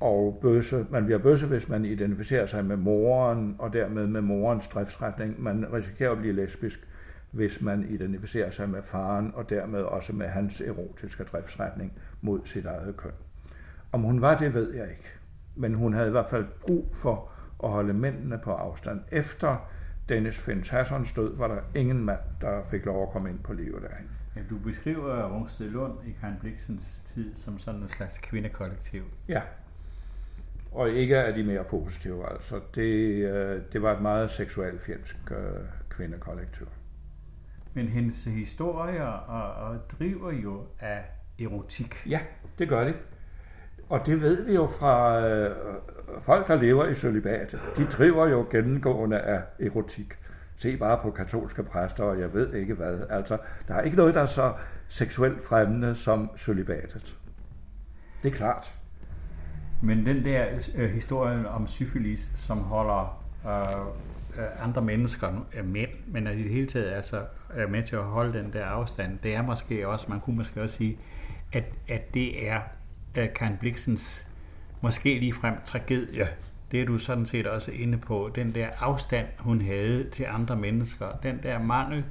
og 0.00 0.38
bøsse. 0.42 0.86
Man 0.90 1.04
bliver 1.04 1.18
bøsse, 1.18 1.46
hvis 1.46 1.68
man 1.68 1.84
identificerer 1.84 2.46
sig 2.46 2.64
med 2.64 2.76
moren, 2.76 3.56
og 3.58 3.72
dermed 3.72 4.06
med 4.06 4.20
morens 4.20 4.68
driftsretning. 4.68 5.42
Man 5.42 5.72
risikerer 5.72 6.10
at 6.10 6.18
blive 6.18 6.34
lesbisk, 6.34 6.88
hvis 7.34 7.60
man 7.60 7.84
identificerer 7.88 8.50
sig 8.50 8.68
med 8.68 8.82
faren, 8.82 9.32
og 9.34 9.50
dermed 9.50 9.82
også 9.82 10.12
med 10.12 10.26
hans 10.26 10.60
erotiske 10.60 11.24
driftsretning 11.24 11.92
mod 12.20 12.40
sit 12.44 12.66
eget 12.66 12.96
køn. 12.96 13.12
Om 13.92 14.00
hun 14.00 14.20
var 14.20 14.36
det, 14.36 14.54
ved 14.54 14.74
jeg 14.74 14.90
ikke. 14.90 15.08
Men 15.56 15.74
hun 15.74 15.94
havde 15.94 16.08
i 16.08 16.10
hvert 16.10 16.26
fald 16.26 16.46
brug 16.66 16.88
for 16.92 17.30
at 17.64 17.70
holde 17.70 17.94
mændene 17.94 18.38
på 18.44 18.52
afstand. 18.52 19.00
Efter 19.12 19.70
Dennis 20.08 20.38
Finn 20.38 20.64
Hassons 20.70 21.12
død 21.12 21.36
var 21.36 21.48
der 21.48 21.60
ingen 21.74 22.04
mand, 22.04 22.20
der 22.40 22.62
fik 22.62 22.84
lov 22.84 23.02
at 23.02 23.08
komme 23.12 23.30
ind 23.30 23.38
på 23.38 23.52
livet 23.52 23.82
derhen. 23.82 24.10
Ja, 24.36 24.40
du 24.50 24.58
beskriver 24.58 25.34
Rungsted 25.34 25.70
Lund 25.70 25.92
i 26.06 26.10
Karen 26.20 26.36
Bliksens 26.40 27.02
tid 27.06 27.34
som 27.34 27.58
sådan 27.58 27.82
en 27.82 27.88
slags 27.88 28.18
kvindekollektiv. 28.18 29.02
Ja, 29.28 29.42
og 30.72 30.90
ikke 30.90 31.18
af 31.18 31.34
de 31.34 31.44
mere 31.44 31.64
positive. 31.64 32.32
Altså, 32.32 32.60
det, 32.74 33.24
øh, 33.24 33.62
det 33.72 33.82
var 33.82 33.96
et 33.96 34.02
meget 34.02 34.30
seksuelt 34.30 34.82
fjendsk 34.82 35.16
øh, 35.30 35.36
kvindekollektiv. 35.88 36.66
Men 37.74 37.88
hendes 37.88 38.24
historier 38.24 39.06
og, 39.06 39.68
og 39.68 39.90
driver 39.90 40.32
jo 40.32 40.62
af 40.80 41.04
erotik. 41.40 42.02
Ja, 42.06 42.20
det 42.58 42.68
gør 42.68 42.84
det. 42.84 42.94
Og 43.88 44.06
det 44.06 44.20
ved 44.20 44.46
vi 44.46 44.54
jo 44.54 44.66
fra 44.66 45.20
øh, 45.26 45.56
folk, 46.20 46.48
der 46.48 46.54
lever 46.54 46.86
i 46.86 46.94
celibat. 46.94 47.58
De 47.76 47.84
driver 47.84 48.28
jo 48.28 48.46
gennemgående 48.50 49.18
af 49.18 49.42
erotik. 49.60 50.14
Se 50.56 50.76
bare 50.76 50.98
på 51.02 51.10
katolske 51.10 51.62
præster, 51.62 52.04
og 52.04 52.20
jeg 52.20 52.34
ved 52.34 52.54
ikke 52.54 52.74
hvad. 52.74 53.00
Altså, 53.10 53.38
der 53.68 53.74
er 53.74 53.80
ikke 53.80 53.96
noget, 53.96 54.14
der 54.14 54.20
er 54.20 54.26
så 54.26 54.52
seksuelt 54.88 55.42
fremmende 55.48 55.94
som 55.94 56.30
celibatet. 56.36 57.16
Det 58.22 58.32
er 58.32 58.36
klart. 58.36 58.74
Men 59.82 60.06
den 60.06 60.24
der 60.24 60.46
øh, 60.76 60.90
historien 60.90 61.46
om 61.46 61.66
syfilis, 61.66 62.32
som 62.34 62.58
holder 62.58 63.24
øh, 63.46 64.64
andre 64.64 64.82
mennesker, 64.82 65.46
øh, 65.54 65.66
mænd, 65.66 65.90
men 66.06 66.26
i 66.26 66.42
det 66.42 66.50
hele 66.50 66.66
taget 66.66 66.90
altså, 66.90 67.22
er 67.54 67.68
med 67.68 67.82
til 67.82 67.96
at 67.96 68.04
holde 68.04 68.38
den 68.38 68.52
der 68.52 68.64
afstand, 68.64 69.18
det 69.22 69.34
er 69.34 69.42
måske 69.42 69.88
også, 69.88 70.06
man 70.08 70.20
kunne 70.20 70.36
måske 70.36 70.62
også 70.62 70.76
sige, 70.76 70.98
at, 71.52 71.64
at 71.88 72.14
det 72.14 72.48
er 72.48 72.60
Karen 73.34 73.56
Bliksens 73.60 74.28
måske 74.80 75.18
lige 75.18 75.32
frem 75.32 75.54
tragedie. 75.64 76.26
Det 76.70 76.82
er 76.82 76.86
du 76.86 76.98
sådan 76.98 77.26
set 77.26 77.46
også 77.46 77.72
inde 77.72 77.98
på. 77.98 78.30
Den 78.34 78.54
der 78.54 78.68
afstand, 78.80 79.26
hun 79.38 79.60
havde 79.60 80.10
til 80.10 80.26
andre 80.28 80.56
mennesker. 80.56 81.06
Den 81.22 81.42
der 81.42 81.62
mangel, 81.62 82.04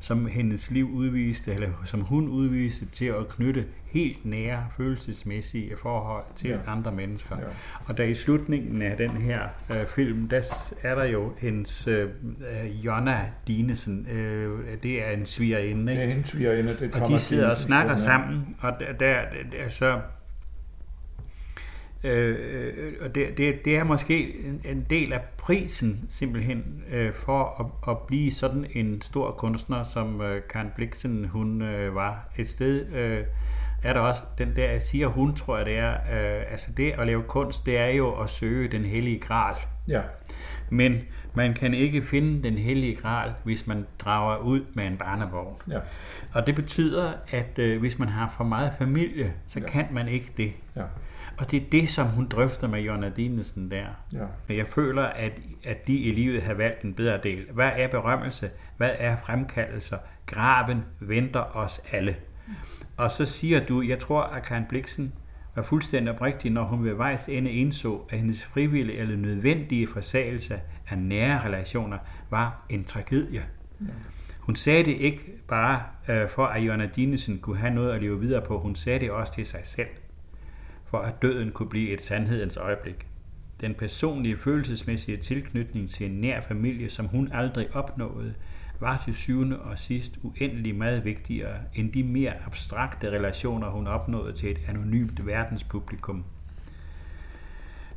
som 0.00 0.26
hendes 0.26 0.70
liv 0.70 0.90
udviste, 0.90 1.54
eller 1.54 1.68
som 1.84 2.00
hun 2.00 2.28
udviste 2.28 2.86
til 2.86 3.04
at 3.04 3.28
knytte 3.28 3.64
helt 3.84 4.24
nære 4.24 4.66
følelsesmæssige 4.76 5.70
forhold 5.76 6.24
til 6.36 6.50
ja. 6.50 6.56
andre 6.66 6.92
mennesker. 6.92 7.36
Ja. 7.38 7.44
Og 7.84 7.98
da 7.98 8.02
i 8.02 8.14
slutningen 8.14 8.82
af 8.82 8.96
den 8.96 9.10
her 9.10 9.40
øh, 9.70 9.86
film, 9.86 10.28
der 10.28 10.54
er 10.82 10.94
der 10.94 11.04
jo 11.04 11.32
hendes 11.38 11.88
øh, 11.88 12.08
Jonna 12.84 13.20
Dinesen, 13.46 14.06
øh, 14.12 14.58
det 14.82 15.08
er 15.08 15.10
en 15.10 15.26
svigerinde. 15.26 15.92
Ikke? 15.92 16.02
Det 16.02 16.12
er 16.12 16.16
en 16.16 16.24
svigerinde, 16.24 16.76
det 16.80 16.96
er 16.96 17.02
Og 17.02 17.08
de 17.08 17.18
sidder 17.18 17.50
og 17.50 17.56
snakker 17.56 17.96
sammen, 17.96 18.56
og 18.60 18.72
der, 18.80 18.92
der, 18.92 19.20
der 19.52 19.68
så 19.68 20.00
Øh, 22.04 22.36
øh, 22.52 22.92
og 23.00 23.14
det, 23.14 23.38
det, 23.38 23.64
det 23.64 23.76
er 23.76 23.84
måske 23.84 24.46
en, 24.46 24.60
en 24.64 24.86
del 24.90 25.12
af 25.12 25.20
prisen 25.38 26.04
simpelthen 26.08 26.82
øh, 26.92 27.14
for 27.14 27.60
at, 27.60 27.92
at 27.92 27.98
blive 28.06 28.32
sådan 28.32 28.66
en 28.72 29.02
stor 29.02 29.30
kunstner, 29.30 29.82
som 29.82 30.20
øh, 30.20 30.42
Karen 30.50 30.70
Bliksen 30.76 31.24
hun 31.24 31.62
øh, 31.62 31.94
var. 31.94 32.28
Et 32.36 32.48
sted, 32.48 32.92
øh, 32.92 33.24
er 33.82 33.92
der 33.92 34.00
også 34.00 34.24
den 34.38 34.56
der, 34.56 34.78
siger 34.78 35.06
hun, 35.06 35.36
tror 35.36 35.56
jeg 35.56 35.66
det 35.66 35.78
er, 35.78 35.92
øh, 35.92 36.42
altså 36.50 36.72
det 36.76 36.90
at 36.90 37.06
lave 37.06 37.22
kunst, 37.22 37.66
det 37.66 37.78
er 37.78 37.88
jo 37.88 38.12
at 38.12 38.30
søge 38.30 38.68
den 38.68 38.84
hellige 38.84 39.18
gral. 39.20 39.56
Ja. 39.88 40.00
Men 40.70 41.00
man 41.34 41.54
kan 41.54 41.74
ikke 41.74 42.02
finde 42.02 42.42
den 42.42 42.58
hellige 42.58 42.96
gral, 42.96 43.32
hvis 43.44 43.66
man 43.66 43.86
drager 43.98 44.36
ud 44.36 44.60
med 44.74 44.86
en 44.86 44.96
barnevogn. 44.96 45.56
Ja. 45.70 45.78
Og 46.34 46.46
det 46.46 46.54
betyder, 46.54 47.12
at 47.30 47.58
øh, 47.58 47.80
hvis 47.80 47.98
man 47.98 48.08
har 48.08 48.34
for 48.36 48.44
meget 48.44 48.72
familie, 48.78 49.32
så 49.46 49.60
ja. 49.60 49.66
kan 49.66 49.86
man 49.90 50.08
ikke 50.08 50.32
det. 50.36 50.52
Ja. 50.76 50.82
Og 51.38 51.50
det 51.50 51.62
er 51.62 51.70
det, 51.72 51.88
som 51.88 52.06
hun 52.06 52.28
drøfter 52.28 52.68
med 52.68 52.80
Jonna 52.80 53.08
Dinesen 53.08 53.70
der. 53.70 53.86
Ja. 54.12 54.26
Men 54.48 54.56
jeg 54.56 54.66
føler, 54.66 55.02
at, 55.02 55.32
at 55.64 55.86
de 55.86 55.96
i 55.96 56.10
livet 56.10 56.42
har 56.42 56.54
valgt 56.54 56.82
en 56.82 56.94
bedre 56.94 57.20
del. 57.22 57.46
Hvad 57.52 57.70
er 57.74 57.88
berømmelse? 57.88 58.50
Hvad 58.76 58.90
er 58.98 59.16
fremkaldelser? 59.16 59.98
Graven 60.26 60.84
venter 61.00 61.56
os 61.56 61.80
alle. 61.92 62.16
Og 62.96 63.10
så 63.10 63.24
siger 63.24 63.66
du, 63.66 63.82
jeg 63.82 63.98
tror, 63.98 64.22
at 64.22 64.42
Karen 64.42 64.64
Bliksen 64.68 65.12
var 65.56 65.62
fuldstændig 65.62 66.14
oprigtig, 66.14 66.50
når 66.50 66.64
hun 66.64 66.84
ved 66.84 66.94
vejs 66.94 67.28
ende 67.28 67.50
indså, 67.50 68.00
at 68.10 68.18
hendes 68.18 68.44
frivillige 68.44 68.98
eller 68.98 69.16
nødvendige 69.16 69.88
forsagelse 69.88 70.60
af 70.88 70.98
nære 70.98 71.44
relationer 71.44 71.98
var 72.30 72.66
en 72.68 72.84
tragedie. 72.84 73.42
Ja. 73.80 73.86
Hun 74.38 74.56
sagde 74.56 74.84
det 74.84 74.96
ikke 74.96 75.32
bare 75.48 75.82
øh, 76.08 76.28
for, 76.28 76.46
at 76.46 76.62
Jonna 76.62 76.86
Dinesen 76.96 77.38
kunne 77.38 77.58
have 77.58 77.74
noget 77.74 77.92
at 77.92 78.00
leve 78.00 78.20
videre 78.20 78.42
på. 78.42 78.60
Hun 78.60 78.74
sagde 78.74 79.00
det 79.00 79.10
også 79.10 79.34
til 79.34 79.46
sig 79.46 79.60
selv, 79.64 79.88
for 80.90 80.98
at 80.98 81.22
døden 81.22 81.52
kunne 81.52 81.68
blive 81.68 81.90
et 81.90 82.02
sandhedens 82.02 82.56
øjeblik. 82.56 83.06
Den 83.60 83.74
personlige 83.74 84.36
følelsesmæssige 84.36 85.16
tilknytning 85.16 85.90
til 85.90 86.06
en 86.06 86.20
nær 86.20 86.40
familie, 86.40 86.90
som 86.90 87.06
hun 87.06 87.32
aldrig 87.32 87.76
opnåede, 87.76 88.34
var 88.80 89.02
til 89.04 89.14
syvende 89.14 89.58
og 89.58 89.78
sidst 89.78 90.18
uendelig 90.22 90.74
meget 90.74 91.04
vigtigere 91.04 91.56
end 91.74 91.92
de 91.92 92.02
mere 92.02 92.32
abstrakte 92.46 93.10
relationer, 93.10 93.70
hun 93.70 93.86
opnåede 93.86 94.32
til 94.32 94.50
et 94.50 94.60
anonymt 94.68 95.26
verdenspublikum. 95.26 96.24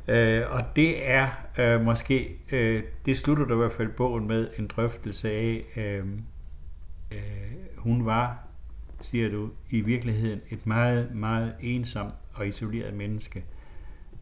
Øh, 0.08 0.42
og 0.50 0.64
det 0.76 1.10
er 1.10 1.28
øh, 1.58 1.84
måske, 1.84 2.38
øh, 2.52 2.82
det 3.06 3.16
slutter 3.16 3.44
der 3.44 3.54
i 3.54 3.56
hvert 3.56 3.72
fald 3.72 3.88
bogen 3.88 4.26
med 4.26 4.48
en 4.58 4.66
drøftelse 4.66 5.30
af, 5.30 5.64
øh, 5.76 6.06
øh, 7.12 7.18
hun 7.76 8.06
var, 8.06 8.48
siger 9.00 9.30
du, 9.30 9.50
i 9.70 9.80
virkeligheden 9.80 10.40
et 10.50 10.66
meget, 10.66 11.14
meget 11.14 11.54
ensomt 11.60 12.14
og 12.34 12.46
isoleret 12.46 12.94
menneske, 12.94 13.44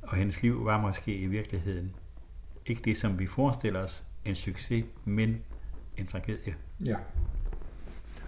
og 0.03 0.17
hendes 0.17 0.43
liv 0.43 0.65
var 0.65 0.81
måske 0.81 1.17
i 1.17 1.27
virkeligheden 1.27 1.95
ikke 2.67 2.83
det, 2.85 2.97
som 2.97 3.19
vi 3.19 3.27
forestiller 3.27 3.81
os, 3.81 4.05
en 4.25 4.35
succes, 4.35 4.85
men 5.05 5.37
en 5.97 6.07
tragedie. 6.07 6.55
Ja. 6.85 6.97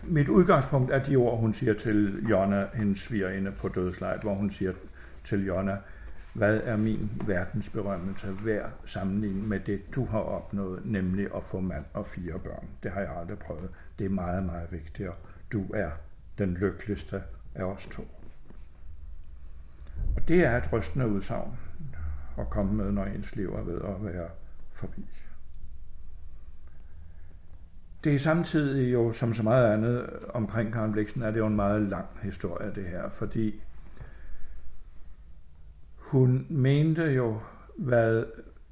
Mit 0.03 0.29
udgangspunkt 0.29 0.91
er 0.91 1.03
de 1.03 1.17
ord, 1.17 1.39
hun 1.39 1.55
siger 1.55 1.75
til 1.75 2.27
Jonna, 2.31 2.67
hendes 2.75 3.01
svigerinde 3.01 3.53
på 3.53 3.69
dødslejet, 3.69 4.23
hvor 4.23 4.35
hun 4.35 4.51
siger 4.51 4.73
til 5.25 5.47
Jonna, 5.47 5.77
hvad 6.33 6.61
er 6.65 6.77
min 6.77 7.11
verdensberømmelse 7.27 8.45
værd 8.45 8.73
sammenlignet 8.85 9.45
med 9.45 9.61
det, 9.61 9.95
du 9.95 10.05
har 10.05 10.19
opnået, 10.19 10.83
nemlig 10.85 11.29
at 11.37 11.43
få 11.43 11.61
mand 11.61 11.85
og 11.95 12.07
fire 12.07 12.39
børn. 12.39 12.69
Det 12.83 12.93
har 12.93 13.01
jeg 13.01 13.17
aldrig 13.21 13.39
prøvet. 13.39 13.71
Det 13.99 14.05
er 14.05 14.11
meget, 14.11 14.45
meget 14.45 14.73
vigtigt, 14.73 15.09
og 15.09 15.17
du 15.53 15.67
er 15.75 15.91
den 16.39 16.55
lykkeligste 16.55 17.23
af 17.55 17.65
os 17.65 17.87
to. 17.87 18.22
Og 20.17 20.29
det 20.29 20.47
er 20.47 20.57
et 20.57 20.73
rystende 20.73 21.09
udsagn 21.09 21.59
at 22.39 22.51
komme 22.51 22.75
med, 22.75 22.93
når 22.93 23.05
ens 23.05 23.37
liv 23.37 23.53
er 23.53 23.65
ved 23.65 23.81
at 23.81 24.05
være 24.05 24.29
forbi. 24.71 25.09
Det 28.05 28.15
er 28.15 28.19
samtidig 28.19 28.93
jo, 28.93 29.13
som 29.13 29.33
så 29.33 29.43
meget 29.43 29.73
andet 29.73 30.11
omkring 30.29 30.73
Karen 30.73 30.93
Bliksen, 30.93 31.23
er 31.23 31.31
det 31.31 31.39
jo 31.39 31.47
en 31.47 31.57
meget 31.57 31.83
lang 31.83 32.07
historie, 32.23 32.75
det 32.75 32.85
her, 32.87 33.09
fordi 33.09 33.63
hun 35.97 36.47
mente 36.51 37.03
jo, 37.03 37.41
hvad 37.79 38.25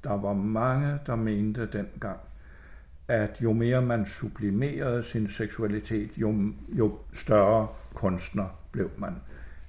der 0.03 0.21
var 0.21 0.33
mange, 0.33 0.99
der 1.05 1.15
mente 1.15 1.65
dengang, 1.65 2.19
at 3.07 3.39
jo 3.43 3.53
mere 3.53 3.81
man 3.81 4.05
sublimerede 4.05 5.03
sin 5.03 5.27
seksualitet, 5.27 6.17
jo, 6.17 6.53
jo 6.69 6.99
større 7.13 7.67
kunstner 7.93 8.59
blev 8.71 8.91
man. 8.97 9.15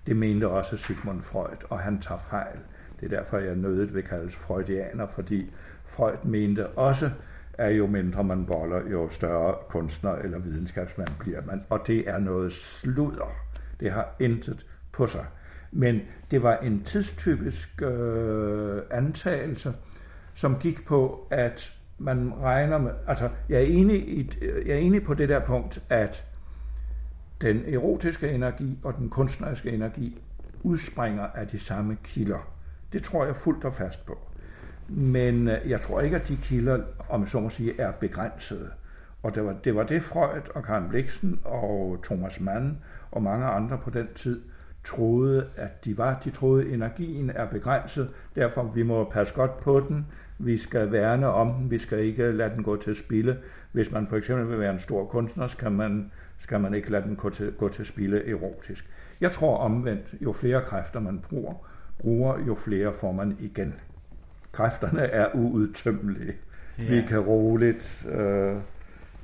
Det 0.07 0.17
mente 0.17 0.49
også 0.49 0.77
Sigmund 0.77 1.23
Freud, 1.23 1.67
og 1.71 1.79
han 1.79 2.01
tager 2.01 2.19
fejl. 2.19 2.59
Det 3.01 3.13
er 3.13 3.17
derfor, 3.17 3.39
jeg 3.39 3.57
nødigt 3.57 3.95
vil 3.95 4.03
kaldes 4.03 4.37
freudianer, 4.37 5.07
fordi 5.07 5.53
Freud 5.85 6.17
mente 6.25 6.69
også, 6.69 7.11
at 7.55 7.79
jo 7.79 7.87
mindre 7.87 8.25
man 8.25 8.47
boller, 8.47 8.91
jo 8.91 9.09
større 9.11 9.55
kunstner 9.69 10.13
eller 10.13 10.39
videnskabsmand 10.39 11.09
bliver 11.21 11.43
man. 11.47 11.65
Og 11.71 11.81
det 11.87 12.09
er 12.09 12.19
noget 12.19 12.53
sludder. 12.53 13.33
Det 13.81 13.91
har 13.91 14.17
intet 14.21 14.67
på 14.93 15.07
sig. 15.07 15.27
Men 15.73 16.01
det 16.31 16.43
var 16.43 16.57
en 16.57 16.83
tidstypisk 16.83 17.83
øh, 17.83 18.83
antagelse, 18.91 19.73
som 20.35 20.59
gik 20.59 20.87
på, 20.87 21.27
at 21.31 21.73
man 21.99 22.33
regner 22.43 22.79
med, 22.79 22.91
altså 23.07 23.29
jeg 23.49 23.63
er, 23.63 23.67
enig 23.67 23.97
i, 23.97 24.31
jeg 24.67 24.75
er 24.75 24.79
enig 24.79 25.05
på 25.05 25.15
det 25.15 25.29
der 25.29 25.45
punkt, 25.45 25.83
at 25.89 26.27
den 27.43 27.65
erotiske 27.75 28.31
energi 28.31 28.79
og 28.85 28.97
den 28.99 29.09
kunstneriske 29.09 29.71
energi 29.71 30.23
udspringer 30.63 31.27
af 31.35 31.47
de 31.49 31.59
samme 31.59 31.97
kilder. 32.05 32.53
Det 32.93 33.03
tror 33.03 33.25
jeg 33.25 33.37
fuldt 33.37 33.65
og 33.65 33.73
fast 33.73 34.07
på. 34.07 34.19
Men 34.89 35.49
øh, 35.49 35.57
jeg 35.69 35.81
tror 35.81 36.01
ikke, 36.01 36.17
at 36.17 36.29
de 36.29 36.37
kilder, 36.37 36.85
om 37.09 37.27
så 37.27 37.41
må 37.41 37.49
sige, 37.49 37.81
er 37.81 37.93
begrænsede. 37.93 38.71
Og 39.23 39.35
det 39.35 39.45
var, 39.45 39.57
det 39.65 39.75
var 39.75 39.83
det 39.83 40.03
Freud 40.03 40.43
og 40.55 40.63
Karen 40.63 40.89
Bliksen 40.89 41.39
og 41.45 41.99
Thomas 42.05 42.41
Mann 42.41 42.79
og 43.11 43.23
mange 43.23 43.47
andre 43.47 43.79
på 43.79 43.91
den 43.91 44.09
tid 44.15 44.41
troede, 44.85 45.47
at 45.57 45.85
de 45.85 45.99
var. 45.99 46.19
De 46.25 46.31
troede, 46.31 46.65
at 46.65 46.73
energien 46.73 47.31
er 47.31 47.47
begrænset, 47.47 48.11
derfor 48.37 48.63
vi 48.63 48.83
må 48.83 49.11
passe 49.11 49.35
godt 49.35 49.61
på 49.61 49.81
den, 49.81 50.07
vi 50.39 50.57
skal 50.57 50.93
værne 50.93 51.27
om 51.27 51.55
den, 51.55 51.71
vi 51.71 51.79
skal 51.79 51.99
ikke 51.99 52.33
lade 52.33 52.55
den 52.55 52.63
gå 52.63 52.77
til 52.77 52.95
spilde. 52.95 53.39
Hvis 53.73 53.91
man 53.91 54.07
for 54.07 54.17
eksempel 54.17 54.51
vil 54.51 54.59
være 54.59 54.73
en 54.73 54.79
stor 54.79 55.05
kunstner, 55.05 55.47
så 55.47 55.57
kan 55.57 55.73
man, 55.73 56.11
skal 56.43 56.61
man 56.61 56.75
ikke 56.75 56.91
lade 56.91 57.03
den 57.03 57.17
gå 57.17 57.31
til, 57.31 57.53
gå 57.53 57.69
til 57.69 57.87
spilde 57.87 58.31
erotisk. 58.31 58.91
Jeg 59.21 59.33
tror 59.33 59.57
omvendt, 59.57 60.15
jo 60.21 60.33
flere 60.33 60.63
kræfter 60.65 61.01
man 61.01 61.19
bruger, 61.19 61.55
bruger, 61.99 62.47
jo 62.47 62.55
flere 62.55 62.93
får 62.93 63.13
man 63.13 63.37
igen. 63.41 63.75
Kræfterne 64.53 65.01
er 65.03 65.27
uudtømmelige. 65.35 66.33
Ja. 66.79 66.85
Vi 66.85 67.03
kan 67.09 67.21
roligt 67.21 68.07
øh, 68.09 68.55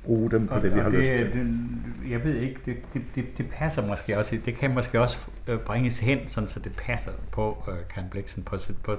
bruge 0.05 0.31
dem 0.31 0.47
på 0.47 0.55
og, 0.55 0.61
det, 0.61 0.75
vi 0.75 0.79
har 0.79 0.89
det, 0.89 0.99
lyst 0.99 1.11
til. 1.11 1.33
Det, 1.33 2.11
jeg 2.11 2.23
ved 2.23 2.35
ikke, 2.35 2.59
det, 2.65 2.77
det, 2.93 3.01
det, 3.15 3.25
det 3.37 3.49
passer 3.49 3.87
måske 3.87 4.17
også. 4.17 4.37
Det 4.45 4.55
kan 4.55 4.73
måske 4.73 5.01
også 5.01 5.27
øh, 5.47 5.59
bringes 5.59 5.99
hen, 5.99 6.27
sådan, 6.27 6.49
så 6.49 6.59
det 6.59 6.71
passer 6.75 7.11
på 7.31 7.63
uh, 7.67 7.73
Karen 7.93 8.07
Bliksen 8.09 8.43
på, 8.43 8.57
på, 8.83 8.97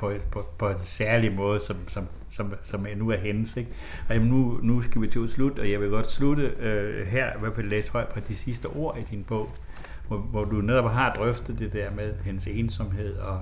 på, 0.00 0.12
på, 0.30 0.42
på 0.58 0.68
en 0.68 0.76
særlig 0.82 1.32
måde, 1.32 1.60
som, 1.60 1.76
som, 1.88 2.06
som, 2.30 2.54
som 2.62 2.86
nu 2.96 3.10
er 3.10 3.16
hendes. 3.16 3.56
Ikke? 3.56 3.70
Og 4.08 4.14
jamen, 4.14 4.30
nu, 4.30 4.60
nu 4.62 4.80
skal 4.80 5.02
vi 5.02 5.06
til 5.06 5.24
at 5.24 5.30
slutte, 5.30 5.60
og 5.60 5.70
jeg 5.70 5.80
vil 5.80 5.90
godt 5.90 6.06
slutte 6.06 6.42
øh, 6.42 7.06
her, 7.06 7.36
i 7.36 7.40
hvert 7.40 7.54
fald 7.54 7.66
læse 7.66 7.92
højt 7.92 8.08
på 8.08 8.20
de 8.20 8.36
sidste 8.36 8.66
ord 8.66 8.98
i 8.98 9.02
din 9.10 9.24
bog, 9.24 9.50
hvor, 10.08 10.18
hvor 10.18 10.44
du 10.44 10.56
netop 10.56 10.90
har 10.90 11.14
drøftet 11.14 11.58
det 11.58 11.72
der 11.72 11.90
med 11.90 12.14
hendes 12.24 12.46
ensomhed 12.46 13.16
og 13.16 13.40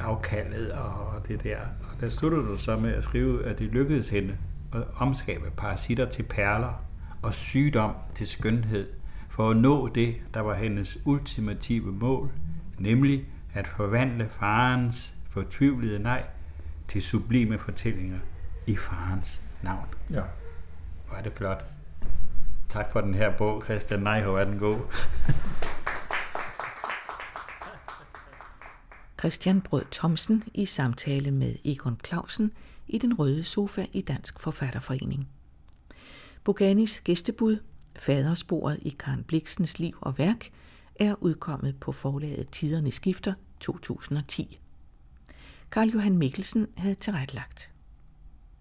afkaldet 0.00 0.72
og 0.72 1.28
det 1.28 1.44
der. 1.44 1.58
Og 1.82 2.00
der 2.00 2.08
slutter 2.08 2.38
du 2.38 2.56
så 2.58 2.76
med 2.76 2.92
at 2.94 3.04
skrive, 3.04 3.44
at 3.44 3.58
det 3.58 3.66
lykkedes 3.66 4.08
hende 4.08 4.36
at 4.74 4.82
omskabe 4.96 5.50
parasitter 5.56 6.10
til 6.10 6.22
perler 6.22 6.84
og 7.22 7.34
sygdom 7.34 7.90
til 8.14 8.26
skønhed, 8.26 8.88
for 9.30 9.50
at 9.50 9.56
nå 9.56 9.88
det, 9.88 10.14
der 10.34 10.40
var 10.40 10.54
hendes 10.54 10.98
ultimative 11.04 11.92
mål, 11.92 12.30
nemlig 12.78 13.24
at 13.54 13.66
forvandle 13.66 14.28
farens 14.30 15.13
fortvivlede 15.34 15.98
nej 15.98 16.26
til 16.88 17.02
sublime 17.02 17.58
fortællinger 17.58 18.18
i 18.66 18.76
farens 18.76 19.42
navn. 19.62 19.86
Ja. 20.10 20.22
Hvor 21.08 21.16
er 21.16 21.22
det 21.22 21.32
flot. 21.32 21.64
Tak 22.68 22.92
for 22.92 23.00
den 23.00 23.14
her 23.14 23.36
bog, 23.36 23.64
Christian. 23.64 24.00
Nej, 24.00 24.22
hvor 24.22 24.38
er 24.38 24.44
den 24.44 24.58
god. 24.58 24.78
Christian 29.18 29.60
Brød 29.60 29.84
Thomsen 29.92 30.44
i 30.54 30.66
samtale 30.66 31.30
med 31.30 31.56
Egon 31.64 32.00
Clausen 32.06 32.52
i 32.86 32.98
den 32.98 33.14
røde 33.14 33.44
sofa 33.44 33.86
i 33.92 34.00
Dansk 34.00 34.40
Forfatterforening. 34.40 35.28
Boganis 36.44 37.00
gæstebud, 37.00 37.58
Fadersporet 37.96 38.78
i 38.82 38.96
Karen 38.98 39.24
Bliksens 39.24 39.78
liv 39.78 39.98
og 40.00 40.18
værk, 40.18 40.50
er 40.96 41.14
udkommet 41.20 41.80
på 41.80 41.92
forlaget 41.92 42.50
Tiderne 42.50 42.90
Skifter 42.90 43.34
2010. 43.60 44.58
Karl 45.74 45.88
Johan 45.88 46.18
Mikkelsen 46.18 46.66
havde 46.76 46.94
tilrettelagt. 46.94 47.73